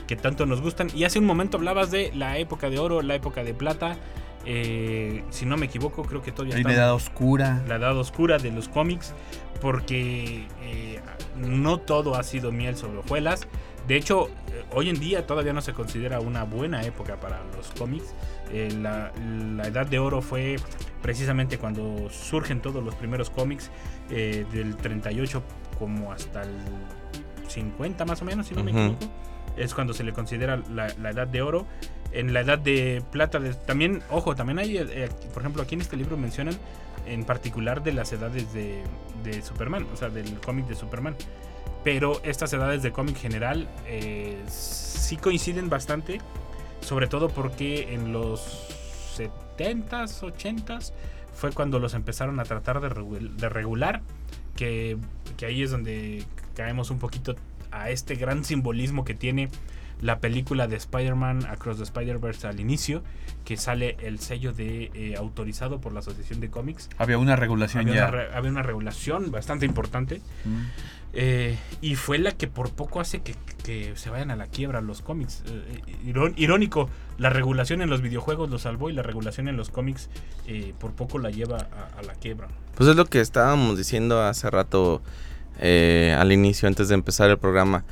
que 0.07 0.15
tanto 0.15 0.45
nos 0.45 0.61
gustan. 0.61 0.89
Y 0.95 1.03
hace 1.03 1.19
un 1.19 1.25
momento 1.25 1.57
hablabas 1.57 1.89
de 1.91 2.11
la 2.13 2.37
época 2.37 2.69
de 2.69 2.79
oro, 2.79 3.01
la 3.01 3.15
época 3.15 3.43
de 3.43 3.53
plata. 3.53 3.97
eh, 4.45 5.23
si 5.29 5.45
no 5.45 5.57
me 5.57 5.67
equivoco, 5.67 6.03
creo 6.03 6.21
que 6.21 6.31
todavía 6.31 6.59
una 6.63 6.73
edad 6.73 6.93
oscura. 6.93 7.63
la 7.67 7.75
edad 7.75 7.97
oscura 7.97 8.37
de 8.37 8.51
los 8.51 8.69
cómics, 8.69 9.13
porque 9.61 10.47
eh, 10.63 10.99
no 11.37 11.79
todo 11.79 12.15
ha 12.15 12.23
sido 12.23 12.51
miel 12.51 12.75
sobre 12.75 12.99
hojuelas. 12.99 13.47
De 13.87 13.95
hecho, 13.95 14.29
hoy 14.73 14.89
en 14.89 14.99
día 14.99 15.25
todavía 15.25 15.53
no 15.53 15.61
se 15.61 15.73
considera 15.73 16.19
una 16.19 16.43
buena 16.43 16.83
época 16.83 17.19
para 17.19 17.41
los 17.55 17.71
cómics. 17.71 18.13
Eh, 18.53 18.69
la, 18.81 19.11
la 19.55 19.67
edad 19.67 19.87
de 19.87 19.97
oro 19.99 20.21
fue 20.21 20.57
precisamente 21.01 21.57
cuando 21.57 22.09
surgen 22.09 22.61
todos 22.61 22.83
los 22.83 22.95
primeros 22.95 23.29
cómics, 23.29 23.71
eh, 24.09 24.45
del 24.51 24.75
38 24.75 25.41
como 25.79 26.11
hasta 26.11 26.43
el 26.43 26.55
50 27.47 28.05
más 28.05 28.21
o 28.21 28.25
menos, 28.25 28.47
si 28.47 28.55
no 28.55 28.63
me 28.63 28.71
equivoco. 28.95 29.13
Es 29.57 29.73
cuando 29.73 29.93
se 29.93 30.03
le 30.03 30.13
considera 30.13 30.57
la, 30.73 30.93
la 31.01 31.09
edad 31.11 31.27
de 31.27 31.41
oro. 31.41 31.65
En 32.13 32.33
la 32.33 32.41
edad 32.41 32.59
de 32.59 33.01
plata, 33.11 33.39
de- 33.39 33.53
también, 33.53 34.01
ojo, 34.09 34.35
también 34.35 34.59
hay, 34.59 34.77
eh, 34.77 35.09
por 35.33 35.41
ejemplo, 35.43 35.61
aquí 35.61 35.75
en 35.75 35.81
este 35.81 35.95
libro 35.97 36.17
mencionan 36.17 36.55
en 37.05 37.23
particular 37.25 37.83
de 37.83 37.93
las 37.93 38.11
edades 38.13 38.53
de, 38.53 38.81
de 39.23 39.41
Superman, 39.41 39.87
o 39.93 39.97
sea, 39.97 40.09
del 40.09 40.39
cómic 40.41 40.67
de 40.67 40.75
Superman. 40.75 41.15
Pero 41.83 42.21
estas 42.23 42.53
edades 42.53 42.83
de 42.83 42.91
cómic 42.91 43.17
general 43.17 43.67
eh, 43.87 44.37
sí 44.47 45.17
coinciden 45.17 45.69
bastante, 45.69 46.19
sobre 46.81 47.07
todo 47.07 47.29
porque 47.29 47.93
en 47.93 48.11
los 48.11 48.41
70s, 49.17 50.21
80s 50.21 50.91
fue 51.33 51.51
cuando 51.51 51.79
los 51.79 51.93
empezaron 51.93 52.39
a 52.39 52.43
tratar 52.43 52.81
de, 52.81 52.89
regu- 52.89 53.29
de 53.35 53.49
regular, 53.49 54.01
que, 54.55 54.97
que 55.37 55.45
ahí 55.45 55.63
es 55.63 55.71
donde 55.71 56.23
caemos 56.55 56.91
un 56.91 56.99
poquito 56.99 57.35
a 57.71 57.89
este 57.89 58.15
gran 58.15 58.43
simbolismo 58.43 59.05
que 59.05 59.13
tiene 59.13 59.49
la 60.01 60.19
película 60.19 60.67
de 60.67 60.75
Spider-Man 60.75 61.45
Across 61.45 61.77
the 61.77 61.83
Spider-Verse 61.83 62.47
al 62.47 62.59
inicio, 62.59 63.03
que 63.45 63.57
sale 63.57 63.97
el 64.03 64.19
sello 64.19 64.51
de 64.53 64.91
eh, 64.93 65.15
autorizado 65.17 65.79
por 65.79 65.93
la 65.93 65.99
Asociación 65.99 66.39
de 66.39 66.49
Cómics. 66.49 66.89
Había 66.97 67.17
una 67.17 67.35
regulación 67.35 67.81
Había 67.87 67.95
ya. 67.95 68.01
una, 68.07 68.11
re- 68.11 68.33
había 68.35 68.51
una 68.51 68.63
regulación 68.63 69.31
bastante 69.31 69.65
importante 69.65 70.21
Mm. 70.45 70.61
eh, 71.13 71.57
y 71.81 71.95
fue 71.95 72.17
la 72.19 72.31
que 72.31 72.47
por 72.47 72.71
poco 72.71 72.99
hace 72.99 73.21
que, 73.21 73.35
que 73.63 73.93
se 73.95 74.09
vayan 74.09 74.31
a 74.31 74.35
la 74.35 74.47
quiebra 74.47 74.81
los 74.81 75.01
cómics. 75.01 75.43
Eh, 75.47 75.81
irón- 76.05 76.33
irónico, 76.37 76.89
la 77.17 77.29
regulación 77.29 77.81
en 77.81 77.89
los 77.89 78.01
videojuegos 78.01 78.49
lo 78.49 78.57
salvó 78.59 78.89
y 78.89 78.93
la 78.93 79.03
regulación 79.03 79.47
en 79.47 79.57
los 79.57 79.69
cómics 79.69 80.09
eh, 80.47 80.73
por 80.79 80.91
poco 80.93 81.19
la 81.19 81.29
lleva 81.31 81.57
a, 81.57 81.99
a 81.99 82.03
la 82.03 82.13
quiebra. 82.13 82.47
Pues 82.75 82.89
es 82.89 82.95
lo 82.95 83.05
que 83.05 83.19
estábamos 83.21 83.77
diciendo 83.77 84.21
hace 84.21 84.49
rato 84.49 85.01
eh, 85.59 86.15
al 86.17 86.31
inicio, 86.31 86.67
antes 86.67 86.87
de 86.89 86.95
empezar 86.95 87.29
el 87.29 87.37
programa. 87.37 87.83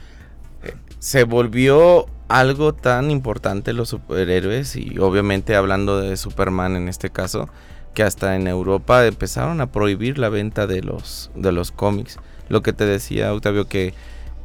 Se 1.00 1.24
volvió 1.24 2.08
algo 2.28 2.74
tan 2.74 3.12
importante 3.12 3.74
los 3.74 3.90
superhéroes 3.90 4.76
y 4.76 5.00
obviamente 5.00 5.56
hablando 5.56 6.00
de 6.00 6.16
Superman 6.16 6.76
en 6.76 6.88
este 6.88 7.10
caso, 7.10 7.50
que 7.94 8.04
hasta 8.04 8.36
en 8.36 8.48
Europa 8.48 9.06
empezaron 9.06 9.62
a 9.62 9.72
prohibir 9.72 10.20
la 10.20 10.30
venta 10.30 10.68
de 10.68 10.82
los, 10.82 11.32
de 11.36 11.52
los 11.52 11.72
cómics. 11.72 12.18
Lo 12.48 12.62
que 12.62 12.74
te 12.74 12.86
decía 12.86 13.34
Octavio, 13.34 13.68
que, 13.68 13.94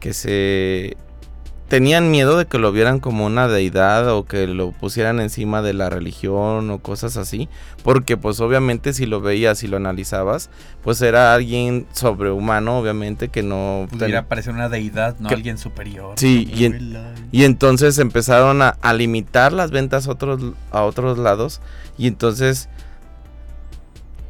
que 0.00 0.14
se 0.14 0.96
tenían 1.74 2.08
miedo 2.12 2.38
de 2.38 2.46
que 2.46 2.58
lo 2.58 2.70
vieran 2.70 3.00
como 3.00 3.26
una 3.26 3.48
deidad 3.48 4.08
o 4.14 4.26
que 4.26 4.46
lo 4.46 4.70
pusieran 4.70 5.18
encima 5.18 5.60
de 5.60 5.72
la 5.74 5.90
religión 5.90 6.70
o 6.70 6.78
cosas 6.78 7.16
así. 7.16 7.48
Porque 7.82 8.16
pues 8.16 8.38
obviamente 8.38 8.92
si 8.92 9.06
lo 9.06 9.20
veías 9.20 9.64
y 9.64 9.66
lo 9.66 9.76
analizabas, 9.76 10.50
pues 10.84 11.02
era 11.02 11.34
alguien 11.34 11.88
sobrehumano, 11.92 12.78
obviamente, 12.78 13.26
que 13.26 13.42
no... 13.42 13.88
Pudiera 13.90 14.28
parecer 14.28 14.54
una 14.54 14.68
deidad, 14.68 15.16
no 15.18 15.28
Que- 15.28 15.34
alguien 15.34 15.58
superior. 15.58 16.14
Sí, 16.16 16.48
y, 16.54 16.66
en- 16.66 16.96
y 17.32 17.42
entonces 17.42 17.98
empezaron 17.98 18.62
a, 18.62 18.76
a 18.80 18.92
limitar 18.94 19.52
las 19.52 19.72
ventas 19.72 20.06
a 20.06 20.12
otros, 20.12 20.40
a 20.70 20.82
otros 20.82 21.18
lados. 21.18 21.60
Y 21.98 22.06
entonces 22.06 22.68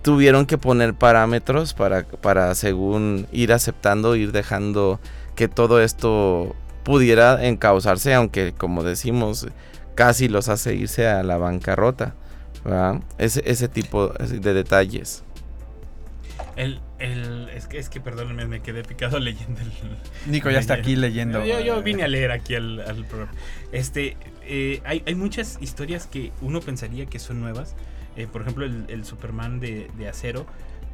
tuvieron 0.00 0.46
que 0.46 0.56
poner 0.56 0.94
parámetros 0.94 1.74
para, 1.74 2.04
para 2.04 2.54
según 2.54 3.26
ir 3.32 3.52
aceptando, 3.52 4.16
ir 4.16 4.32
dejando 4.32 4.98
que 5.34 5.48
todo 5.48 5.82
esto 5.82 6.56
pudiera 6.84 7.44
encauzarse, 7.46 8.14
aunque 8.14 8.52
como 8.52 8.82
decimos, 8.84 9.48
casi 9.94 10.28
los 10.28 10.48
hace 10.48 10.74
irse 10.74 11.08
a 11.08 11.22
la 11.22 11.36
bancarrota. 11.36 12.14
¿verdad? 12.64 13.00
Ese, 13.18 13.42
ese 13.44 13.68
tipo 13.68 14.08
de 14.08 14.54
detalles. 14.54 15.22
El, 16.56 16.80
el, 16.98 17.48
es, 17.50 17.66
que, 17.66 17.78
es 17.78 17.88
que, 17.88 18.00
perdónenme, 18.00 18.46
me 18.46 18.60
quedé 18.60 18.82
picado 18.82 19.18
leyendo 19.20 19.60
el... 19.60 19.72
Nico 20.30 20.50
ya 20.50 20.60
está 20.60 20.74
aquí 20.74 20.96
leyendo. 20.96 21.44
Yo, 21.44 21.60
yo 21.60 21.82
vine 21.82 22.04
a 22.04 22.08
leer 22.08 22.30
aquí 22.30 22.54
al, 22.54 22.80
al 22.80 23.04
programa. 23.04 23.32
Este, 23.72 24.16
eh, 24.42 24.80
hay, 24.84 25.02
hay 25.06 25.14
muchas 25.14 25.58
historias 25.60 26.06
que 26.06 26.32
uno 26.40 26.60
pensaría 26.60 27.06
que 27.06 27.18
son 27.18 27.40
nuevas. 27.40 27.74
Eh, 28.16 28.28
por 28.30 28.42
ejemplo, 28.42 28.64
el, 28.64 28.84
el 28.88 29.04
Superman 29.04 29.60
de, 29.60 29.90
de 29.98 30.08
acero. 30.08 30.46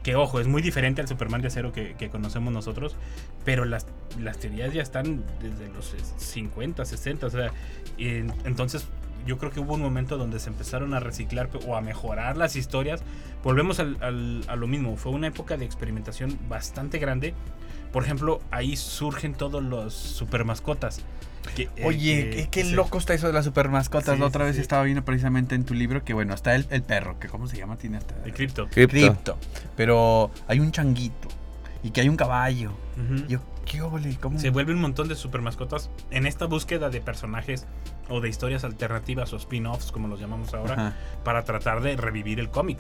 Que 0.02 0.16
ojo, 0.16 0.40
es 0.40 0.46
muy 0.46 0.62
diferente 0.62 1.02
al 1.02 1.08
Superman 1.08 1.42
de 1.42 1.48
acero 1.48 1.72
que, 1.72 2.08
conocemos 2.10 2.52
nosotros. 2.52 2.96
Pero 3.44 3.64
las, 3.64 3.86
las 4.18 4.38
teorías 4.38 4.72
ya 4.72 4.82
están 4.82 5.22
desde 5.42 5.68
los 5.68 5.94
50, 6.16 6.84
60. 6.84 7.26
O 7.26 7.30
sea, 7.30 7.50
en- 7.98 8.32
entonces 8.44 8.86
yo 9.26 9.36
creo 9.36 9.50
que 9.50 9.60
hubo 9.60 9.74
un 9.74 9.82
momento 9.82 10.16
donde 10.16 10.38
se 10.40 10.48
empezaron 10.48 10.94
a 10.94 11.00
reciclar 11.00 11.50
o 11.66 11.76
a 11.76 11.82
mejorar 11.82 12.38
las 12.38 12.56
historias. 12.56 13.02
Volvemos 13.44 13.78
al- 13.78 14.42
a 14.46 14.56
lo 14.56 14.66
mismo. 14.66 14.96
Fue 14.96 15.12
una 15.12 15.26
época 15.26 15.56
de 15.58 15.66
experimentación 15.66 16.38
bastante 16.48 16.98
grande. 16.98 17.34
Por 17.92 18.04
ejemplo, 18.04 18.40
ahí 18.50 18.76
surgen 18.76 19.34
todos 19.34 19.62
los 19.62 19.92
super 19.92 20.44
mascotas. 20.46 21.02
Que, 21.54 21.62
eh, 21.76 21.82
Oye, 21.84 22.30
que- 22.30 22.48
qué, 22.50 22.64
loco 22.64 22.98
está 22.98 23.14
eso 23.14 23.26
de 23.26 23.32
las 23.32 23.44
super 23.44 23.68
mascotas. 23.68 24.14
Sí, 24.14 24.20
la 24.20 24.26
otra 24.26 24.44
sí, 24.44 24.46
vez 24.48 24.56
sí. 24.56 24.62
estaba 24.62 24.82
viendo 24.84 25.04
precisamente 25.04 25.54
en 25.54 25.64
tu 25.64 25.74
libro 25.74 26.04
que, 26.04 26.12
bueno, 26.14 26.34
está 26.34 26.54
el, 26.54 26.66
el 26.70 26.82
perro, 26.82 27.18
que 27.18 27.28
¿cómo 27.28 27.46
se 27.48 27.56
llama? 27.56 27.76
Tiene 27.76 27.98
hasta... 27.98 28.14
De 28.16 28.32
cripto. 28.32 28.68
Cripto. 28.68 28.92
Cripto. 28.96 29.38
Pero 29.76 30.30
hay 30.48 30.60
un 30.60 30.70
changuito 30.72 31.28
y 31.82 31.90
que 31.90 32.00
hay 32.02 32.08
un 32.08 32.16
caballo. 32.16 32.72
Yo, 33.28 33.40
¿qué 33.64 33.80
ole? 33.80 34.16
¿Cómo? 34.20 34.38
Se 34.38 34.50
vuelve 34.50 34.72
un 34.74 34.80
montón 34.80 35.08
de 35.08 35.14
super 35.16 35.40
mascotas 35.40 35.90
en 36.10 36.26
esta 36.26 36.44
búsqueda 36.46 36.90
de 36.90 37.00
personajes 37.00 37.66
o 38.10 38.20
de 38.20 38.28
historias 38.28 38.64
alternativas 38.64 39.32
o 39.32 39.36
spin-offs, 39.36 39.90
como 39.92 40.08
los 40.08 40.20
llamamos 40.20 40.52
ahora, 40.52 40.74
Ajá, 40.74 40.96
para 41.24 41.44
tratar 41.44 41.80
de 41.80 41.96
revivir 41.96 42.40
el 42.40 42.50
cómic. 42.50 42.78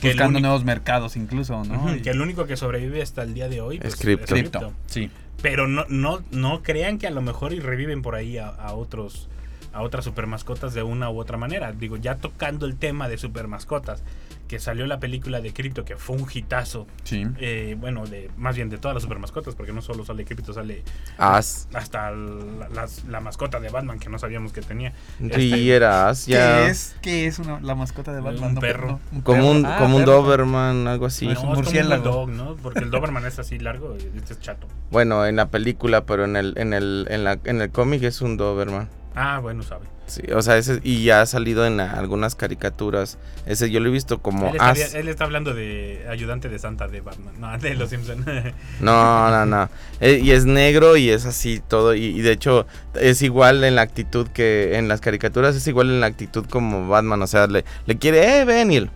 Que 0.00 0.08
el 0.08 0.14
Buscando 0.14 0.38
único- 0.38 0.40
nuevos 0.40 0.64
mercados 0.64 1.16
incluso, 1.16 1.62
¿no? 1.64 1.94
Y- 1.94 2.02
Que 2.02 2.10
el 2.10 2.20
único 2.20 2.46
que 2.46 2.56
sobrevive 2.56 3.02
hasta 3.02 3.22
el 3.22 3.34
día 3.34 3.48
de 3.48 3.60
hoy 3.60 3.76
Es 3.76 3.82
pues, 3.82 3.96
cripto. 3.96 4.26
Cripto, 4.34 4.72
sí. 4.86 5.10
Pero 5.42 5.68
no, 5.68 5.84
no, 5.88 6.22
no 6.30 6.62
crean 6.62 6.98
que 6.98 7.06
a 7.06 7.10
lo 7.10 7.22
mejor 7.22 7.52
y 7.52 7.60
reviven 7.60 8.02
por 8.02 8.14
ahí 8.14 8.38
a, 8.38 8.72
otros 8.74 9.28
a 9.72 9.82
otras 9.82 10.04
super 10.04 10.26
mascotas 10.26 10.74
de 10.74 10.82
una 10.82 11.10
u 11.10 11.20
otra 11.20 11.36
manera. 11.36 11.72
Digo, 11.72 11.96
ya 11.96 12.16
tocando 12.16 12.66
el 12.66 12.76
tema 12.76 13.08
de 13.08 13.18
super 13.18 13.46
mascotas, 13.46 14.02
que 14.48 14.58
salió 14.58 14.86
la 14.86 14.98
película 14.98 15.40
de 15.40 15.52
Crypto, 15.52 15.84
que 15.84 15.96
fue 15.96 16.16
un 16.16 16.26
hitazo. 16.32 16.86
Sí. 17.04 17.24
eh, 17.38 17.76
bueno, 17.78 18.06
de 18.06 18.30
más 18.36 18.56
bien 18.56 18.70
de 18.70 18.78
todas 18.78 18.94
las 18.94 19.02
super 19.02 19.18
mascotas, 19.18 19.54
porque 19.54 19.72
no 19.72 19.82
solo 19.82 20.04
sale 20.04 20.24
Crypto, 20.24 20.52
sale 20.52 20.82
As. 21.18 21.68
hasta 21.74 22.10
la, 22.10 23.20
mascota 23.20 23.60
de 23.60 23.68
Batman 23.68 23.98
que 23.98 24.08
no 24.08 24.18
sabíamos 24.18 24.52
que 24.52 24.62
tenía. 24.62 24.92
Sí, 25.18 25.26
Este- 25.52 25.76
era 25.76 26.08
As. 26.08 26.26
Ya. 26.26 26.64
¿Qué 26.64 26.66
es, 26.70 26.96
qué 27.02 27.26
es 27.26 27.38
una, 27.38 27.60
la 27.60 27.74
mascota 27.74 28.12
de 28.12 28.20
Batman? 28.20 28.48
Un 28.48 28.54
No, 28.54 28.60
perro. 28.60 29.00
no, 29.12 29.22
Como 29.22 29.50
un. 29.50 29.66
Ah, 29.66 29.76
como 29.78 29.98
un. 29.98 30.04
Doberman, 30.04 30.88
algo 30.88 31.06
así. 31.06 31.26
No, 31.26 31.32
es 31.32 31.38
un 31.40 31.50
es 31.50 31.56
murciélago. 31.56 32.02
como 32.02 32.20
un 32.22 32.26
bulldog, 32.30 32.46
¿no? 32.48 32.56
Porque 32.62 32.78
el 32.80 32.90
Doberman 32.90 33.26
es 33.26 33.38
así 33.38 33.58
largo 33.58 33.96
y 33.98 34.16
este 34.16 34.32
es 34.32 34.40
chato. 34.40 34.66
Bueno, 34.90 35.26
en 35.26 35.36
la 35.36 35.50
película, 35.50 36.04
pero 36.06 36.24
en 36.24 36.36
el, 36.36 36.54
en 36.56 36.72
el, 36.72 37.06
en 37.10 37.24
la, 37.24 37.38
en 37.44 37.60
el 37.60 37.70
cómic 37.70 38.02
es 38.04 38.22
un 38.22 38.36
Doberman. 38.38 38.88
Ah, 39.14 39.38
bueno, 39.40 39.62
sabe. 39.62 39.86
Sí, 40.08 40.22
o 40.34 40.40
sea, 40.42 40.56
ese, 40.56 40.80
y 40.82 41.04
ya 41.04 41.20
ha 41.20 41.26
salido 41.26 41.66
en 41.66 41.80
algunas 41.80 42.34
caricaturas. 42.34 43.18
Ese 43.46 43.70
yo 43.70 43.78
lo 43.78 43.88
he 43.90 43.92
visto 43.92 44.20
como 44.22 44.46
Él 44.48 44.54
está, 44.54 44.70
As. 44.70 44.94
él 44.94 45.06
está 45.08 45.24
hablando 45.24 45.52
de 45.54 46.04
ayudante 46.10 46.48
de 46.48 46.58
Santa 46.58 46.88
de 46.88 47.02
Batman, 47.02 47.34
no, 47.38 47.56
de 47.58 47.74
los 47.74 47.90
Simpsons. 47.90 48.24
No, 48.80 49.30
no, 49.30 49.44
no. 49.46 49.68
Eh, 50.00 50.20
y 50.22 50.30
es 50.30 50.46
negro 50.46 50.96
y 50.96 51.10
es 51.10 51.26
así 51.26 51.60
todo. 51.66 51.94
Y, 51.94 52.06
y 52.06 52.20
de 52.22 52.32
hecho 52.32 52.66
es 52.94 53.20
igual 53.22 53.62
en 53.64 53.74
la 53.76 53.82
actitud 53.82 54.26
que 54.28 54.78
en 54.78 54.88
las 54.88 55.00
caricaturas, 55.02 55.54
es 55.54 55.66
igual 55.68 55.90
en 55.90 56.00
la 56.00 56.06
actitud 56.06 56.46
como 56.46 56.88
Batman. 56.88 57.20
O 57.22 57.26
sea, 57.26 57.46
le, 57.46 57.64
le 57.86 57.98
quiere, 57.98 58.40
eh, 58.40 58.44
ven 58.46 58.72
y 58.72 58.76
él- 58.76 58.90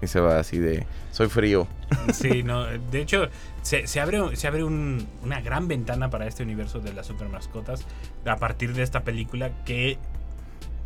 Y 0.00 0.06
se 0.06 0.20
va 0.20 0.38
así 0.38 0.58
de, 0.58 0.86
soy 1.10 1.28
frío. 1.28 1.66
Sí, 2.12 2.42
no, 2.42 2.64
de 2.66 3.00
hecho, 3.00 3.28
se, 3.62 3.86
se 3.86 4.00
abre, 4.00 4.36
se 4.36 4.46
abre 4.48 4.64
un- 4.64 5.06
una 5.22 5.40
gran 5.40 5.68
ventana 5.68 6.10
para 6.10 6.26
este 6.26 6.42
universo 6.42 6.80
de 6.80 6.92
las 6.92 7.06
super 7.06 7.28
mascotas 7.28 7.86
a 8.26 8.36
partir 8.36 8.74
de 8.74 8.82
esta 8.82 9.02
película 9.04 9.50
que 9.64 9.96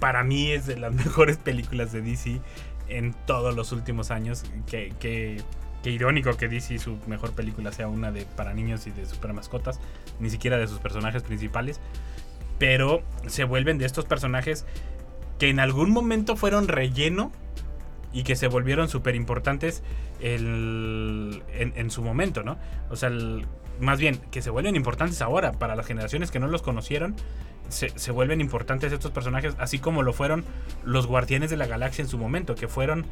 para 0.01 0.25
mí 0.25 0.51
es 0.51 0.67
de 0.67 0.79
las 0.79 0.93
mejores 1.05 1.37
películas 1.39 1.93
de 1.93 2.03
DC 2.03 2.41
en 2.89 3.15
todos 3.27 3.55
los 3.55 3.73
últimos 3.73 4.11
años. 4.11 4.45
Que, 4.67 4.93
que, 4.99 5.43
que 5.83 5.91
irónico 5.91 6.37
que 6.37 6.49
DC 6.49 6.79
su 6.79 6.99
mejor 7.07 7.33
película 7.33 7.73
sea 7.73 7.89
una 7.89 8.11
de 8.11 8.25
para 8.25 8.53
niños 8.55 8.87
y 8.87 8.91
de 8.91 9.07
super 9.07 9.33
mascotas, 9.33 9.79
ni 10.21 10.31
siquiera 10.31 10.57
de 10.59 10.67
sus 10.67 10.79
personajes 10.81 11.23
principales. 11.23 11.81
Pero 12.59 13.03
se 13.27 13.45
vuelven 13.45 13.79
de 13.79 13.85
estos 13.87 14.05
personajes 14.05 14.65
que 15.39 15.49
en 15.51 15.61
algún 15.61 15.91
momento 15.91 16.35
fueron 16.37 16.67
relleno 16.67 17.31
y 18.13 18.25
que 18.25 18.35
se 18.35 18.49
volvieron 18.49 18.89
súper 18.89 19.15
importantes 19.15 19.83
en, 20.21 21.43
en 21.53 21.91
su 21.91 22.03
momento, 22.03 22.43
¿no? 22.43 22.59
O 22.91 22.97
sea, 22.97 23.11
el- 23.11 23.47
más 23.81 23.99
bien, 23.99 24.21
que 24.31 24.43
se 24.43 24.51
vuelven 24.51 24.77
importantes 24.77 25.21
ahora 25.23 25.53
para 25.53 25.77
las 25.77 25.87
generaciones 25.87 26.31
que 26.31 26.39
no 26.39 26.47
los 26.49 26.63
conocieron. 26.63 27.15
Se, 27.69 27.91
se 27.99 28.13
vuelven 28.13 28.41
importantes 28.41 28.93
estos 28.93 29.11
personajes, 29.11 29.55
así 29.59 29.79
como 29.79 30.03
lo 30.03 30.13
fueron 30.13 30.45
los 30.85 31.07
Guardianes 31.07 31.51
de 31.51 31.57
la 31.59 31.67
Galaxia 31.67 32.03
en 32.03 32.09
su 32.09 32.17
momento, 32.19 32.55
que 32.55 32.67
fueron 32.69 33.05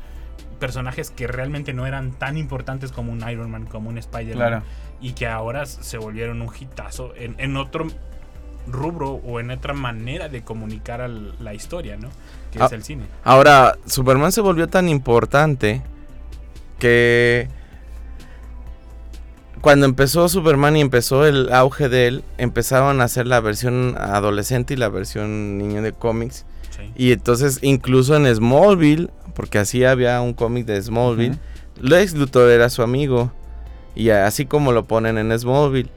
personajes 0.59 1.11
que 1.11 1.27
realmente 1.27 1.73
no 1.75 1.87
eran 1.87 2.13
tan 2.13 2.39
importantes 2.39 2.91
como 2.91 3.13
un 3.13 3.29
Iron 3.29 3.51
Man, 3.51 3.67
como 3.67 3.91
un 3.91 3.99
Spider-Man, 3.99 4.49
Claro. 4.49 4.63
y 5.01 5.13
que 5.13 5.27
ahora 5.27 5.67
se 5.67 5.99
volvieron 5.99 6.41
un 6.41 6.51
hitazo 6.59 7.13
en, 7.17 7.35
en 7.39 7.57
otro 7.59 7.87
rubro 8.67 9.11
o 9.11 9.39
en 9.41 9.51
otra 9.51 9.75
manera 9.75 10.29
de 10.29 10.43
comunicar 10.43 11.01
al- 11.03 11.35
la 11.43 11.53
historia, 11.55 11.97
¿no? 11.99 12.09
Que 12.51 12.59
Ah. 12.61 12.67
es 12.67 12.73
el 12.73 12.83
cine. 12.83 13.05
Ahora, 13.25 13.77
Superman 13.87 14.33
se 14.33 14.41
volvió 14.41 14.67
tan 14.69 14.89
importante 14.89 15.83
que 16.79 17.49
cuando 19.67 19.85
empezó 19.87 20.29
Superman 20.29 20.77
y 20.77 20.81
empezó 20.81 21.27
el 21.27 21.53
auge 21.53 21.89
de 21.89 22.07
él, 22.07 22.23
empezaron 22.39 23.01
a 23.01 23.05
hacer 23.05 23.27
la 23.27 23.41
versión 23.41 23.97
adolescente 23.99 24.75
y 24.75 24.77
la 24.77 24.89
versión 24.89 25.59
niño 25.59 25.83
de 25.83 25.91
cómics. 25.93 26.47
Sí. 26.71 26.93
Y 26.95 27.11
entonces, 27.11 27.59
incluso 27.63 28.15
en 28.15 28.33
Smallville, 28.33 29.11
porque 29.35 29.59
así 29.59 29.83
había 29.83 30.21
un 30.21 30.35
cómic 30.35 30.67
de 30.67 30.81
Smallville. 30.81 31.37
Lex 31.81 32.15
Luthor 32.15 32.49
era 32.51 32.71
su 32.71 32.83
amigo. 32.83 33.33
Y 33.97 34.11
así 34.11 34.47
como 34.47 34.71
lo 34.71 34.85
ponen 34.85 35.19
en 35.19 35.37
Smallville. 35.37 35.91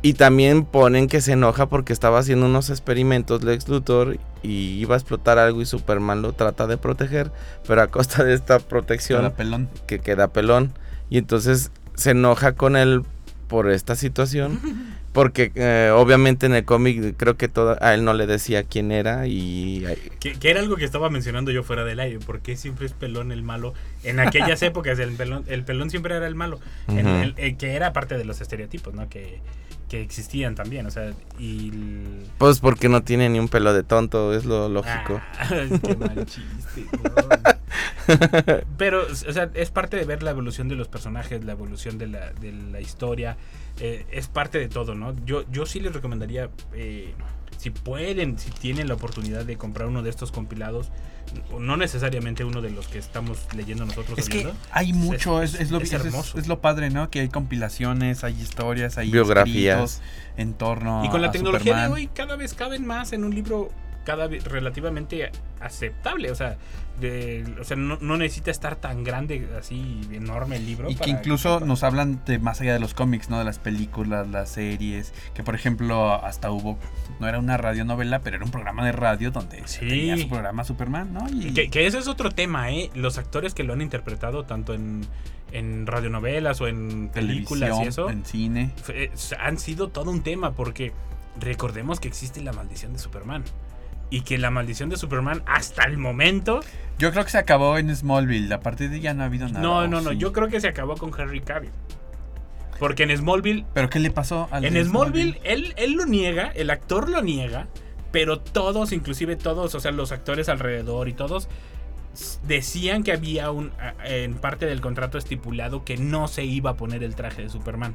Y 0.00 0.12
también 0.12 0.64
ponen 0.64 1.08
que 1.08 1.20
se 1.20 1.32
enoja 1.32 1.66
porque 1.66 1.92
estaba 1.92 2.20
haciendo 2.20 2.46
unos 2.46 2.70
experimentos 2.70 3.42
Lex 3.42 3.68
Luthor 3.68 4.18
y 4.44 4.78
iba 4.78 4.94
a 4.94 4.98
explotar 4.98 5.40
algo 5.40 5.60
y 5.60 5.66
Superman 5.66 6.22
lo 6.22 6.34
trata 6.34 6.68
de 6.68 6.76
proteger, 6.76 7.32
pero 7.66 7.82
a 7.82 7.88
costa 7.88 8.22
de 8.22 8.32
esta 8.32 8.60
protección 8.60 9.22
Cada 9.22 9.34
pelón. 9.34 9.68
que 9.88 9.98
queda 9.98 10.28
pelón. 10.28 10.72
Y 11.10 11.18
entonces 11.18 11.72
se 11.96 12.10
enoja 12.10 12.52
con 12.52 12.76
él 12.76 13.02
por 13.48 13.70
esta 13.70 13.96
situación. 13.96 14.60
Porque 15.12 15.50
eh, 15.54 15.90
obviamente 15.94 16.44
en 16.44 16.54
el 16.54 16.66
cómic 16.66 17.14
creo 17.16 17.38
que 17.38 17.48
todo, 17.48 17.78
a 17.80 17.94
él 17.94 18.04
no 18.04 18.12
le 18.12 18.26
decía 18.26 18.64
quién 18.64 18.92
era 18.92 19.26
y... 19.26 19.82
Que, 20.20 20.34
que 20.34 20.50
era 20.50 20.60
algo 20.60 20.76
que 20.76 20.84
estaba 20.84 21.08
mencionando 21.08 21.50
yo 21.50 21.62
fuera 21.62 21.84
del 21.84 22.00
aire. 22.00 22.18
¿Por 22.18 22.40
qué 22.40 22.54
siempre 22.54 22.84
es 22.84 22.92
pelón 22.92 23.32
el 23.32 23.42
malo? 23.42 23.72
En 24.06 24.20
aquellas 24.20 24.62
épocas 24.62 24.98
el 24.98 25.12
pelón, 25.12 25.44
el 25.48 25.64
pelón 25.64 25.90
siempre 25.90 26.16
era 26.16 26.26
el 26.26 26.34
malo. 26.34 26.58
En 26.88 27.06
el- 27.06 27.34
el 27.36 27.56
que 27.56 27.74
era 27.74 27.92
parte 27.92 28.16
de 28.16 28.24
los 28.24 28.40
estereotipos, 28.40 28.94
¿no? 28.94 29.08
Que, 29.08 29.40
que 29.88 30.00
existían 30.00 30.54
también. 30.54 30.86
O 30.86 30.90
sea, 30.90 31.12
y... 31.38 31.68
el- 31.70 32.26
Pues 32.38 32.60
porque 32.60 32.88
no 32.88 33.02
tiene 33.02 33.28
ni 33.28 33.38
un 33.38 33.48
pelo 33.48 33.72
de 33.72 33.82
tonto, 33.82 34.34
es 34.34 34.44
lo 34.44 34.68
lógico. 34.68 35.20
Ah, 35.38 35.48
qué 35.82 35.96
mal 35.96 36.26
chiste. 36.26 36.86
no. 37.04 38.56
Pero, 38.78 39.02
o 39.06 39.14
sea, 39.32 39.50
es 39.54 39.70
parte 39.70 39.96
de 39.96 40.04
ver 40.04 40.22
la 40.22 40.30
evolución 40.30 40.68
de 40.68 40.74
los 40.76 40.88
personajes, 40.88 41.44
la 41.44 41.52
evolución 41.52 41.98
de 41.98 42.06
la, 42.08 42.32
de 42.32 42.52
la 42.52 42.80
historia. 42.80 43.36
eh, 43.80 44.06
es 44.10 44.28
parte 44.28 44.58
de 44.58 44.68
todo, 44.68 44.94
¿no? 44.94 45.14
Yo, 45.24 45.44
yo 45.50 45.66
sí 45.66 45.80
les 45.80 45.92
recomendaría, 45.92 46.48
eh, 46.74 47.12
si 47.66 47.70
pueden, 47.70 48.38
si 48.38 48.48
tienen 48.52 48.86
la 48.86 48.94
oportunidad 48.94 49.44
de 49.44 49.56
comprar 49.56 49.88
uno 49.88 50.04
de 50.04 50.10
estos 50.10 50.30
compilados, 50.30 50.88
no 51.58 51.76
necesariamente 51.76 52.44
uno 52.44 52.62
de 52.62 52.70
los 52.70 52.86
que 52.86 52.98
estamos 53.00 53.38
leyendo 53.56 53.84
nosotros. 53.84 54.16
Es 54.20 54.28
que 54.28 54.48
hay 54.70 54.92
mucho, 54.92 55.42
es, 55.42 55.54
es 55.54 55.72
lo, 55.72 55.78
es 55.78 55.92
es- 55.92 55.98
es- 56.00 56.06
hermoso. 56.06 56.38
es 56.38 56.46
lo 56.46 56.60
padre, 56.60 56.90
¿no? 56.90 57.10
Que 57.10 57.18
hay 57.18 57.28
compilaciones, 57.28 58.22
hay 58.22 58.40
historias, 58.40 58.98
hay 58.98 59.10
Biografías. 59.10 59.94
escritos 59.94 60.02
en 60.36 60.54
torno 60.54 61.04
Y 61.04 61.08
con 61.08 61.20
la 61.22 61.28
a 61.28 61.30
tecnología 61.32 61.72
Superman. 61.72 61.88
de 61.90 61.94
hoy 61.94 62.06
cada 62.14 62.36
vez 62.36 62.54
caben 62.54 62.86
más 62.86 63.12
en 63.12 63.24
un 63.24 63.34
libro 63.34 63.70
cada 64.06 64.28
relativamente 64.28 65.30
aceptable. 65.60 66.30
O 66.30 66.34
sea, 66.34 66.56
de, 67.00 67.44
o 67.60 67.64
sea 67.64 67.76
no, 67.76 67.98
no 68.00 68.16
necesita 68.16 68.50
estar 68.50 68.76
tan 68.76 69.04
grande, 69.04 69.46
así 69.58 70.00
enorme 70.12 70.56
el 70.56 70.64
libro. 70.64 70.88
Y 70.90 70.94
que 70.94 71.10
incluso 71.10 71.60
nos 71.60 71.82
hablan 71.82 72.22
de 72.24 72.38
más 72.38 72.62
allá 72.62 72.72
de 72.72 72.78
los 72.80 72.94
cómics, 72.94 73.28
¿no? 73.28 73.38
De 73.38 73.44
las 73.44 73.58
películas, 73.58 74.26
las 74.28 74.48
series. 74.50 75.12
Que 75.34 75.42
por 75.42 75.54
ejemplo, 75.54 76.14
hasta 76.24 76.50
hubo. 76.50 76.78
No 77.20 77.28
era 77.28 77.38
una 77.38 77.56
radionovela, 77.58 78.20
pero 78.20 78.36
era 78.36 78.44
un 78.46 78.50
programa 78.50 78.84
de 78.86 78.92
radio 78.92 79.30
donde 79.30 79.62
Sí. 79.66 79.80
tenía 79.80 80.16
su 80.16 80.28
programa 80.28 80.64
Superman, 80.64 81.12
¿no? 81.12 81.26
Y 81.30 81.52
Que, 81.52 81.68
que 81.68 81.86
ese 81.86 81.98
es 81.98 82.08
otro 82.08 82.30
tema, 82.30 82.70
¿eh? 82.70 82.90
Los 82.94 83.18
actores 83.18 83.52
que 83.52 83.64
lo 83.64 83.72
han 83.74 83.82
interpretado 83.82 84.44
tanto 84.44 84.72
en, 84.72 85.06
en 85.52 85.86
radionovelas 85.86 86.60
o 86.60 86.68
en 86.68 87.10
películas 87.12 87.78
y 87.82 87.88
eso 87.88 88.08
en 88.10 88.24
cine. 88.24 88.70
fue- 88.82 89.10
han 89.38 89.58
sido 89.58 89.88
todo 89.88 90.10
un 90.10 90.22
tema 90.22 90.52
porque 90.54 90.92
recordemos 91.40 92.00
que 92.00 92.08
existe 92.08 92.40
la 92.40 92.52
maldición 92.52 92.92
de 92.94 92.98
Superman. 92.98 93.44
Y 94.10 94.20
que 94.20 94.38
la 94.38 94.50
maldición 94.50 94.88
de 94.88 94.96
Superman 94.96 95.42
hasta 95.46 95.84
el 95.84 95.98
momento 95.98 96.60
Yo 96.98 97.10
creo 97.10 97.24
que 97.24 97.30
se 97.30 97.38
acabó 97.38 97.76
en 97.78 97.94
Smallville. 97.94 98.52
A 98.54 98.60
partir 98.60 98.88
de 98.88 98.96
ahí 98.96 99.00
ya 99.02 99.14
no 99.14 99.22
ha 99.22 99.26
habido 99.26 99.48
nada. 99.48 99.60
No, 99.60 99.78
¿o 99.78 99.88
no, 99.88 100.00
no. 100.00 100.10
sí? 100.10 100.16
Yo 100.18 100.32
creo 100.32 100.48
que 100.48 100.60
se 100.60 100.68
acabó 100.68 100.96
con 100.96 101.12
Henry 101.18 101.40
Cavill. 101.40 101.70
Porque 102.78 103.04
en 103.04 103.16
Smallville, 103.16 103.64
¿Pero 103.74 103.88
qué 103.88 103.98
le 103.98 104.10
pasó 104.10 104.48
al 104.50 104.64
en 104.64 104.84
Smallville, 104.84 105.40
él, 105.44 105.74
él 105.76 105.92
lo 105.92 106.04
niega, 106.06 106.52
el 106.54 106.70
actor 106.70 107.08
lo 107.08 107.22
niega, 107.22 107.68
pero 108.12 108.38
todos, 108.38 108.92
inclusive 108.92 109.36
todos, 109.36 109.74
o 109.74 109.80
sea, 109.80 109.92
los 109.92 110.12
actores 110.12 110.48
alrededor 110.48 111.08
y 111.08 111.14
todos, 111.14 111.48
decían 112.46 113.02
que 113.02 113.12
había 113.12 113.50
un, 113.50 113.72
en 114.04 114.34
parte 114.34 114.66
del 114.66 114.80
contrato 114.80 115.18
estipulado 115.18 115.84
que 115.84 115.96
no 115.96 116.28
se 116.28 116.44
iba 116.44 116.70
a 116.70 116.74
poner 116.74 117.02
el 117.02 117.14
traje 117.14 117.42
de 117.42 117.48
Superman. 117.48 117.94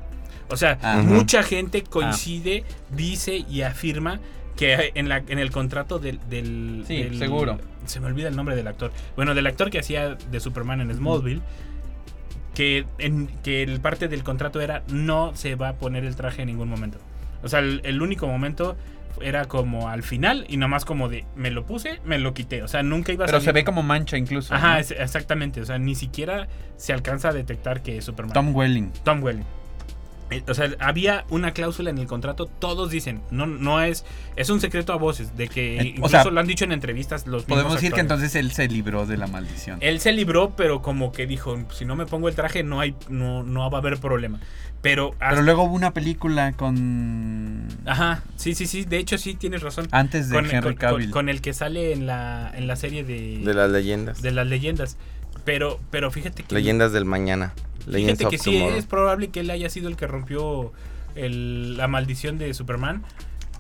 O 0.50 0.58
sea, 0.58 0.78
Ah. 0.82 1.02
Mucha 1.04 1.44
gente 1.44 1.84
coincide, 1.84 2.64
dice 2.90 3.46
y 3.50 3.62
afirma 3.62 4.20
que 4.56 4.92
en, 4.96 5.10
la, 5.10 5.18
en 5.28 5.40
el 5.40 5.52
contrato 5.52 6.00
del, 6.00 6.20
del- 6.30 6.84
Sí, 6.88 7.02
del- 7.04 7.18
seguro. 7.18 7.60
Se 7.86 8.00
me 8.00 8.08
olvida 8.08 8.28
el 8.28 8.36
nombre 8.36 8.56
del 8.56 8.68
actor. 8.68 8.92
Bueno, 9.16 9.34
del 9.34 9.48
actor 9.48 9.70
que 9.72 9.80
hacía 9.80 10.16
de 10.16 10.40
Superman 10.40 10.82
en 10.82 10.94
Smallville. 10.94 11.42
Que, 12.54 12.86
en, 12.98 13.28
que 13.44 13.64
el 13.64 13.80
parte 13.80 14.08
del 14.10 14.24
contrato 14.24 14.60
era 14.60 14.84
no 14.90 15.32
se 15.36 15.56
va 15.56 15.70
a 15.70 15.74
poner 15.76 16.04
el 16.04 16.16
traje 16.18 16.42
en 16.42 16.48
ningún 16.50 16.68
momento. 16.70 16.98
O 17.44 17.48
sea, 17.48 17.60
el, 17.60 17.80
el 17.86 18.02
único 18.02 18.28
momento 18.28 18.76
era 19.22 19.46
como 19.46 19.88
al 19.90 20.04
final 20.04 20.46
y 20.50 20.58
nomás 20.58 20.84
como 20.84 21.08
de 21.08 21.26
me 21.36 21.50
lo 21.50 21.66
puse, 21.66 22.00
me 22.06 22.20
lo 22.20 22.34
quité. 22.34 22.62
O 22.62 22.68
sea, 22.68 22.84
nunca 22.84 23.14
iba 23.14 23.24
a 23.24 23.28
Pero 23.28 23.40
salir- 23.40 23.46
se 23.46 23.52
ve 23.54 23.64
como 23.64 23.84
mancha 23.84 24.18
incluso. 24.18 24.54
Ajá, 24.54 24.74
¿no? 24.74 24.80
es- 24.80 24.92
exactamente. 24.92 25.62
O 25.62 25.66
sea, 25.66 25.78
ni 25.80 25.96
siquiera 25.96 26.48
se 26.76 26.92
alcanza 26.92 27.30
a 27.30 27.34
detectar 27.34 27.82
que 27.84 27.98
es 27.98 28.06
Superman. 28.06 28.34
Tom 28.34 28.54
Welling. 28.54 28.92
Tom 29.06 29.24
Welling. 29.24 29.46
Eh, 30.32 30.44
O 30.48 30.54
sea, 30.54 30.70
había 30.80 31.26
una 31.30 31.52
cláusula 31.52 31.90
en 31.90 31.98
el 31.98 32.08
contrato, 32.08 32.46
todos 32.48 32.90
dicen, 32.90 33.22
no, 33.32 33.46
no 33.46 33.82
es, 33.82 34.06
es 34.36 34.50
un 34.50 34.60
secreto 34.62 34.94
a 34.94 34.96
voces, 34.96 35.36
de 35.38 35.48
que 35.48 35.76
Eh, 35.78 35.80
o 35.80 35.84
incluso 35.84 36.10
sea, 36.10 36.26
lo 36.32 36.40
han 36.40 36.48
dicho 36.48 36.64
en 36.66 36.72
entrevistas 36.72 37.28
los 37.28 37.44
mismos 37.44 37.48
Podemos 37.58 37.74
decir 37.76 37.92
que 37.94 38.00
entonces 38.02 38.34
él 38.36 38.52
se 38.52 38.68
libró 38.68 39.06
de 39.06 39.18
la 39.18 39.28
maldición. 39.28 39.78
Él 39.82 40.00
se 40.00 40.12
libró, 40.14 40.56
pero 40.56 40.82
como 40.82 41.12
que 41.12 41.28
dijo, 41.28 41.58
si 41.72 41.86
no 41.86 41.96
me 41.96 42.06
pongo 42.06 42.30
el 42.30 42.36
traje 42.36 42.64
no 42.64 42.80
hay, 42.80 42.96
no, 43.10 43.44
no 43.44 43.70
va 43.70 43.78
a 43.78 43.82
haber 43.82 43.98
problema. 44.00 44.40
Pero, 44.82 45.12
hasta- 45.20 45.30
Pero 45.30 45.42
luego 45.44 45.64
hubo 45.64 45.76
una 45.76 45.92
película 45.94 46.54
con. 46.54 47.68
ajá, 47.86 48.24
sí, 48.36 48.56
sí, 48.56 48.66
sí, 48.66 48.84
de 48.86 48.98
hecho 48.98 49.18
sí 49.20 49.36
tienes 49.36 49.62
razón. 49.62 49.88
Antes 49.92 50.30
de 50.30 50.36
Con, 50.36 50.46
Henry 50.46 50.62
con- 50.62 50.76
Cavill. 50.76 51.06
con- 51.06 51.12
con 51.12 51.30
el 51.30 51.42
que 51.42 51.54
sale 51.54 51.94
en 51.94 52.08
la, 52.08 52.52
en 52.56 52.66
la 52.68 52.76
serie 52.76 53.04
de, 53.04 53.42
De 53.44 53.54
las 53.54 53.70
leyendas. 53.70 54.22
de 54.22 54.32
las 54.32 54.48
leyendas. 54.48 54.98
Pero, 55.46 55.80
pero 55.92 56.12
fíjate 56.12 56.44
que 56.44 56.54
Leyendas 56.56 56.94
del 56.94 57.06
mañana. 57.06 57.54
Legends 57.88 58.20
Fíjate 58.20 58.36
que 58.38 58.38
sí, 58.42 58.54
Tomorrow. 58.58 58.78
es 58.78 58.86
probable 58.86 59.30
que 59.30 59.40
él 59.42 59.50
haya 59.50 59.70
sido 59.70 59.90
el 59.90 59.96
que 59.96 60.08
rompió 60.08 60.72
el- 61.16 61.78
la 61.78 61.88
maldición 61.88 62.38
de 62.38 62.54
Superman. 62.54 63.04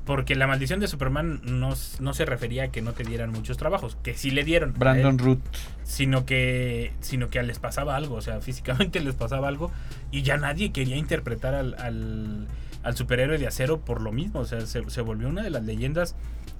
Porque 0.06 0.34
la 0.34 0.48
maldición 0.48 0.80
de 0.80 0.88
Superman 0.88 1.42
no, 1.44 1.76
no 2.00 2.14
se 2.16 2.26
refería 2.26 2.64
a 2.64 2.68
que 2.70 2.82
no 2.82 2.94
te 2.94 3.04
dieran 3.04 3.30
muchos 3.32 3.58
trabajos, 3.58 3.98
que 4.02 4.16
sí 4.16 4.32
le 4.32 4.44
dieron. 4.44 4.74
Brandon 4.74 5.14
él, 5.14 5.20
Root. 5.20 5.40
sino 5.84 6.26
que 6.26 6.92
sino 7.02 7.30
que 7.30 7.42
les 7.44 7.60
pasaba 7.60 7.96
algo, 7.96 8.16
o 8.16 8.22
sea, 8.22 8.42
físicamente 8.42 9.00
les 9.00 9.14
pasaba 9.14 9.48
algo 9.48 9.72
y 10.12 10.24
ya 10.24 10.38
nadie 10.38 10.72
quería 10.72 10.98
interpretar 10.98 11.54
al, 11.54 11.76
al, 11.76 12.48
al 12.82 12.98
superhéroe 12.98 13.38
de 13.38 13.46
acero 13.46 13.82
por 13.82 14.02
lo 14.02 14.12
mismo, 14.12 14.40
o 14.40 14.46
sea, 14.46 14.62
se, 14.66 14.90
se 14.90 15.02
volvió 15.02 15.30
una 15.30 15.44
de 15.44 15.52
las 15.52 15.64
leyendas 15.64 16.16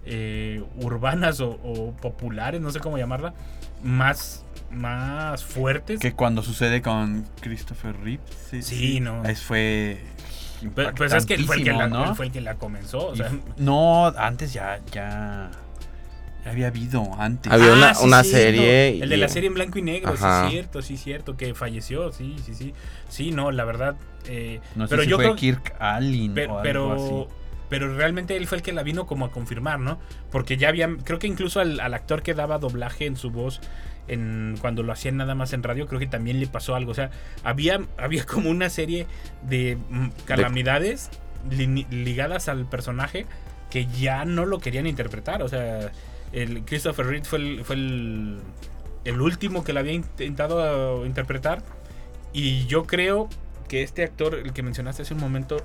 eh, 0.06 0.64
urbanas 0.76 1.40
o, 1.40 1.50
o 1.50 1.94
populares, 1.98 2.62
no 2.62 2.70
sé 2.72 2.80
cómo 2.80 3.00
llamarla, 3.00 3.34
más, 3.84 4.46
más 4.72 5.44
fuertes. 5.44 6.00
Que 6.00 6.14
cuando 6.14 6.44
sucede 6.44 6.82
con 6.82 7.26
Christopher 7.42 7.96
Reeve. 8.02 8.22
Sí, 8.50 8.62
Sí, 8.62 9.00
no. 9.00 9.24
Es 9.26 9.42
fue. 9.42 10.00
Pues, 10.76 10.90
pues 10.96 11.12
es 11.14 11.26
que 11.26 11.34
él 11.34 11.46
fue, 11.46 11.56
el 11.56 11.64
que 11.64 11.70
la, 11.72 11.86
impactantísimo, 11.86 12.10
él 12.12 12.16
fue 12.16 12.26
el 12.28 12.32
que 12.32 12.42
la 12.42 12.56
comenzó, 12.56 13.08
o 13.08 13.16
sea, 13.16 13.32
no, 13.58 14.06
antes 14.08 14.54
ya, 14.54 14.80
ya. 14.92 15.50
Ya 16.46 16.52
había 16.52 16.68
habido 16.68 17.08
antes. 17.20 17.52
Había 17.52 17.74
una- 17.74 17.90
Ah, 17.92 17.96
sí, 17.96 18.06
una 18.06 18.24
serie 18.24 19.02
El 19.04 19.10
de 19.10 19.18
la 19.18 19.28
serie 19.28 19.48
en 19.48 19.54
blanco 19.56 19.78
y 19.80 19.84
negro, 19.84 20.14
Ajá. 20.14 20.46
sí, 20.46 20.52
cierto, 20.52 20.82
sí, 20.82 20.98
cierto, 20.98 21.38
que 21.38 21.54
falleció, 21.56 22.12
sí, 22.12 22.36
sí, 22.46 22.54
sí. 22.56 22.74
Sí, 23.10 23.32
no, 23.32 23.52
la 23.52 23.64
verdad. 23.64 23.96
eh, 24.28 24.60
no 24.76 24.86
sé 24.86 24.92
pero 24.92 25.04
si 25.04 25.10
yo 25.10 25.16
fue 25.18 25.26
creo 25.26 25.36
Kirk 25.36 25.76
Allen 25.80 26.34
Pero, 26.36 26.54
o 26.54 26.60
algo 26.60 26.64
pero, 26.64 26.94
así. 27.28 27.34
Pero 27.72 27.96
realmente 27.96 28.36
él 28.36 28.48
fue 28.48 28.58
el 28.58 28.64
que 28.64 28.74
la 28.74 28.84
vino 28.84 29.08
como 29.08 29.24
a 29.26 29.32
confirmar, 29.32 29.80
¿no? 29.80 29.98
Porque 30.30 30.58
ya 30.58 30.68
había, 30.68 30.90
creo 31.06 31.20
que 31.20 31.28
incluso 31.28 31.62
al, 31.62 31.80
al 31.80 31.94
actor 31.94 32.22
que 32.22 32.34
daba 32.34 32.60
doblaje 32.60 33.06
en 33.06 33.16
su 33.16 33.32
voz 33.32 33.62
en, 34.10 34.58
cuando 34.60 34.84
lo 34.84 34.92
hacían 34.92 35.16
nada 35.16 35.36
más 35.36 35.54
en 35.54 35.64
radio, 35.64 35.88
creo 35.88 35.98
que 36.00 36.08
también 36.08 36.40
le 36.42 36.48
pasó 36.48 36.76
algo. 36.76 36.92
O 36.92 36.94
sea, 36.96 37.12
había, 37.46 37.80
había 37.98 38.26
como 38.26 38.50
una 38.50 38.70
serie 38.70 39.08
de 39.44 39.78
mm, 39.90 40.08
calamidades 40.26 41.10
li- 41.50 41.88
ligadas 41.90 42.50
al 42.50 42.68
personaje 42.68 43.26
que 43.70 43.86
ya 43.88 44.26
no 44.26 44.46
lo 44.46 44.60
querían 44.60 44.86
interpretar. 44.86 45.42
O 45.42 45.48
sea, 45.48 45.94
el 46.34 46.66
Christopher 46.66 47.06
Reed 47.06 47.24
fue 47.24 47.40
el, 47.40 47.64
fue 47.64 47.76
el, 47.78 48.40
el 49.06 49.22
último 49.22 49.64
que 49.64 49.72
la 49.72 49.80
había 49.80 49.94
intentado 49.94 51.06
interpretar. 51.06 51.64
Y 52.34 52.66
yo 52.66 52.84
creo 52.86 53.30
que 53.70 53.82
este 53.82 54.04
actor, 54.04 54.36
el 54.36 54.52
que 54.52 54.62
mencionaste 54.62 55.04
hace 55.04 55.14
un 55.14 55.22
momento, 55.22 55.56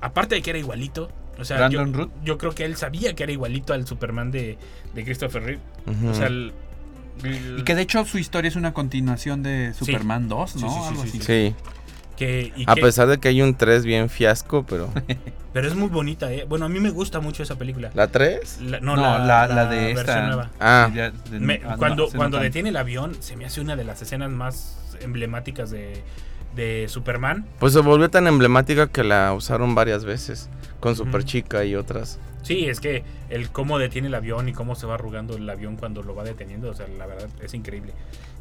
aparte 0.00 0.36
de 0.36 0.40
que 0.42 0.50
era 0.50 0.58
igualito, 0.58 1.10
o 1.38 1.44
sea, 1.44 1.56
yo, 1.68 1.78
Brandon 1.78 1.92
Root. 1.94 2.10
yo 2.24 2.38
creo 2.38 2.52
que 2.54 2.64
él 2.64 2.76
sabía 2.76 3.14
que 3.14 3.22
era 3.22 3.32
igualito 3.32 3.72
al 3.72 3.86
Superman 3.86 4.30
de, 4.30 4.58
de 4.94 5.04
Christopher 5.04 5.42
Reeve. 5.42 5.60
O 6.10 6.14
sea, 6.14 6.26
el- 6.26 6.52
el- 7.24 7.58
Y 7.60 7.62
que 7.64 7.74
de 7.74 7.82
hecho 7.82 8.04
su 8.04 8.18
historia 8.18 8.48
es 8.48 8.56
una 8.56 8.72
continuación 8.72 9.42
de 9.42 9.72
Sí. 9.74 9.84
Superman 9.86 10.28
2, 10.28 10.50
Sí, 10.52 10.58
¿no? 10.60 10.68
sí, 10.68 10.74
sí, 10.80 10.88
Algo 10.88 11.02
sí, 11.02 11.08
así. 11.08 11.20
Sí, 11.22 11.54
que, 12.16 12.52
y 12.56 12.64
a 12.66 12.74
que- 12.74 12.80
pesar 12.82 13.06
de 13.08 13.18
que 13.18 13.28
hay 13.28 13.42
un 13.42 13.54
3 13.54 13.84
bien 13.84 14.08
fiasco, 14.08 14.64
pero... 14.68 14.92
pero 15.52 15.68
es 15.68 15.74
muy 15.76 15.88
bonita, 15.88 16.32
¿eh? 16.32 16.44
Bueno, 16.48 16.64
a 16.66 16.68
mí 16.68 16.80
me 16.80 16.90
gusta 16.90 17.20
mucho 17.20 17.42
esa 17.44 17.56
película. 17.56 17.90
¿La 17.94 18.08
3? 18.08 18.60
La- 18.60 18.80
no, 18.80 18.96
No, 18.96 19.02
la, 19.02 19.18
la- 19.18 19.46
la 19.48 19.54
la 19.54 19.66
de 19.66 19.76
versión 19.94 20.00
esta. 20.00 20.26
nueva. 20.26 20.50
Ah, 20.60 20.90
Ya- 20.94 21.10
de- 21.10 21.38
Me- 21.40 21.60
ah, 21.64 21.70
no, 21.70 21.78
cuando 21.78 22.08
cuando 22.08 22.36
notan. 22.38 22.42
detiene 22.42 22.68
el 22.70 22.76
avión, 22.76 23.16
se 23.20 23.36
me 23.36 23.46
hace 23.46 23.60
una 23.60 23.76
de 23.76 23.84
las 23.84 24.02
escenas 24.02 24.30
más 24.30 24.76
emblemáticas 25.00 25.70
de, 25.70 26.02
de 26.58 26.86
Superman. 26.88 27.46
pues 27.58 27.72
se 27.72 27.80
volvió 27.80 28.10
tan 28.10 28.26
emblemática 28.26 28.88
que 28.88 29.04
la 29.04 29.32
usaron 29.32 29.74
varias 29.74 30.04
veces. 30.04 30.50
Con. 30.80 30.94
Super 30.94 31.24
Chica 31.24 31.64
y 31.64 31.74
otras. 31.74 32.18
Sí, 32.42 32.66
es 32.66 32.80
que 32.80 33.02
el 33.30 33.50
cómo 33.50 33.78
detiene 33.78 34.08
el 34.08 34.14
avión 34.14 34.48
y 34.48 34.52
cómo 34.52 34.74
se 34.74 34.86
va 34.86 34.94
arrugando 34.94 35.36
el 35.36 35.48
avión 35.48 35.76
cuando 35.76 36.02
lo 36.02 36.14
va 36.14 36.22
deteniendo, 36.22 36.70
o 36.70 36.74
sea, 36.74 36.86
la 36.86 37.06
verdad 37.06 37.28
es 37.42 37.54
increíble. 37.54 37.92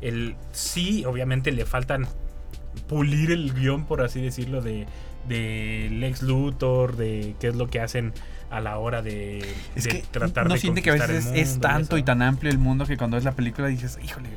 El 0.02 0.36
sí, 0.52 1.04
obviamente 1.06 1.52
le 1.52 1.66
faltan 1.66 2.08
pulir 2.88 3.32
el 3.32 3.54
guion, 3.54 3.86
por 3.86 4.02
así 4.02 4.22
decirlo, 4.22 4.62
de 4.62 4.86
de 5.28 5.90
Lex 5.92 6.22
Luthor, 6.22 6.96
de 6.96 7.36
qué 7.40 7.48
es 7.48 7.56
lo 7.56 7.68
que 7.68 7.80
hacen 7.80 8.14
a 8.50 8.62
la 8.62 8.78
hora 8.78 9.02
de, 9.02 9.40
Es 9.76 9.84
de 9.84 9.90
que 9.90 10.04
tratar 10.10 10.48
no 10.48 10.54
de 10.54 10.60
siente 10.60 10.82
que 10.82 10.92
a 10.92 10.94
veces 10.94 11.30
es, 11.34 11.60
tanto 11.60 11.98
y 11.98 12.04
tan 12.04 12.22
amplio 12.22 12.52
el 12.52 12.60
mundo 12.60 12.86
que 12.86 12.98
cuando 12.98 13.18
ves 13.18 13.26
la 13.26 13.34
película 13.34 13.68
dices, 13.68 14.00
híjole, 14.04 14.30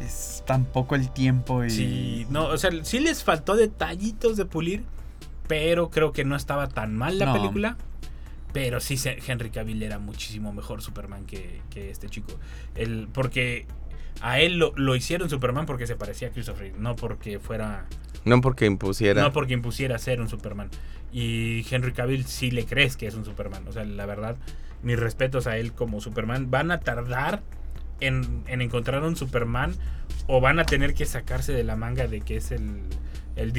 es 0.00 0.33
tan 0.44 0.64
poco 0.64 0.94
el 0.94 1.10
tiempo 1.10 1.64
y... 1.64 1.70
Sí, 1.70 2.26
no, 2.30 2.46
o 2.46 2.58
sea, 2.58 2.70
sí 2.82 3.00
les 3.00 3.22
faltó 3.24 3.56
detallitos 3.56 4.36
de 4.36 4.44
pulir, 4.44 4.84
pero 5.48 5.90
creo 5.90 6.12
que 6.12 6.24
no 6.24 6.36
estaba 6.36 6.68
tan 6.68 6.96
mal 6.96 7.18
la 7.18 7.26
No. 7.26 7.32
película. 7.34 7.76
Pero 8.52 8.78
sí, 8.80 8.96
Henry 9.26 9.50
Cavill 9.50 9.82
era 9.82 9.98
muchísimo 9.98 10.52
mejor 10.52 10.80
Superman 10.80 11.26
que, 11.26 11.60
que 11.70 11.90
este 11.90 12.08
chico. 12.08 12.32
El, 12.76 13.08
porque 13.12 13.66
a 14.20 14.38
él 14.38 14.58
lo, 14.58 14.72
lo 14.76 14.94
hicieron 14.94 15.28
Superman 15.28 15.66
porque 15.66 15.88
se 15.88 15.96
parecía 15.96 16.28
a 16.28 16.30
Christopher 16.30 16.72
no 16.78 16.94
porque 16.94 17.40
fuera... 17.40 17.86
No 18.24 18.40
porque 18.40 18.66
impusiera. 18.66 19.22
No 19.22 19.32
porque 19.32 19.54
impusiera 19.54 19.98
ser 19.98 20.20
un 20.20 20.28
Superman. 20.28 20.70
Y 21.12 21.66
Henry 21.68 21.92
Cavill 21.92 22.24
sí 22.26 22.50
le 22.52 22.64
crees 22.64 22.96
que 22.96 23.06
es 23.08 23.14
un 23.14 23.24
Superman. 23.24 23.66
O 23.68 23.72
sea, 23.72 23.84
la 23.84 24.06
verdad, 24.06 24.36
mis 24.82 24.98
respetos 24.98 25.46
a 25.48 25.58
él 25.58 25.72
como 25.72 26.00
Superman. 26.00 26.50
Van 26.50 26.70
a 26.70 26.78
tardar 26.80 27.42
en, 28.00 28.42
en 28.46 28.62
encontrar 28.62 29.02
un 29.02 29.16
Superman 29.16 29.74
o 30.26 30.40
van 30.40 30.58
a 30.58 30.64
tener 30.64 30.94
que 30.94 31.04
sacarse 31.06 31.52
de 31.52 31.64
la 31.64 31.76
manga 31.76 32.06
de 32.06 32.20
que 32.20 32.36
es 32.36 32.50
el, 32.50 32.80
el. 33.36 33.52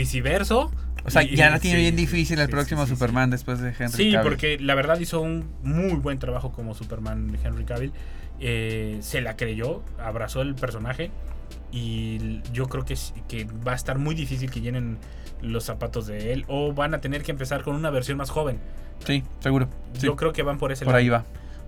O 1.08 1.12
sea, 1.12 1.24
Y- 1.24 1.36
ya 1.36 1.50
la 1.52 1.60
tiene 1.60 1.78
sí, 1.78 1.82
bien 1.84 1.96
difícil 1.96 2.40
el 2.40 2.48
sí, 2.48 2.52
próximo 2.52 2.82
sí, 2.82 2.88
sí, 2.90 2.96
sí. 2.96 3.00
Superman 3.00 3.30
después 3.30 3.60
de 3.60 3.70
Henry 3.70 3.90
Sí, 3.90 4.12
Cavill. 4.12 4.22
porque 4.30 4.58
la 4.60 4.74
verdad 4.76 5.00
hizo 5.00 5.22
un 5.22 5.46
muy 5.64 5.94
buen 6.00 6.18
trabajo 6.20 6.52
como 6.52 6.74
Superman 6.74 7.38
Henry 7.44 7.64
Cavill. 7.66 7.92
Eh, 8.40 8.98
se 9.02 9.22
la 9.22 9.36
creyó, 9.38 9.82
abrazó 10.00 10.42
el 10.42 10.56
personaje 10.56 11.12
y 11.72 12.42
yo 12.52 12.68
creo 12.68 12.86
que, 12.86 12.96
que 13.28 13.46
va 13.66 13.74
a 13.74 13.76
estar 13.76 13.98
muy 13.98 14.16
difícil 14.16 14.50
que 14.50 14.62
llenen 14.62 14.98
los 15.42 15.66
zapatos 15.66 16.08
de 16.08 16.34
él 16.34 16.46
o 16.48 16.74
van 16.74 16.94
a 16.94 17.02
tener 17.02 17.22
que 17.24 17.32
empezar 17.32 17.64
con 17.64 17.76
una 17.76 17.90
versión 17.92 18.18
más 18.18 18.30
joven. 18.30 18.60
Sí, 19.06 19.24
seguro. 19.40 19.68
Sí, 19.94 20.08
Yo 20.08 20.16
creo 20.16 20.34
que 20.34 20.42
van 20.44 20.58
por 20.58 20.72
ese 20.72 20.86
por 20.86 20.94
lado. 20.94 21.02
ahí 21.02 21.10
va. 21.10 21.24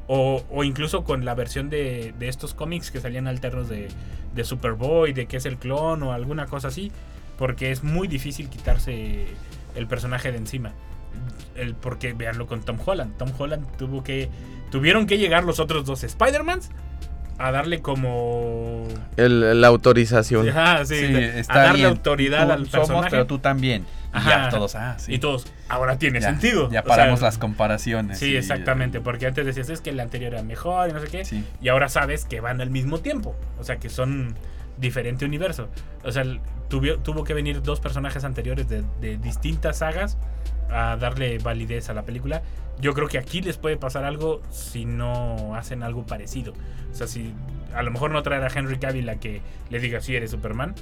O, 0.07 0.43
o 0.49 0.63
incluso 0.63 1.03
con 1.03 1.25
la 1.25 1.35
versión 1.35 1.69
de, 1.69 2.13
de 2.17 2.27
estos 2.29 2.53
cómics 2.53 2.91
que 2.91 3.01
salían 3.01 3.27
alternos 3.27 3.67
de, 3.67 3.89
de 4.33 4.43
Superboy, 4.45 5.11
de 5.13 5.25
que 5.25 5.37
es 5.37 5.45
el 5.45 5.57
clon 5.57 6.01
o 6.03 6.13
alguna 6.13 6.45
cosa 6.45 6.69
así. 6.69 6.91
Porque 7.37 7.71
es 7.71 7.83
muy 7.83 8.07
difícil 8.07 8.49
quitarse 8.49 9.25
el 9.75 9.87
personaje 9.87 10.31
de 10.31 10.37
encima. 10.37 10.71
El, 11.55 11.75
porque 11.75 12.13
veanlo 12.13 12.47
con 12.47 12.61
Tom 12.61 12.77
Holland. 12.83 13.17
Tom 13.17 13.31
Holland 13.37 13.65
tuvo 13.77 14.03
que. 14.03 14.29
Tuvieron 14.71 15.07
que 15.07 15.17
llegar 15.17 15.43
los 15.43 15.59
otros 15.59 15.85
dos 15.85 16.03
Spider-Mans 16.03 16.69
a 17.37 17.51
darle 17.51 17.81
como. 17.81 18.87
El- 19.17 19.59
la 19.61 19.67
autorización. 19.67 20.47
Ajá, 20.49 20.85
sí, 20.85 20.95
Sí, 20.95 21.07
de- 21.13 21.39
está 21.39 21.53
a 21.53 21.57
darle 21.65 21.77
bien. 21.79 21.89
autoridad 21.89 22.45
Tú 22.47 22.51
al 22.53 22.59
somos, 22.67 22.71
personaje. 22.87 23.09
pero 23.11 23.25
tú 23.27 23.39
también. 23.39 23.85
Y 24.17 24.29
Ajá. 24.29 24.43
ya, 24.45 24.49
todos, 24.49 24.75
ah, 24.75 24.95
sí. 24.99 25.13
Y 25.13 25.19
todos, 25.19 25.51
ahora 25.69 25.97
tiene 25.97 26.19
ya, 26.19 26.29
sentido. 26.29 26.63
Ya 26.71 26.81
O 26.81 26.83
sea, 26.83 26.83
paramos 26.83 27.21
las 27.21 27.37
comparaciones. 27.37 28.19
Sí, 28.19 28.31
y- 28.33 28.37
exactamente. 28.37 28.99
Porque 29.01 29.27
antes 29.27 29.45
decías 29.45 29.69
es 29.69 29.81
que 29.81 29.91
el 29.91 29.99
anterior 29.99 30.33
era 30.33 30.43
mejor 30.43 30.89
y 30.89 30.93
no 30.93 30.99
sé 30.99 31.07
qué. 31.07 31.25
Sí. 31.25 31.43
Y 31.61 31.69
ahora 31.69 31.89
sabes 31.89 32.25
que 32.25 32.39
van 32.41 32.61
al 32.61 32.69
mismo 32.69 32.99
tiempo. 32.99 33.35
O 33.59 33.63
sea, 33.63 33.77
que 33.77 33.89
son 33.89 34.35
diferente 34.77 35.25
universo. 35.25 35.69
O 36.03 36.11
sea, 36.11 36.23
tuvo, 36.69 36.97
tuvo 36.99 37.23
que 37.23 37.33
venir 37.33 37.61
dos 37.63 37.79
personajes 37.79 38.23
anteriores 38.23 38.67
de, 38.69 38.83
de 39.01 39.17
distintas 39.17 39.79
sagas 39.79 40.17
a 40.69 40.97
darle 40.97 41.37
validez 41.39 41.89
a 41.89 41.93
la 41.93 42.03
película. 42.03 42.41
Yo 42.79 42.93
creo 42.93 43.07
que 43.07 43.17
aquí 43.17 43.41
les 43.41 43.57
puede 43.57 43.77
pasar 43.77 44.03
algo 44.03 44.41
si 44.51 44.85
no 44.85 45.55
hacen 45.55 45.81
algo 45.81 46.05
parecido. 46.05 46.53
O 46.91 46.95
sea, 46.95 47.07
si 47.07 47.33
a 47.73 47.81
lo 47.81 47.89
mejor 47.91 48.11
no 48.11 48.21
traer 48.21 48.43
a 48.43 48.47
Henry 48.53 48.77
Cavill 48.77 49.09
a 49.09 49.15
que 49.15 49.41
le 49.69 49.79
diga 49.79 49.99
si 50.01 50.15
eres 50.15 50.29
Superman, 50.31 50.75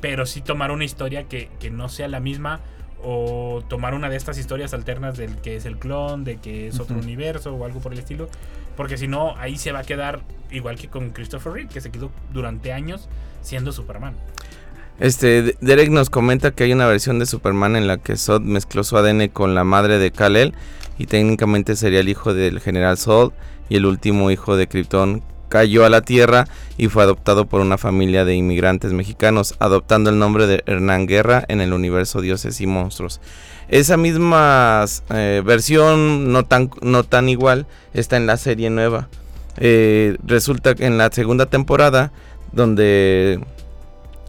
pero 0.00 0.24
sí 0.26 0.40
tomar 0.40 0.70
una 0.70 0.84
historia 0.84 1.24
que, 1.24 1.50
que 1.60 1.70
no 1.70 1.88
sea 1.90 2.08
la 2.08 2.20
misma 2.20 2.60
o 3.02 3.62
tomar 3.68 3.94
una 3.94 4.08
de 4.08 4.16
estas 4.16 4.38
historias 4.38 4.74
alternas 4.74 5.16
del 5.16 5.36
que 5.36 5.56
es 5.56 5.64
el 5.64 5.78
clon, 5.78 6.24
de 6.24 6.36
que 6.36 6.68
es 6.68 6.80
otro 6.80 6.96
universo 6.96 7.54
o 7.54 7.64
algo 7.64 7.80
por 7.80 7.92
el 7.92 7.98
estilo. 7.98 8.28
Porque 8.76 8.96
si 8.96 9.08
no, 9.08 9.36
ahí 9.38 9.58
se 9.58 9.72
va 9.72 9.80
a 9.80 9.84
quedar 9.84 10.20
igual 10.50 10.76
que 10.76 10.88
con 10.88 11.10
Christopher 11.10 11.52
Reeve, 11.52 11.68
que 11.68 11.80
se 11.80 11.90
quedó 11.90 12.10
durante 12.32 12.72
años 12.72 13.08
siendo 13.42 13.72
Superman. 13.72 14.14
Este, 14.98 15.56
Derek 15.60 15.90
nos 15.90 16.10
comenta 16.10 16.52
que 16.52 16.64
hay 16.64 16.72
una 16.72 16.86
versión 16.86 17.18
de 17.18 17.26
Superman 17.26 17.76
en 17.76 17.86
la 17.86 17.98
que 17.98 18.16
Zod 18.16 18.42
mezcló 18.42 18.84
su 18.84 18.96
ADN 18.96 19.28
con 19.28 19.54
la 19.54 19.64
madre 19.64 19.98
de 19.98 20.12
Kal-El 20.12 20.54
y 20.98 21.06
técnicamente 21.06 21.76
sería 21.76 22.00
el 22.00 22.08
hijo 22.08 22.34
del 22.34 22.60
general 22.60 22.98
Zod 22.98 23.32
y 23.68 23.76
el 23.76 23.86
último 23.86 24.30
hijo 24.30 24.56
de 24.56 24.68
Krypton 24.68 25.22
cayó 25.52 25.84
a 25.84 25.90
la 25.90 26.00
Tierra 26.00 26.46
y 26.78 26.88
fue 26.88 27.02
adoptado 27.02 27.44
por 27.44 27.60
una 27.60 27.76
familia 27.76 28.24
de 28.24 28.34
inmigrantes 28.34 28.94
mexicanos, 28.94 29.54
adoptando 29.58 30.08
el 30.08 30.18
nombre 30.18 30.46
de 30.46 30.62
Hernán 30.64 31.06
Guerra 31.06 31.44
en 31.48 31.60
el 31.60 31.74
universo 31.74 32.22
Dioses 32.22 32.58
y 32.62 32.66
Monstruos. 32.66 33.20
Esa 33.68 33.98
misma 33.98 34.82
eh, 35.10 35.42
versión, 35.44 36.32
no 36.32 36.46
tan, 36.46 36.70
no 36.80 37.04
tan 37.04 37.28
igual, 37.28 37.66
está 37.92 38.16
en 38.16 38.26
la 38.26 38.38
serie 38.38 38.70
nueva. 38.70 39.10
Eh, 39.58 40.16
resulta 40.24 40.74
que 40.74 40.86
en 40.86 40.96
la 40.96 41.10
segunda 41.12 41.44
temporada, 41.44 42.12
donde 42.52 43.38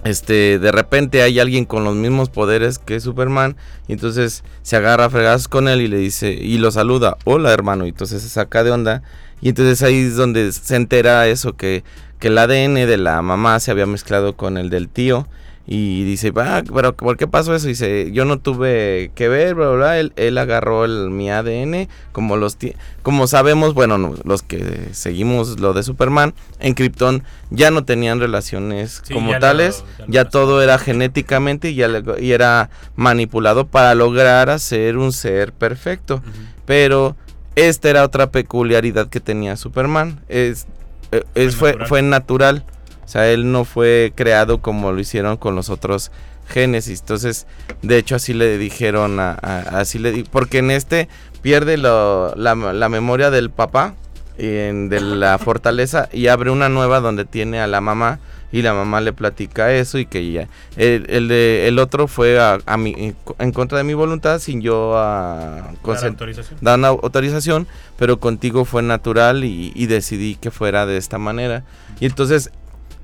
este, 0.03 0.59
de 0.59 0.71
repente 0.73 1.21
hay 1.21 1.39
alguien 1.39 1.63
con 1.63 1.85
los 1.85 1.95
mismos 1.95 2.29
poderes 2.29 2.79
que 2.79 2.99
Superman 2.99 3.55
y 3.87 3.93
entonces 3.93 4.43
se 4.61 4.75
agarra 4.75 5.05
a 5.05 5.09
fregazos 5.09 5.47
con 5.47 5.69
él 5.69 5.79
y 5.79 5.87
le 5.87 5.99
dice 5.99 6.33
y 6.33 6.57
lo 6.57 6.69
saluda, 6.69 7.15
hola 7.23 7.53
hermano, 7.53 7.85
y 7.85 7.89
entonces 7.89 8.21
se 8.21 8.27
saca 8.27 8.65
de 8.65 8.71
onda 8.71 9.03
y 9.43 9.49
entonces 9.49 9.83
ahí 9.83 9.99
es 9.99 10.15
donde 10.15 10.51
se 10.51 10.75
entera 10.75 11.27
eso 11.27 11.55
que, 11.55 11.83
que 12.19 12.29
el 12.29 12.37
ADN 12.37 12.73
de 12.87 12.97
la 12.97 13.21
mamá 13.21 13.59
se 13.59 13.69
había 13.71 13.85
mezclado 13.85 14.35
con 14.35 14.57
el 14.57 14.69
del 14.71 14.87
tío 14.89 15.27
y 15.65 16.03
dice, 16.03 16.33
ah, 16.35 16.61
pero 16.73 16.93
¿por 16.93 17.15
qué 17.15 17.25
pasó 17.25 17.55
eso? 17.55 17.67
Y 17.67 17.69
dice, 17.69 18.11
yo 18.11 18.25
no 18.25 18.37
tuve 18.37 19.11
que 19.15 19.29
ver, 19.29 19.55
bla, 19.55 19.67
bla, 19.69 19.75
bla. 19.77 19.99
Él, 19.99 20.11
él 20.17 20.37
agarró 20.37 20.83
el, 20.83 21.09
mi 21.09 21.29
ADN, 21.31 21.87
como 22.11 22.35
los 22.35 22.57
como 23.01 23.27
sabemos, 23.27 23.73
bueno, 23.73 23.97
no, 23.97 24.13
los 24.25 24.43
que 24.43 24.89
seguimos 24.91 25.61
lo 25.61 25.71
de 25.71 25.83
Superman, 25.83 26.33
en 26.59 26.73
Krypton 26.73 27.23
ya 27.49 27.71
no 27.71 27.85
tenían 27.85 28.19
relaciones 28.19 29.01
Sí, 29.05 29.13
como 29.13 29.29
ya 29.31 29.37
lo- 29.37 29.41
tales, 29.41 29.85
ya 29.99 30.05
lo 30.05 30.11
ya 30.11 30.23
pasó. 30.25 30.37
todo 30.37 30.61
era 30.61 30.77
genéticamente 30.79 31.69
y, 31.69 31.75
ya 31.75 31.87
le- 31.87 32.03
y 32.21 32.31
era 32.33 32.69
manipulado 32.97 33.65
para 33.65 33.95
lograr 33.95 34.49
hacer 34.49 34.97
un 34.97 35.13
ser 35.13 35.53
perfecto. 35.53 36.21
Pero 36.65 37.15
esta 37.55 37.89
era 37.89 38.03
otra 38.03 38.31
peculiaridad 38.31 39.07
que 39.07 39.19
tenía 39.19 39.55
Superman. 39.57 40.19
Es, 40.29 40.65
eh, 41.11 41.23
es- 41.35 41.55
fue, 41.55 41.71
natural. 41.71 41.87
fue 41.87 42.01
natural. 42.01 42.63
O 43.05 43.07
sea, 43.07 43.29
él 43.29 43.51
no 43.51 43.65
fue 43.65 44.11
creado 44.15 44.59
como 44.61 44.91
lo 44.91 44.99
hicieron 44.99 45.37
con 45.37 45.55
los 45.55 45.69
otros 45.69 46.11
Génesis. 46.47 46.99
Entonces, 47.01 47.47
de 47.81 47.97
hecho, 47.97 48.15
así 48.15 48.33
le 48.33 48.57
dijeron 48.57 49.19
a, 49.19 49.31
a- 49.41 49.79
así 49.79 49.97
le 49.99 50.11
di- 50.11 50.23
porque 50.23 50.57
en 50.59 50.71
este 50.71 51.07
pierde 51.41 51.77
lo- 51.77 52.35
la, 52.35 52.55
la 52.55 52.89
memoria 52.89 53.29
del 53.31 53.49
papá 53.49 53.93
en- 54.37 54.89
de 54.89 54.99
la 54.99 55.37
fortaleza 55.37 56.09
y 56.11 56.27
abre 56.27 56.49
una 56.49 56.67
nueva 56.69 56.99
donde 56.99 57.23
tiene 57.25 57.59
a 57.61 57.67
la 57.67 57.79
mamá 57.81 58.19
y 58.53 58.61
la 58.61 58.73
mamá 58.73 59.01
le 59.01 59.11
platica 59.11 59.73
eso 59.73 59.97
y 59.97 60.05
que 60.05 60.31
ya 60.31 60.47
el, 60.77 61.05
el 61.09 61.27
de 61.27 61.67
el 61.67 61.77
otro 61.79 62.07
fue 62.07 62.39
a, 62.39 62.59
a 62.65 62.77
mi- 62.77 63.13
en 63.39 63.51
contra 63.51 63.77
de 63.79 63.83
mi 63.83 63.93
voluntad 63.93 64.39
sin 64.39 64.61
yo 64.61 64.95
a 64.97 65.55
Dar 65.65 65.75
consent- 65.83 66.09
autorización. 66.11 66.59
au- 66.61 66.99
autorización, 67.03 67.67
pero 67.97 68.19
contigo 68.21 68.63
fue 68.63 68.81
natural 68.83 69.43
y, 69.43 69.73
y 69.75 69.87
decidí 69.87 70.35
que 70.35 70.51
fuera 70.51 70.85
de 70.85 70.95
esta 70.97 71.17
manera. 71.17 71.65
Y 71.99 72.05
entonces 72.05 72.51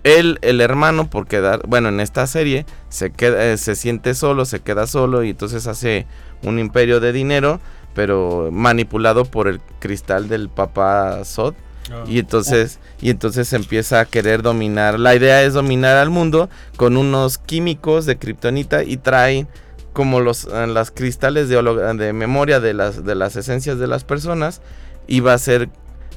él, 0.03 0.39
el 0.43 0.61
hermano, 0.61 1.09
por 1.09 1.27
quedar, 1.27 1.61
bueno, 1.67 1.89
en 1.89 1.99
esta 1.99 2.25
serie 2.25 2.65
se 2.87 3.11
queda, 3.11 3.43
eh, 3.51 3.57
se 3.57 3.75
siente 3.75 4.13
solo, 4.13 4.45
se 4.45 4.61
queda 4.61 4.87
solo 4.87 5.23
y 5.25 5.31
entonces 5.31 5.67
hace 5.67 6.05
un 6.43 6.57
imperio 6.57 7.01
de 7.01 7.11
dinero, 7.11 7.59
pero 7.93 8.49
manipulado 8.51 9.25
por 9.25 9.49
el 9.49 9.59
cristal 9.79 10.29
del 10.29 10.47
papá 10.47 11.25
Sod. 11.25 11.53
Y 12.07 12.19
entonces, 12.19 12.79
y 13.01 13.09
entonces 13.09 13.51
empieza 13.53 13.99
a 13.99 14.05
querer 14.05 14.41
dominar. 14.41 14.99
La 14.99 15.15
idea 15.15 15.43
es 15.43 15.53
dominar 15.53 15.97
al 15.97 16.09
mundo 16.09 16.49
con 16.77 16.97
unos 16.97 17.37
químicos 17.37 18.05
de 18.05 18.17
kriptonita 18.17 18.83
y 18.83 18.97
trae 18.97 19.47
como 19.93 20.19
los 20.19 20.45
eh, 20.45 20.67
las 20.67 20.91
cristales 20.91 21.49
de, 21.49 21.61
de 21.97 22.13
memoria 22.13 22.59
de 22.59 22.73
las 22.73 23.03
de 23.03 23.15
las 23.15 23.35
esencias 23.35 23.79
de 23.79 23.87
las 23.87 24.03
personas 24.03 24.61
y 25.07 25.19
va 25.19 25.33
a 25.33 25.37
ser 25.39 25.69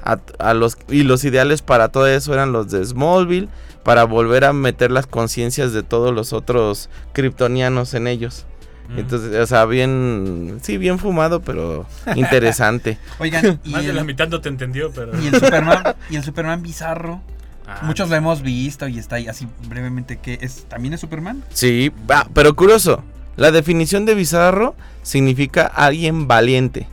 a, 0.04 0.18
a 0.38 0.54
los 0.54 0.76
y 0.88 1.04
los 1.04 1.24
ideales 1.24 1.62
para 1.62 1.88
todo 1.88 2.06
eso 2.06 2.34
eran 2.34 2.52
los 2.52 2.70
de 2.70 2.84
Smallville 2.84 3.48
para 3.82 4.04
volver 4.04 4.44
a 4.44 4.52
meter 4.52 4.90
las 4.90 5.06
conciencias 5.06 5.72
de 5.72 5.82
todos 5.82 6.14
los 6.14 6.32
otros 6.32 6.88
kryptonianos 7.12 7.94
en 7.94 8.06
ellos. 8.06 8.46
Mm. 8.88 8.98
Entonces, 8.98 9.34
o 9.34 9.46
sea, 9.46 9.64
bien 9.64 10.58
sí, 10.62 10.78
bien 10.78 10.98
fumado, 10.98 11.40
pero 11.40 11.86
interesante. 12.16 12.98
Oigan, 13.18 13.60
y 13.64 13.70
Más 13.70 13.84
de 13.84 13.92
la 13.92 14.00
el, 14.00 14.06
mitad 14.06 14.28
no 14.28 14.40
te 14.40 14.48
entendió, 14.48 14.90
pero. 14.92 15.12
y 15.20 15.26
el 15.28 15.34
Superman, 15.34 15.94
y 16.10 16.16
el 16.16 16.24
Superman 16.24 16.62
bizarro. 16.62 17.20
Ah, 17.66 17.80
Muchos 17.82 18.08
lo 18.08 18.16
hemos 18.16 18.42
visto 18.42 18.88
y 18.88 18.98
está 18.98 19.16
ahí 19.16 19.28
así 19.28 19.46
brevemente 19.68 20.18
que 20.18 20.38
es 20.40 20.64
también 20.68 20.94
es 20.94 21.00
Superman. 21.00 21.44
Sí, 21.50 21.92
ah, 22.08 22.26
pero 22.34 22.54
curioso. 22.56 23.02
La 23.36 23.50
definición 23.50 24.04
de 24.04 24.14
bizarro 24.14 24.74
significa 25.02 25.66
alguien 25.66 26.28
valiente, 26.28 26.86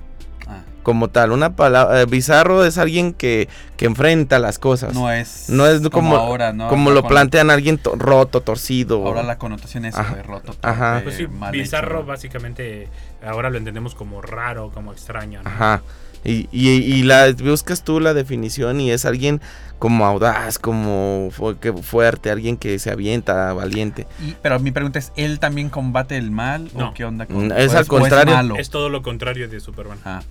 como 0.89 1.07
tal. 1.09 1.31
Una 1.31 1.55
palabra 1.55 2.03
bizarro 2.05 2.65
es 2.65 2.79
alguien 2.79 3.13
que, 3.13 3.47
que 3.77 3.85
enfrenta 3.85 4.39
las 4.39 4.57
cosas. 4.57 4.95
no 4.95 5.11
es 5.11 5.45
No 5.47 5.67
es 5.67 5.87
como, 5.91 6.15
ahora, 6.15 6.51
¿no? 6.51 6.67
como 6.67 6.89
lo 6.89 7.07
plantean 7.07 7.51
alguien 7.51 7.77
to- 7.77 7.93
roto, 7.95 8.41
torcido. 8.41 9.05
Ahora 9.05 9.21
la 9.21 9.37
connotación 9.37 9.85
es 9.85 9.93
Ajá, 9.95 10.15
de 10.15 10.23
roto. 10.23 10.55
ajá. 10.63 11.01
Pues 11.03 11.15
sí, 11.17 11.27
mal 11.27 11.51
bizarro 11.51 11.99
hecho. 11.99 12.07
básicamente 12.07 12.87
ahora 13.23 13.51
lo 13.51 13.59
entendemos 13.59 13.93
como 13.93 14.19
raro, 14.23 14.71
como 14.73 14.91
extraño. 14.91 15.43
¿no? 15.43 15.47
Ajá. 15.49 15.83
Y, 16.23 16.49
y, 16.51 16.69
y 16.69 17.03
la 17.03 17.31
buscas 17.33 17.83
tú 17.83 17.99
la 17.99 18.15
definición 18.15 18.81
y 18.81 18.89
es 18.91 19.05
alguien 19.05 19.39
como 19.77 20.05
audaz, 20.07 20.57
como 20.57 21.29
fu- 21.31 21.57
que 21.59 21.71
fuerte, 21.71 22.31
alguien 22.31 22.57
que 22.57 22.79
se 22.79 22.89
avienta, 22.91 23.53
valiente. 23.53 24.07
Y- 24.25 24.35
pero 24.41 24.59
mi 24.59 24.71
pregunta 24.71 24.97
es, 24.97 25.13
¿él 25.17 25.37
también 25.39 25.69
combate 25.69 26.17
el 26.17 26.31
mal 26.31 26.69
No. 26.73 26.89
o 26.89 26.93
qué 26.95 27.05
onda 27.05 27.25
Mm, 27.25 27.27
con 27.27 27.51
es 27.53 27.73
o 27.75 27.77
al 27.77 27.85
contrario. 27.87 28.33
malo? 28.33 28.55
Es 28.57 28.71
todo 28.71 28.89
lo 28.89 29.03
contrario 29.03 29.47
de 29.47 29.59
Superman. 29.59 29.99
Ah, 30.03 30.21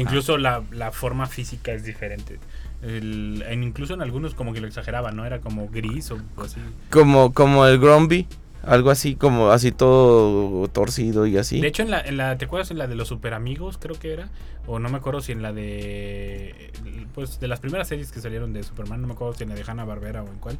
Incluso 0.00 0.38
la, 0.38 0.62
la 0.70 0.92
forma 0.92 1.26
física 1.26 1.72
es 1.72 1.84
diferente. 1.84 2.38
El- 2.82 3.42
en- 3.48 3.62
incluso 3.62 3.94
en 3.94 4.02
algunos 4.02 4.34
como 4.34 4.52
que 4.52 4.60
lo 4.60 4.66
exageraban, 4.66 5.16
¿no? 5.16 5.24
Era 5.24 5.40
como 5.40 5.68
gris 5.68 6.10
o 6.10 6.18
así. 6.42 6.60
Como, 6.90 7.32
como 7.32 7.66
el 7.66 7.78
Gromby, 7.78 8.26
algo 8.62 8.90
así 8.90 9.14
como 9.16 9.50
así 9.50 9.72
todo 9.72 10.66
torcido 10.68 11.26
y 11.26 11.38
así. 11.38 11.60
De 11.60 11.68
hecho, 11.68 11.82
en 11.82 11.90
la, 11.90 12.00
en 12.00 12.16
la, 12.16 12.36
¿te 12.36 12.44
acuerdas 12.44 12.70
en 12.70 12.78
la 12.78 12.86
de 12.86 12.94
los 12.94 13.08
super 13.08 13.32
amigos, 13.34 13.78
creo 13.80 13.98
que 13.98 14.12
era? 14.12 14.28
O 14.66 14.78
no 14.78 14.88
me 14.88 14.96
acuerdo 14.98 15.20
si 15.20 15.32
en 15.32 15.42
la 15.42 15.52
de. 15.52 16.72
Pues 17.14 17.40
de 17.40 17.48
las 17.48 17.60
primeras 17.60 17.88
series 17.88 18.12
que 18.12 18.20
salieron 18.20 18.52
de 18.52 18.62
Superman, 18.62 19.00
no 19.00 19.06
me 19.06 19.14
acuerdo 19.14 19.34
si 19.34 19.44
en 19.44 19.48
la 19.50 19.54
de 19.54 19.64
Hanna 19.66 19.84
Barbera 19.84 20.22
o 20.22 20.28
en 20.28 20.38
cuál. 20.38 20.58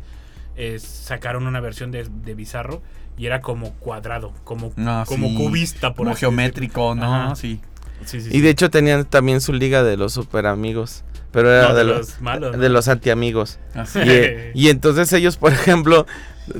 eh, 0.56 0.78
sacaron 0.78 1.46
una 1.46 1.60
versión 1.60 1.90
de, 1.90 2.04
de 2.24 2.34
Bizarro 2.34 2.80
y 3.18 3.26
era 3.26 3.42
como 3.42 3.72
cuadrado, 3.74 4.32
como, 4.44 4.72
No, 4.76 5.04
como 5.06 5.28
sí. 5.28 5.34
cubista, 5.34 5.88
por 5.90 5.96
como 5.96 6.10
así 6.10 6.14
decirlo. 6.24 6.30
geométrico, 6.30 6.94
¿no? 6.94 7.04
Ajá. 7.24 7.34
Sí. 7.36 7.60
Sí, 8.04 8.20
sí, 8.20 8.28
Y 8.28 8.32
sí. 8.32 8.40
de 8.40 8.50
hecho 8.50 8.70
tenían 8.70 9.04
también 9.04 9.40
su 9.40 9.52
liga 9.52 9.82
de 9.82 9.96
los 9.96 10.12
super 10.12 10.46
amigos. 10.46 11.02
Pero 11.32 11.52
era 11.52 11.68
No, 11.68 11.74
de, 11.74 11.80
de 11.80 11.84
los, 11.84 11.98
los 11.98 12.20
malos, 12.20 12.52
¿no? 12.56 12.62
de 12.62 12.68
los 12.68 12.88
anti-amigos. 12.88 13.58
Así. 13.74 13.98
Y, 14.00 14.66
y 14.66 14.68
entonces 14.70 15.12
ellos, 15.12 15.36
por 15.36 15.52
ejemplo, 15.52 16.06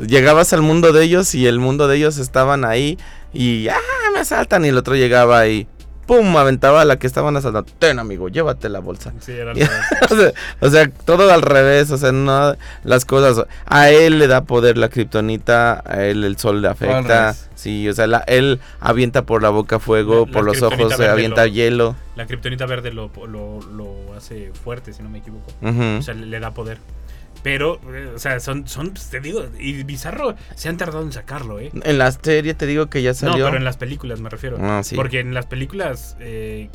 llegabas 0.06 0.52
al 0.52 0.62
mundo 0.62 0.92
de 0.92 1.04
ellos 1.04 1.34
y 1.34 1.46
el 1.46 1.58
mundo 1.60 1.88
de 1.88 1.96
ellos 1.96 2.18
estaban 2.18 2.64
ahí 2.64 2.98
y 3.32 3.68
¡ah! 3.68 3.76
me 4.12 4.20
asaltan. 4.20 4.64
Y 4.64 4.68
el 4.68 4.76
otro 4.76 4.94
llegaba 4.94 5.46
y 5.48 5.66
¡pum! 6.06 6.36
aventaba 6.36 6.82
a 6.82 6.84
la 6.84 6.98
que 6.98 7.06
estaban 7.06 7.36
asaltando. 7.36 7.70
Ten, 7.78 7.98
amigo, 7.98 8.28
llévate 8.28 8.68
la 8.68 8.78
bolsa. 8.80 9.12
Sí, 9.20 9.32
era 9.32 9.52
o, 10.10 10.16
sea, 10.16 10.32
o 10.60 10.70
sea, 10.70 10.90
todo 10.90 11.32
al 11.32 11.42
revés, 11.42 11.90
o 11.90 11.98
sea, 11.98 12.12
no 12.12 12.54
las 12.84 13.04
cosas. 13.04 13.46
A 13.66 13.90
él 13.90 14.18
le 14.18 14.26
da 14.28 14.44
poder 14.44 14.78
la 14.78 14.88
kriptonita, 14.88 15.82
a 15.84 16.04
él 16.04 16.24
el 16.24 16.36
sol 16.38 16.62
le 16.62 16.68
afecta. 16.68 17.34
Sí, 17.54 17.88
o 17.88 17.92
sea, 17.94 18.06
la- 18.06 18.24
él 18.26 18.60
avienta 18.80 19.22
por 19.22 19.42
la 19.42 19.48
boca 19.50 19.78
fuego, 19.78 20.26
La- 20.26 20.32
por 20.32 20.44
la 20.46 20.52
los 20.52 20.62
ojos 20.62 20.94
se 20.94 21.08
avienta 21.08 21.46
lo- 21.46 21.52
hielo. 21.52 21.96
La 22.14 22.26
kriptonita 22.26 22.66
verde 22.66 22.92
lo, 22.92 23.10
lo, 23.26 23.60
lo 23.62 24.14
hace 24.16 24.52
fuerte, 24.64 24.92
si 24.92 25.02
no 25.02 25.08
me 25.08 25.18
equivoco. 25.18 25.50
O 25.62 26.02
sea, 26.02 26.14
le, 26.14 26.26
le 26.26 26.38
da 26.40 26.52
poder. 26.52 26.78
Pero, 27.42 27.80
eh, 27.94 28.12
o 28.14 28.18
sea, 28.18 28.40
son, 28.40 28.66
son, 28.66 28.90
pues, 28.90 29.08
te 29.10 29.20
digo, 29.20 29.44
y 29.58 29.82
Bizarro 29.84 30.34
se 30.54 30.68
han 30.68 30.76
tardado 30.76 31.02
en 31.04 31.12
sacarlo, 31.12 31.60
¿eh? 31.60 31.70
En 31.84 31.98
la 31.98 32.10
serie 32.10 32.54
te 32.54 32.66
digo 32.66 32.90
que 32.90 33.02
ya 33.02 33.10
No, 33.10 33.14
salió. 33.14 33.44
pero 33.44 33.56
en 33.56 33.64
las 33.64 33.76
películas 33.76 34.20
me 34.20 34.28
refiero. 34.30 34.56
Ah, 34.60 34.82
sí. 34.82 34.96
Porque 34.96 35.20
en 35.20 35.32
las 35.32 35.46
películas, 35.46 36.16
eh, 36.20 36.70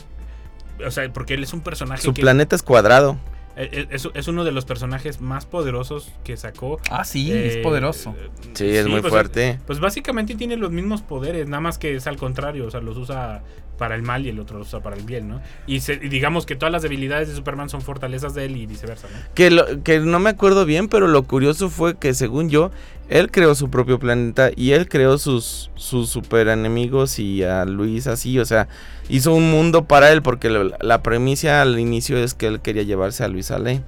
o 0.86 0.92
sea, 0.92 1.12
porque 1.12 1.34
él 1.34 1.44
es 1.44 1.54
un 1.54 1.62
personaje 1.62 2.02
Su 2.04 2.14
que 2.14 2.22
planeta 2.22 2.56
es 2.56 2.64
cuadrado. 2.64 3.18
eh, 3.58 3.70
eh, 3.74 3.88
es, 3.92 4.08
es 4.14 4.28
uno 4.30 4.46
de 4.46 4.52
los 4.54 4.64
personajes 4.64 5.20
más 5.20 5.46
poderosos 5.46 6.10
que 6.24 6.38
sacó. 6.38 6.80
Ah, 6.90 7.04
sí, 7.04 7.34
eh, 7.34 7.48
es 7.48 7.58
poderoso. 7.58 8.16
Sí, 8.54 8.70
es 8.70 8.88
muy 8.88 9.02
pues, 9.02 9.12
fuerte. 9.12 9.60
Pues 9.68 9.80
básicamente 9.80 10.36
tiene 10.36 10.56
los 10.56 10.72
mismos 10.72 11.02
poderes, 11.02 11.48
nada 11.50 11.60
más 11.62 11.78
que 11.78 11.96
es 11.96 12.08
al 12.08 12.16
contrario, 12.18 12.66
o 12.68 12.72
sea, 12.72 12.80
los 12.80 12.96
usa 12.98 13.44
para 13.82 13.96
el 13.96 14.04
mal 14.04 14.24
y 14.28 14.30
el 14.30 14.40
otro 14.40 14.60
los 14.60 14.68
usa 14.68 14.80
para 14.84 14.96
el 14.96 15.02
bien, 15.02 15.28
¿no? 15.28 15.42
Y, 15.66 15.80
se- 15.80 15.96
y 16.00 16.08
digamos 16.08 16.46
que 16.46 16.56
todas 16.56 16.72
las 16.72 16.84
debilidades 16.84 17.30
de 17.30 17.36
Superman 17.36 17.68
son 17.68 17.82
fortalezas 17.82 18.36
de 18.36 18.46
él 18.46 18.56
y 18.58 18.68
viceversa, 18.68 19.08
¿no? 19.12 19.18
Que, 19.34 19.50
lo- 19.50 19.82
que 19.82 20.00
no 20.00 20.20
me 20.20 20.30
acuerdo 20.30 20.66
bien, 20.66 20.88
pero 20.88 21.08
lo 21.08 21.24
curioso 21.24 21.72
fue 21.72 21.98
que 21.98 22.14
según 22.14 22.52
yo, 22.52 22.70
él 23.10 23.32
creó 23.32 23.56
su 23.56 23.72
propio 23.72 23.98
planeta 23.98 24.52
y 24.56 24.74
él 24.74 24.88
creó 24.88 25.18
sus, 25.18 25.72
sus 25.74 26.10
super 26.10 26.48
enemigos 26.48 27.18
y 27.18 27.42
a 27.44 27.66
Luis 27.66 28.06
así, 28.06 28.38
o 28.38 28.46
sea, 28.46 28.68
hizo 29.10 29.34
un 29.34 29.50
mundo 29.50 29.86
para 29.86 30.12
él 30.12 30.22
porque 30.22 30.52
lo- 30.52 30.78
la 30.80 31.02
premisa 31.02 31.64
al 31.64 31.80
inicio 31.80 32.20
es 32.20 32.36
que 32.36 32.46
él 32.46 32.60
quería 32.62 32.84
llevarse 32.84 33.24
a 33.24 33.30
Luis 33.30 33.50
Lane. 33.50 33.82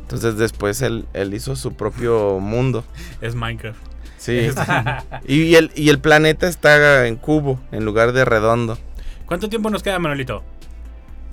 Entonces 0.00 0.38
después 0.38 0.80
él, 0.80 1.04
él 1.12 1.34
hizo 1.34 1.54
su 1.54 1.74
propio 1.74 2.38
mundo. 2.40 2.82
Es 3.20 3.34
Minecraft. 3.34 3.78
Sí. 4.16 4.48
y, 5.28 5.54
el, 5.56 5.70
y 5.74 5.90
el 5.90 5.98
planeta 5.98 6.48
está 6.48 7.06
en 7.06 7.16
cubo 7.16 7.60
en 7.72 7.84
lugar 7.84 8.12
de 8.14 8.24
redondo. 8.24 8.78
¿Cuánto 9.26 9.48
tiempo 9.48 9.70
nos 9.70 9.82
queda, 9.82 9.98
Manuelito? 9.98 10.42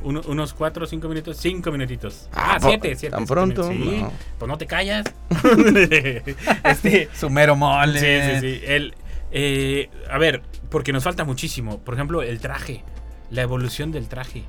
Uno- 0.04 0.22
unos 0.28 0.54
cuatro 0.54 0.86
o 0.86 0.88
cinco 0.88 1.08
minutos, 1.10 1.38
cinco 1.38 1.72
minutitos. 1.72 2.28
Ah, 2.34 2.58
po- 2.60 2.68
siete, 2.70 2.96
siete. 2.96 3.12
¿Tan 3.16 3.20
siete 3.28 3.34
pronto? 3.34 3.68
Sí, 3.70 4.00
No. 4.02 4.12
pues 4.39 4.50
no 4.50 4.58
te 4.58 4.66
callas. 4.66 5.06
este, 6.64 7.10
Su 7.14 7.30
mero 7.30 7.56
mole. 7.56 8.00
sí, 8.00 8.39
sí, 8.39 8.39
sí. 8.60 8.62
El, 8.66 8.94
eh, 9.32 9.89
a 10.10 10.18
ver, 10.18 10.42
porque 10.70 10.92
nos 10.94 11.04
falta 11.04 11.24
muchísimo. 11.24 11.80
Por 11.80 11.94
ejemplo, 11.94 12.22
el 12.24 12.39
traje, 12.39 12.84
la 13.30 13.42
evolución 13.42 13.92
del 13.92 14.08
traje. 14.08 14.44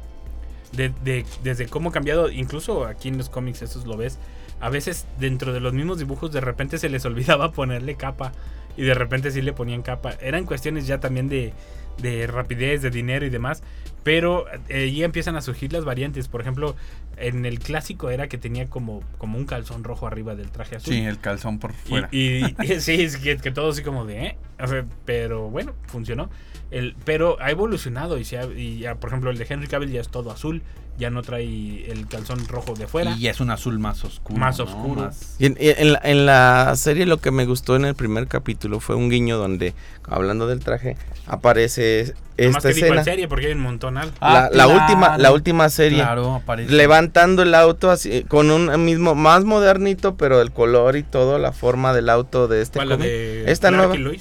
De, 0.73 0.89
de- 1.05 1.27
desde 1.43 1.67
cómo 1.67 1.91
ha 1.91 1.93
cambiado, 1.93 2.31
incluso 2.31 2.87
aquí 2.87 3.09
en 3.09 3.19
los 3.19 3.29
cómics, 3.29 3.61
eso 3.63 3.83
lo 3.87 3.97
ves. 3.97 4.19
A 4.61 4.71
veces 4.71 5.07
dentro 5.19 5.53
de 5.53 5.61
los 5.61 5.75
mismos 5.75 5.99
dibujos 5.99 6.33
de 6.33 6.41
repente 6.41 6.79
se 6.79 6.89
les 6.89 7.05
olvidaba 7.05 7.53
ponerle 7.53 7.97
capa 7.97 8.33
y 8.77 8.83
de 8.83 8.95
repente 8.95 9.31
sí 9.31 9.43
le 9.43 9.53
ponían 9.53 9.83
capa. 9.83 10.15
Eran 10.23 10.47
cuestiones 10.47 10.87
ya 10.87 10.99
también 10.99 11.29
de, 11.29 11.53
de 11.99 12.27
rapidez, 12.27 12.83
de 12.83 12.91
dinero 12.91 13.27
y 13.27 13.31
demás. 13.31 13.63
Pero 14.05 14.47
eh, 14.69 14.93
empiezan 15.03 15.37
a 15.37 15.43
surgir 15.43 15.73
las 15.73 15.85
variantes. 15.85 16.29
Por 16.29 16.41
ejemplo, 16.41 16.75
en 17.17 17.45
el 17.47 17.59
clásico 17.61 18.11
era 18.11 18.29
que 18.29 18.37
tenía 18.39 18.69
como, 18.69 19.03
como 19.19 19.39
un 19.39 19.45
calzón 19.47 19.85
rojo 19.85 20.07
arriba 20.07 20.35
del 20.35 20.51
traje 20.51 20.77
azul. 20.77 20.93
Sí, 20.93 21.01
el 21.01 21.19
calzón 21.21 21.59
por 21.59 21.71
Y- 21.73 21.89
fuera. 21.89 22.09
Y, 22.11 22.45
y- 22.73 22.81
sí, 22.81 23.03
es 23.03 23.17
que, 23.17 23.37
que 23.37 23.51
todo 23.51 23.71
así 23.71 23.83
como 23.83 24.05
de, 24.05 24.27
¿eh? 24.27 24.37
O 24.61 24.67
sea, 24.67 24.85
pero 25.05 25.51
bueno, 25.51 25.75
funcionó. 25.87 26.31
El, 26.71 26.97
pero 27.05 27.37
ha 27.41 27.51
evolucionado 27.51 28.19
y, 28.19 28.25
se 28.25 28.39
ha- 28.39 28.47
y 28.47 28.79
ya, 28.79 28.95
por 28.97 29.11
ejemplo, 29.11 29.31
el 29.31 29.39
de 29.39 29.47
Henry 29.49 29.67
Cavill 29.69 29.91
ya 29.93 30.01
es 30.01 30.09
todo 30.09 30.31
azul, 30.31 30.63
ya 30.99 31.11
no 31.11 31.23
trae 31.23 31.91
el 31.91 32.07
calzón 32.09 32.47
rojo 32.49 32.75
de 32.75 32.87
fuera. 32.87 33.15
Y 33.17 33.27
es 33.29 33.41
un 33.41 33.51
azul 33.51 33.79
más 33.79 34.05
oscuro. 34.05 34.39
Más 34.39 34.59
¿no? 34.59 34.65
oscuro. 34.65 35.03
Más- 35.03 35.37
Y 35.39 35.47
en, 35.47 35.57
en 35.59 35.93
la, 35.93 36.01
en 36.03 36.27
la 36.27 36.73
serie 36.77 37.05
lo 37.07 37.19
que 37.19 37.31
me 37.31 37.45
gustó 37.45 37.77
en 37.77 37.85
el 37.85 37.95
primer 37.95 38.27
capítulo 38.27 38.81
fue 38.81 38.97
un 38.97 39.11
guiño 39.11 39.37
donde, 39.37 39.75
hablando 40.05 40.47
del 40.47 40.61
traje, 40.61 40.97
aparece 41.27 42.15
esta 42.43 42.61
que 42.61 42.69
escena. 42.71 43.05
serie 43.05 43.29
porque 43.29 43.47
hay 43.47 43.53
un 43.53 43.61
montonal. 43.61 44.13
Ah, 44.21 44.33
la, 44.33 44.41
la 44.43 44.65
claro. 44.65 44.81
última, 44.81 45.19
la 45.19 45.33
última 45.33 45.69
serie. 45.69 45.99
Claro, 45.99 46.35
aparece. 46.35 46.73
Levantando 46.73 47.43
el 47.43 47.55
auto 47.55 47.91
así, 47.91 48.25
con 48.29 48.51
un 48.51 48.85
mismo, 48.85 49.15
más 49.15 49.45
modernito, 49.45 50.17
pero 50.17 50.41
el 50.41 50.51
color 50.53 50.97
y 50.97 51.03
todo, 51.03 51.39
la 51.39 51.53
forma 51.53 51.93
del 51.93 52.09
auto 52.09 52.49
de 52.49 52.63
este 52.63 52.79
¿Cuál, 52.79 52.99
de 52.99 53.51
Esta 53.51 53.69
Clark 53.69 53.99
nueva. 53.99 54.15
y 54.15 54.21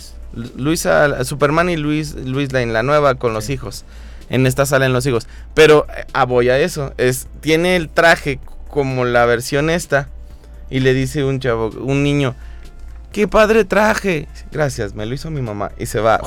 Luisa, 0.57 1.23
Superman 1.25 1.69
y 1.69 1.77
Luis, 1.77 2.15
Luis 2.15 2.53
Lane, 2.53 2.71
la 2.71 2.83
nueva 2.83 3.15
con 3.15 3.33
los 3.33 3.49
hijos. 3.49 3.83
En 4.29 4.47
esta 4.47 4.65
salen 4.65 4.93
los 4.93 5.05
hijos. 5.05 5.27
Pero 5.53 5.85
eh, 5.95 6.05
ah, 6.13 6.23
voy 6.25 6.49
a 6.49 6.57
eso. 6.57 6.93
Es, 6.97 7.27
tiene 7.41 7.75
el 7.75 7.89
traje 7.89 8.39
como 8.69 9.03
la 9.03 9.25
versión 9.25 9.69
esta. 9.69 10.07
Y 10.69 10.79
le 10.79 10.93
dice 10.93 11.25
un 11.25 11.41
chavo, 11.41 11.69
un 11.81 12.01
niño, 12.01 12.33
qué 13.11 13.27
padre 13.27 13.65
traje. 13.65 14.29
Gracias, 14.53 14.95
me 14.95 15.05
lo 15.05 15.13
hizo 15.13 15.29
mi 15.29 15.41
mamá. 15.41 15.71
Y 15.77 15.85
se 15.87 15.99
va. 15.99 16.21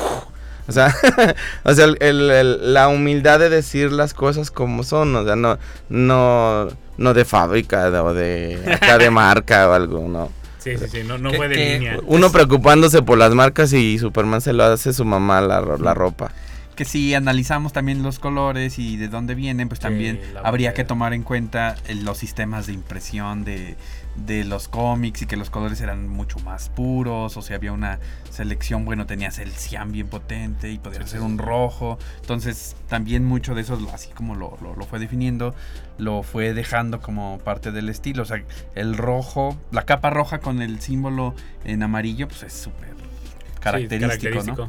O 0.67 0.73
sea, 0.73 0.95
o 1.65 1.75
sea 1.75 1.85
el- 1.85 1.99
el- 2.01 2.31
el- 2.31 2.75
la 2.75 2.89
humildad 2.89 3.39
de 3.39 3.51
decir 3.51 3.93
las 3.93 4.15
cosas 4.15 4.51
como 4.51 4.83
son. 4.83 5.15
O 5.17 5.25
sea, 5.25 5.37
no, 5.37 5.59
no, 5.89 6.69
no 6.97 7.15
de 7.15 7.25
fábrica 7.25 7.91
o 8.03 8.15
de 8.15 8.61
acá 8.75 8.99
de 8.99 9.11
marca 9.11 9.69
o 9.69 9.73
algo, 9.73 10.09
no. 10.09 10.31
Sí, 10.59 10.79
sí, 10.79 10.85
sí, 10.91 10.99
no, 11.07 11.19
no 11.19 11.31
¿Qué- 11.31 11.37
fue 11.37 11.49
de 11.49 11.55
qué- 11.57 11.73
línea. 11.75 11.99
Uno 12.07 12.31
preocupándose 12.33 13.03
por 13.03 13.19
las 13.19 13.35
marcas 13.35 13.73
y 13.75 13.99
Superman 13.99 14.41
se 14.41 14.53
lo 14.55 14.65
hace 14.65 14.93
su 14.95 15.05
mamá 15.05 15.41
la, 15.43 15.61
la 15.61 15.93
ropa. 15.95 16.31
que 16.75 16.85
si 16.87 17.15
analizamos 17.15 17.73
también 17.75 18.03
los 18.03 18.19
colores 18.19 18.79
y 18.79 18.97
de 18.97 19.09
dónde 19.09 19.35
vienen, 19.35 19.69
pues 19.69 19.79
también 19.81 20.21
la 20.33 20.41
habría 20.41 20.73
que 20.75 20.83
tomar 20.85 21.13
en 21.13 21.23
cuenta 21.23 21.77
eh, 21.87 21.95
los 21.95 22.17
sistemas 22.19 22.67
de 22.67 22.73
impresión 22.73 23.45
de, 23.45 23.77
de 24.17 24.45
los 24.45 24.69
cómics 24.69 25.23
y 25.23 25.27
que 25.27 25.37
los 25.37 25.51
colores 25.51 25.81
eran 25.81 26.09
mucho 26.09 26.39
más 26.41 26.69
puros, 26.69 27.37
o 27.37 27.43
sea, 27.43 27.57
había 27.57 27.73
una 27.73 27.99
selección, 28.31 28.85
bueno, 28.85 29.07
tenías 29.07 29.39
el 29.39 29.51
cian 29.53 29.93
bien 29.93 30.07
potente 30.09 30.71
y 30.71 30.81
ser 31.05 31.07
sí, 31.09 31.19
un 31.21 31.39
rojo, 31.39 31.99
entonces 32.21 32.77
también 32.89 33.25
mucho 33.25 33.55
de 33.55 33.63
eso, 33.63 33.79
así 33.93 34.11
como 34.11 34.35
lo, 34.35 34.57
lo- 34.63 34.75
lo 34.77 34.85
fue 34.87 34.99
definiendo, 34.99 35.55
lo 35.99 36.23
fue 36.23 36.55
dejando 36.55 37.01
como 37.01 37.39
parte 37.39 37.73
del 37.73 37.89
estilo, 37.89 38.23
o 38.23 38.27
sea, 38.27 38.43
el 38.75 38.97
rojo, 38.97 39.57
la 39.73 39.83
capa 39.85 40.11
roja 40.11 40.39
con 40.39 40.63
el 40.63 40.81
símbolo 40.81 41.35
en 41.65 41.83
amarillo, 41.83 42.29
pues 42.29 42.43
es 42.45 42.53
súper 42.53 42.95
Sí, 42.95 43.61
característico, 43.61 44.43
¿no? 44.45 44.61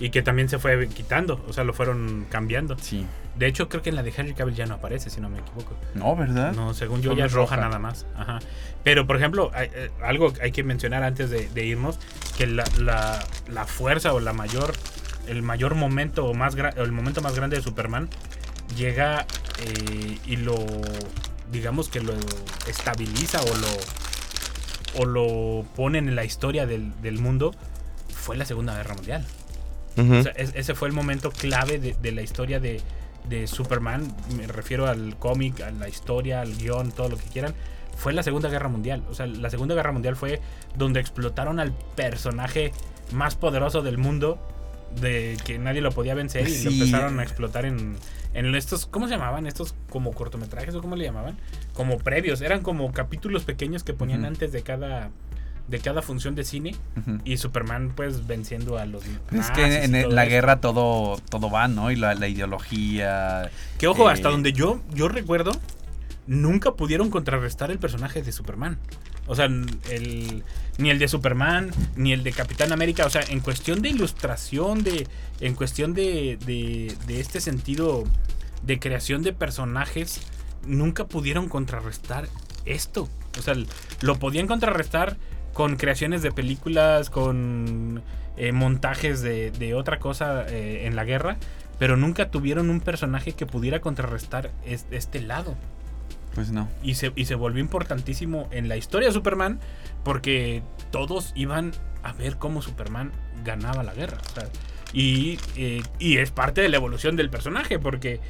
Y 0.00 0.10
que 0.10 0.22
también 0.22 0.48
se 0.48 0.58
fue 0.58 0.88
quitando, 0.88 1.44
o 1.48 1.52
sea, 1.52 1.64
lo 1.64 1.72
fueron 1.72 2.26
cambiando. 2.30 2.76
Sí. 2.78 3.04
De 3.36 3.46
hecho, 3.46 3.68
creo 3.68 3.82
que 3.82 3.90
en 3.90 3.96
la 3.96 4.02
de 4.02 4.12
Henry 4.16 4.34
Cavill 4.34 4.54
ya 4.54 4.66
no 4.66 4.74
aparece, 4.74 5.10
si 5.10 5.20
no 5.20 5.28
me 5.28 5.38
equivoco. 5.38 5.76
No, 5.94 6.14
¿verdad? 6.16 6.52
No, 6.54 6.74
según 6.74 7.02
yo 7.02 7.10
Solo 7.10 7.18
ya 7.20 7.26
es 7.26 7.32
roja, 7.32 7.56
roja. 7.56 7.68
nada 7.68 7.78
más. 7.78 8.06
Ajá. 8.16 8.38
Pero, 8.84 9.06
por 9.06 9.16
ejemplo, 9.16 9.50
hay- 9.54 9.70
eh, 9.72 9.90
algo 10.02 10.32
hay 10.42 10.52
que 10.52 10.62
mencionar 10.64 11.02
antes 11.02 11.30
de, 11.30 11.48
de 11.48 11.64
irnos, 11.64 11.98
que 12.36 12.46
la, 12.46 12.64
la- 12.78 13.24
la 13.48 13.64
fuerza 13.66 14.12
o 14.12 14.20
la 14.20 14.32
mayor, 14.32 14.72
el 15.26 15.42
mayor 15.42 15.74
momento 15.74 16.26
o 16.26 16.34
más 16.34 16.56
gra- 16.56 16.76
el 16.76 16.92
momento 16.92 17.20
más 17.22 17.34
grande 17.34 17.56
de 17.56 17.62
Superman 17.62 18.08
llega 18.76 19.26
eh, 19.64 20.18
y 20.26 20.36
lo, 20.36 20.54
digamos 21.52 21.88
que 21.88 22.00
lo 22.00 22.12
estabiliza 22.68 23.40
o 23.42 23.56
lo, 23.56 25.02
o 25.02 25.06
lo 25.06 25.64
pone 25.76 25.98
en 25.98 26.14
la 26.16 26.24
historia 26.24 26.66
del, 26.66 26.92
del 27.02 27.18
mundo, 27.18 27.54
fue 28.14 28.36
la 28.36 28.44
Segunda 28.44 28.74
Guerra 28.76 28.94
Mundial. 28.94 29.24
O 30.20 30.22
sea, 30.22 30.32
es- 30.32 30.52
ese 30.54 30.74
fue 30.74 30.88
el 30.88 30.94
momento 30.94 31.30
clave 31.30 31.78
de, 31.78 31.94
de 32.00 32.12
la 32.12 32.22
historia 32.22 32.60
de, 32.60 32.80
de 33.28 33.46
Superman. 33.46 34.14
Me 34.36 34.46
refiero 34.46 34.86
al 34.86 35.16
cómic, 35.18 35.60
a 35.60 35.70
la 35.70 35.88
historia, 35.88 36.40
al 36.40 36.56
guion, 36.56 36.92
todo 36.92 37.08
lo 37.08 37.16
que 37.16 37.24
quieran. 37.24 37.54
Fue 37.96 38.12
la 38.12 38.22
Segunda 38.22 38.48
Guerra 38.48 38.68
Mundial. 38.68 39.02
O 39.10 39.14
sea, 39.14 39.26
la 39.26 39.50
Segunda 39.50 39.74
Guerra 39.74 39.90
Mundial 39.92 40.14
fue 40.16 40.40
donde 40.76 41.00
explotaron 41.00 41.58
al 41.60 41.72
personaje 41.96 42.72
más 43.12 43.34
poderoso 43.34 43.82
del 43.82 43.98
mundo. 43.98 44.38
De 45.00 45.36
que 45.44 45.58
nadie 45.58 45.82
lo 45.82 45.92
podía 45.92 46.14
vencer 46.14 46.48
y 46.48 46.64
lo 46.64 46.70
empezaron 46.70 47.20
a 47.20 47.22
explotar 47.22 47.66
en, 47.66 47.96
en 48.32 48.54
estos, 48.54 48.86
¿cómo 48.86 49.06
se 49.06 49.14
llamaban? 49.14 49.46
Estos 49.46 49.74
como 49.90 50.12
cortometrajes 50.12 50.74
o 50.76 50.80
cómo 50.80 50.96
le 50.96 51.04
llamaban? 51.04 51.36
Como 51.74 51.98
previos, 51.98 52.40
eran 52.40 52.62
como 52.62 52.90
capítulos 52.92 53.44
pequeños 53.44 53.84
que 53.84 53.92
ponían 53.92 54.24
antes 54.24 54.50
de 54.50 54.62
cada 54.62 55.10
de 55.68 55.78
cada 55.80 56.00
función 56.02 56.34
de 56.34 56.44
cine 56.44 56.74
y 57.24 57.36
Superman 57.36 57.92
pues 57.94 58.26
venciendo 58.26 58.78
a 58.78 58.86
los 58.86 59.04
Es 59.04 59.10
nazis 59.30 59.50
que 59.54 59.84
en 59.84 60.14
la 60.14 60.22
eso. 60.24 60.30
guerra 60.30 60.60
todo, 60.60 61.18
todo 61.28 61.50
va, 61.50 61.68
¿no? 61.68 61.90
Y 61.90 61.96
la, 61.96 62.14
la 62.14 62.26
ideología. 62.28 63.50
Que 63.78 63.86
ojo, 63.86 64.08
eh, 64.08 64.12
hasta 64.12 64.30
donde 64.30 64.52
yo, 64.52 64.80
yo 64.94 65.08
recuerdo, 65.08 65.52
nunca 66.26 66.72
pudieron 66.72 67.10
contrarrestar 67.10 67.70
el 67.70 67.78
personaje 67.78 68.22
de 68.22 68.32
Superman. 68.32 68.78
O 69.26 69.34
sea, 69.34 69.44
el, 69.44 70.42
ni 70.78 70.88
el 70.90 70.98
de 70.98 71.06
Superman, 71.06 71.70
ni 71.96 72.12
el 72.14 72.22
de 72.24 72.32
Capitán 72.32 72.72
América. 72.72 73.04
O 73.04 73.10
sea, 73.10 73.20
en 73.28 73.40
cuestión 73.40 73.82
de 73.82 73.90
ilustración, 73.90 74.82
de, 74.82 75.06
en 75.40 75.54
cuestión 75.54 75.92
de, 75.92 76.38
de, 76.46 76.94
de 77.06 77.20
este 77.20 77.42
sentido 77.42 78.04
de 78.62 78.78
creación 78.78 79.22
de 79.22 79.34
personajes, 79.34 80.22
nunca 80.66 81.06
pudieron 81.06 81.50
contrarrestar 81.50 82.26
esto. 82.64 83.08
O 83.38 83.42
sea, 83.42 83.54
lo 84.00 84.18
podían 84.18 84.46
contrarrestar 84.46 85.18
con 85.58 85.74
creaciones 85.74 86.22
de 86.22 86.30
películas, 86.30 87.10
con 87.10 88.00
eh, 88.36 88.52
montajes 88.52 89.22
de, 89.22 89.50
de 89.50 89.74
otra 89.74 89.98
cosa 89.98 90.46
eh, 90.48 90.86
en 90.86 90.94
la 90.94 91.04
guerra, 91.04 91.36
pero 91.80 91.96
nunca 91.96 92.30
tuvieron 92.30 92.70
un 92.70 92.80
personaje 92.80 93.32
que 93.32 93.44
pudiera 93.44 93.80
contrarrestar 93.80 94.52
es- 94.64 94.86
este 94.92 95.20
lado. 95.20 95.56
Pues 96.36 96.52
no. 96.52 96.68
Y 96.84 96.94
se, 96.94 97.10
y 97.16 97.24
se 97.24 97.34
volvió 97.34 97.60
importantísimo 97.60 98.46
en 98.52 98.68
la 98.68 98.76
historia 98.76 99.08
de 99.08 99.14
Superman 99.14 99.58
porque 100.04 100.62
todos 100.92 101.32
iban 101.34 101.72
a 102.04 102.12
ver 102.12 102.36
cómo 102.36 102.62
Superman 102.62 103.10
ganaba 103.44 103.82
la 103.82 103.94
guerra. 103.94 104.18
o 104.30 104.34
sea, 104.34 104.48
y, 104.92 105.40
eh, 105.56 105.82
y 105.98 106.18
es 106.18 106.30
parte 106.30 106.60
de 106.60 106.68
la 106.68 106.76
evolución 106.76 107.16
del 107.16 107.30
personaje 107.30 107.80
porque 107.80 108.20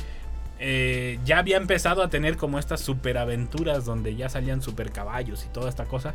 eh, 0.60 1.18
ya 1.24 1.38
había 1.38 1.56
empezado 1.56 2.02
a 2.02 2.08
tener 2.08 2.36
como 2.36 2.58
estas 2.58 2.80
superaventuras 2.80 3.84
donde 3.84 4.16
ya 4.16 4.28
salían 4.28 4.62
super 4.62 4.90
caballos 4.92 5.44
y 5.44 5.52
toda 5.52 5.68
esta 5.68 5.84
cosa. 5.84 6.14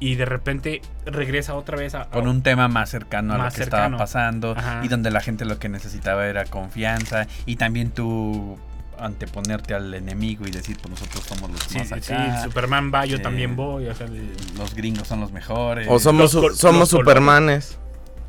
Y 0.00 0.16
de 0.16 0.24
repente 0.24 0.82
regresa 1.06 1.54
otra 1.54 1.76
vez 1.76 1.94
a... 1.94 2.06
Con 2.10 2.26
un 2.26 2.42
tema 2.42 2.66
más 2.68 2.90
cercano 2.90 3.34
a 3.34 3.38
lo 3.38 3.44
que 3.44 3.50
cercano. 3.52 3.84
estaba 3.84 3.98
pasando. 3.98 4.54
Ajá. 4.56 4.80
Y 4.84 4.88
donde 4.88 5.10
la 5.12 5.20
gente 5.20 5.44
lo 5.44 5.58
que 5.60 5.68
necesitaba 5.68 6.26
era 6.26 6.44
confianza. 6.44 7.26
Y 7.46 7.54
también 7.56 7.90
tú 7.92 8.58
anteponerte 8.98 9.74
al 9.74 9.92
enemigo 9.94 10.46
y 10.46 10.50
decir, 10.50 10.76
pues 10.80 10.90
nosotros 10.90 11.24
somos 11.24 11.50
los 11.50 11.60
Sí, 11.60 11.78
más 11.78 11.88
sí, 12.04 12.12
acá. 12.12 12.42
Superman 12.44 12.90
va, 12.92 13.04
yo 13.06 13.16
Eh, 13.16 13.20
también 13.20 13.54
voy. 13.56 13.86
o 13.86 13.94
sea, 13.94 14.06
Los 14.56 14.74
gringos 14.74 15.06
son 15.08 15.20
los 15.20 15.30
mejores. 15.32 15.86
O 15.88 15.98
somos, 15.98 16.34
los 16.34 16.58
somos 16.58 16.92
los 16.92 17.02
colores. 17.04 17.78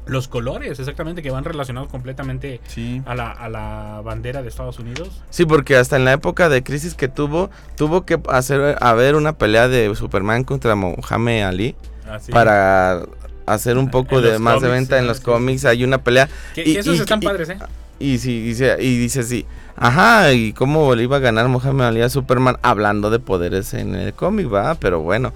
Los 0.06 0.28
colores, 0.28 0.80
exactamente, 0.80 1.22
que 1.22 1.32
van 1.32 1.44
relacionados 1.46 1.90
completamente 1.90 2.60
Sí. 2.68 3.02
a 3.06 3.16
la, 3.16 3.32
a 3.32 3.48
la 3.50 4.02
bandera 4.04 4.42
de 4.42 4.50
Estados 4.50 4.80
Unidos. 4.80 5.10
Sí, 5.30 5.46
porque 5.46 5.76
hasta 5.78 5.96
en 5.96 6.06
la 6.06 6.14
época 6.14 6.50
de 6.50 6.64
crisis 6.64 6.94
que 6.96 7.08
tuvo, 7.08 7.50
tuvo 7.78 8.06
que 8.06 8.20
hacer 8.30 8.78
haber 8.82 9.16
una 9.16 9.34
pelea 9.34 9.68
de 9.68 9.96
Superman 9.96 10.44
contra 10.44 10.76
Mohamed 10.76 11.44
Ali 11.44 11.76
Así. 12.10 12.32
para 12.32 13.02
hacer 13.46 13.78
un 13.78 13.90
poco 13.92 14.18
En 14.20 14.24
de 14.26 14.40
más 14.40 14.62
de 14.62 14.70
venta 14.70 14.98
en 14.98 15.04
sí, 15.04 15.08
los 15.08 15.18
sí, 15.18 15.24
cómics. 15.24 15.66
Hay 15.66 15.84
una 15.84 16.00
pelea 16.00 16.28
Que, 16.56 16.62
y- 16.62 16.74
que 16.74 16.80
esos 16.80 16.98
y- 16.98 17.00
están 17.00 17.22
y- 17.22 17.26
padres, 17.26 17.50
¿eh? 17.50 17.58
y 18.00 18.18
sí, 18.18 18.54
y 18.80 18.98
dice 18.98 19.20
así, 19.22 19.46
ajá, 19.78 20.34
y 20.34 20.52
cómo 20.54 20.94
le 20.96 21.04
iba 21.04 21.18
a 21.18 21.20
ganar 21.20 21.48
Mohamed 21.48 21.86
Ali 21.86 22.02
a 22.02 22.10
Superman 22.10 22.58
hablando 22.62 23.10
de 23.10 23.20
poderes 23.20 23.74
en 23.74 23.96
el 23.96 24.14
cómic, 24.14 24.54
va, 24.54 24.76
pero 24.76 25.00
bueno. 25.02 25.32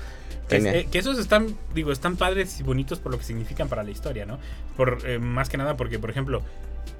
Que, 0.47 0.55
eh, 0.79 0.87
que 0.91 0.99
esos 0.99 1.17
están, 1.19 1.55
digo, 1.75 1.91
están 1.91 2.15
padres 2.15 2.59
y 2.59 2.63
bonitos 2.63 2.99
por 2.99 3.11
lo 3.11 3.17
que 3.17 3.23
significan 3.25 3.67
para 3.67 3.83
la 3.83 3.91
historia, 3.91 4.25
¿no? 4.25 4.39
Por, 4.75 4.99
eh, 5.05 5.19
más 5.19 5.49
que 5.49 5.57
nada 5.57 5.75
porque, 5.77 5.99
por 5.99 6.09
ejemplo, 6.09 6.41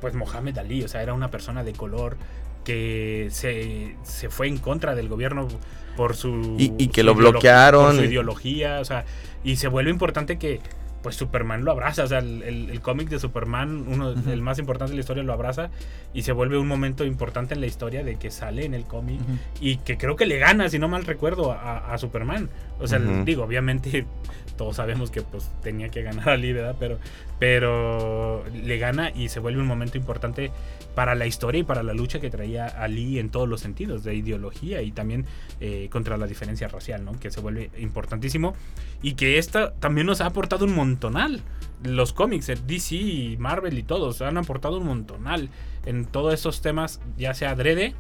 pues 0.01 0.13
Mohamed 0.13 0.57
Ali, 0.57 0.83
o 0.83 0.87
sea, 0.87 1.01
era 1.01 1.13
una 1.13 1.31
persona 1.31 1.63
de 1.63 1.73
color 1.73 2.17
que 2.65 3.29
se, 3.31 3.95
se 4.03 4.29
fue 4.29 4.47
en 4.47 4.57
contra 4.57 4.93
del 4.95 5.07
gobierno 5.07 5.47
por 5.95 6.15
su... 6.15 6.55
Y- 6.59 6.73
y 6.77 6.87
que 6.89 7.01
su 7.01 7.07
lo 7.07 7.15
bloquearon 7.15 7.85
por 7.85 7.95
su 7.95 8.03
ideología, 8.03 8.79
o 8.81 8.85
sea, 8.85 9.05
y 9.43 9.55
se 9.55 9.67
vuelve 9.69 9.89
importante 9.91 10.37
que 10.37 10.59
pues 11.03 11.15
Superman 11.15 11.63
lo 11.63 11.71
abraza, 11.71 12.03
o 12.03 12.07
sea, 12.07 12.19
el, 12.19 12.41
el- 12.43 12.69
el 12.69 12.81
cómic 12.81 13.07
de 13.09 13.19
Superman, 13.19 13.85
uno, 13.87 14.09
el 14.11 14.41
más 14.41 14.59
importante 14.59 14.91
de 14.91 14.95
la 14.97 15.01
historia, 15.01 15.23
lo 15.23 15.33
abraza 15.33 15.69
y 16.13 16.23
se 16.23 16.31
vuelve 16.31 16.57
un 16.57 16.67
momento 16.67 17.05
importante 17.05 17.53
en 17.53 17.61
la 17.61 17.67
historia 17.67 18.03
de 18.03 18.15
que 18.17 18.31
sale 18.31 18.65
en 18.65 18.73
el 18.73 18.83
cómic 18.85 19.19
y 19.61 19.77
que 19.77 19.97
creo 19.97 20.15
que 20.15 20.25
le 20.25 20.37
gana, 20.39 20.69
si 20.69 20.79
no 20.79 20.87
mal 20.87 21.05
recuerdo, 21.05 21.51
a, 21.51 21.93
a 21.93 21.97
Superman. 21.97 22.49
O 22.79 22.87
sea, 22.87 22.99
digo, 23.25 23.43
obviamente 23.43 24.05
todos 24.57 24.75
sabemos 24.77 25.11
que 25.11 25.21
pues 25.21 25.51
tenía 25.61 25.89
que 25.89 26.01
ganar 26.01 26.29
Ali, 26.29 26.51
¿verdad? 26.53 26.75
Pero, 26.79 26.97
pero 27.39 28.43
le 28.51 28.77
gana 28.77 29.11
y 29.11 29.29
se 29.29 29.39
vuelve 29.39 29.61
un 29.61 29.67
momento 29.67 29.97
importante 29.97 30.51
para 30.95 31.13
la 31.13 31.27
historia 31.27 31.61
y 31.61 31.63
para 31.63 31.83
la 31.83 31.93
lucha 31.93 32.19
que 32.19 32.29
traía 32.29 32.65
Ali 32.65 33.19
en 33.19 33.29
todos 33.29 33.47
los 33.47 33.61
sentidos, 33.61 34.03
de 34.03 34.15
ideología 34.15 34.81
y 34.81 34.91
también 34.91 35.25
eh, 35.59 35.89
contra 35.91 36.17
la 36.17 36.25
diferencia 36.25 36.67
racial, 36.67 37.05
¿no? 37.05 37.19
Que 37.19 37.29
se 37.29 37.39
vuelve 37.39 37.69
importantísimo 37.77 38.55
y 39.03 39.13
que 39.13 39.38
esta 39.38 39.73
también 39.73 40.07
nos 40.07 40.21
ha 40.21 40.25
aportado 40.25 40.65
un 40.65 40.73
montonal. 40.73 41.41
Los 41.83 42.13
cómics, 42.13 42.49
el 42.49 42.65
DC 42.65 43.35
Marvel 43.38 43.77
y 43.77 43.83
todos 43.83 44.23
han 44.23 44.38
aportado 44.38 44.79
un 44.79 44.88
montonal 44.88 45.51
en 45.85 46.05
todos 46.05 46.33
esos 46.33 46.61
temas, 46.61 46.99
ya 47.17 47.35
sea 47.35 47.51
adrede 47.51 47.93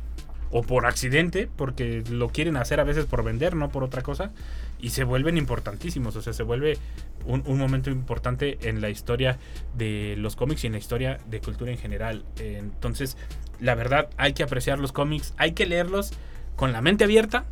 o 0.49 0.63
por 0.63 0.85
accidente, 0.85 1.49
porque 1.55 2.03
lo 2.09 2.29
quieren 2.29 2.57
hacer 2.57 2.79
a 2.79 2.83
veces 2.83 3.05
por 3.05 3.23
vender, 3.23 3.55
no 3.55 3.69
por 3.69 3.83
otra 3.83 4.01
cosa, 4.01 4.31
y 4.79 4.89
se 4.89 5.03
vuelven 5.03 5.37
importantísimos, 5.37 6.15
o 6.15 6.21
sea, 6.21 6.33
se 6.33 6.43
vuelve 6.43 6.77
un, 7.25 7.43
un 7.45 7.57
momento 7.57 7.89
importante 7.89 8.57
en 8.61 8.81
la 8.81 8.89
historia 8.89 9.37
de 9.75 10.15
los 10.17 10.35
cómics 10.35 10.63
y 10.63 10.67
en 10.67 10.73
la 10.73 10.79
historia 10.79 11.19
de 11.27 11.39
cultura 11.41 11.71
en 11.71 11.77
general. 11.77 12.23
Entonces, 12.39 13.17
la 13.59 13.75
verdad, 13.75 14.09
hay 14.17 14.33
que 14.33 14.43
apreciar 14.43 14.79
los 14.79 14.91
cómics, 14.91 15.33
hay 15.37 15.53
que 15.53 15.65
leerlos 15.65 16.11
con 16.55 16.71
la 16.73 16.81
mente 16.81 17.03
abierta 17.03 17.45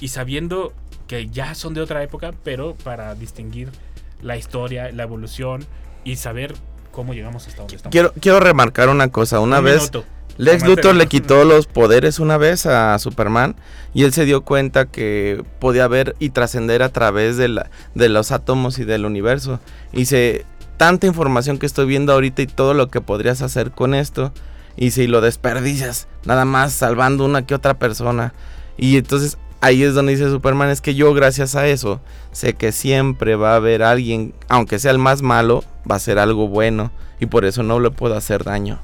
y 0.00 0.08
sabiendo 0.08 0.72
que 1.06 1.28
ya 1.28 1.54
son 1.54 1.74
de 1.74 1.80
otra 1.80 2.02
época, 2.02 2.32
pero 2.44 2.74
para 2.74 3.14
distinguir 3.14 3.70
la 4.22 4.36
historia, 4.36 4.90
la 4.92 5.04
evolución 5.04 5.64
y 6.04 6.16
saber 6.16 6.54
cómo 6.92 7.14
llegamos 7.14 7.46
hasta 7.46 7.58
donde 7.58 7.76
estamos. 7.76 7.92
Quiero, 7.92 8.12
quiero 8.20 8.40
remarcar 8.40 8.88
una 8.88 9.08
cosa. 9.10 9.40
Una 9.40 9.58
Un 9.58 9.64
vez 9.64 9.76
minuto. 9.92 10.04
Lex 10.38 10.66
Luthor 10.66 10.94
le 10.94 11.06
quitó 11.06 11.44
los 11.44 11.66
poderes 11.66 12.18
una 12.18 12.36
vez 12.36 12.66
a 12.66 12.98
Superman 12.98 13.56
y 13.94 14.04
él 14.04 14.12
se 14.12 14.24
dio 14.24 14.42
cuenta 14.42 14.86
que 14.86 15.42
podía 15.58 15.88
ver 15.88 16.14
y 16.18 16.30
trascender 16.30 16.82
a 16.82 16.90
través 16.90 17.36
de, 17.36 17.48
la, 17.48 17.70
de 17.94 18.08
los 18.08 18.32
átomos 18.32 18.78
y 18.78 18.84
del 18.84 19.06
universo. 19.06 19.60
Y 19.92 20.06
se 20.06 20.44
tanta 20.76 21.06
información 21.06 21.58
que 21.58 21.66
estoy 21.66 21.86
viendo 21.86 22.12
ahorita 22.12 22.42
y 22.42 22.46
todo 22.46 22.74
lo 22.74 22.88
que 22.88 23.00
podrías 23.00 23.42
hacer 23.42 23.70
con 23.70 23.94
esto 23.94 24.32
y 24.76 24.90
si 24.90 25.06
lo 25.06 25.22
desperdicias 25.22 26.06
nada 26.26 26.44
más 26.44 26.72
salvando 26.74 27.24
una 27.24 27.46
que 27.46 27.54
otra 27.54 27.78
persona 27.78 28.34
y 28.76 28.98
entonces 28.98 29.38
ahí 29.62 29.82
es 29.82 29.94
donde 29.94 30.12
dice 30.12 30.28
Superman 30.28 30.68
es 30.68 30.82
que 30.82 30.94
yo 30.94 31.14
gracias 31.14 31.54
a 31.54 31.66
eso 31.66 32.02
sé 32.30 32.52
que 32.52 32.72
siempre 32.72 33.36
va 33.36 33.52
a 33.52 33.56
haber 33.56 33.82
alguien 33.82 34.34
aunque 34.48 34.78
sea 34.78 34.90
el 34.90 34.98
más 34.98 35.22
malo 35.22 35.64
va 35.90 35.96
a 35.96 36.00
ser 36.00 36.18
algo 36.18 36.46
bueno 36.46 36.92
y 37.20 37.26
por 37.26 37.44
eso 37.44 37.62
no 37.62 37.80
le 37.80 37.90
puedo 37.90 38.16
hacer 38.16 38.44
daño. 38.44 38.78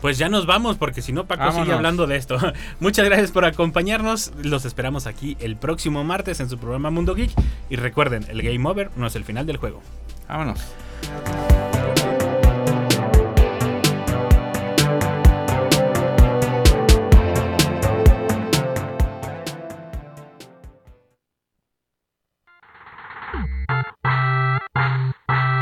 Pues 0.00 0.18
ya 0.18 0.28
nos 0.28 0.46
vamos 0.46 0.76
porque 0.76 1.02
si 1.02 1.12
no 1.12 1.26
Paco 1.26 1.52
sigue 1.52 1.72
hablando 1.72 2.06
de 2.06 2.16
esto. 2.16 2.38
Muchas 2.80 3.04
gracias 3.04 3.30
por 3.30 3.44
acompañarnos. 3.44 4.32
Los 4.42 4.64
esperamos 4.64 5.06
aquí 5.06 5.36
el 5.40 5.56
próximo 5.56 6.04
martes 6.04 6.40
en 6.40 6.48
su 6.48 6.58
programa 6.58 6.90
Mundo 6.90 7.14
Geek. 7.14 7.30
Y 7.70 7.76
recuerden, 7.76 8.24
el 8.28 8.42
Game 8.42 8.68
Over 8.68 8.90
no 8.96 9.06
es 9.06 9.16
el 9.16 9.24
final 9.24 9.46
del 9.46 9.56
juego. 9.56 9.82
Vámonos. 10.28 10.60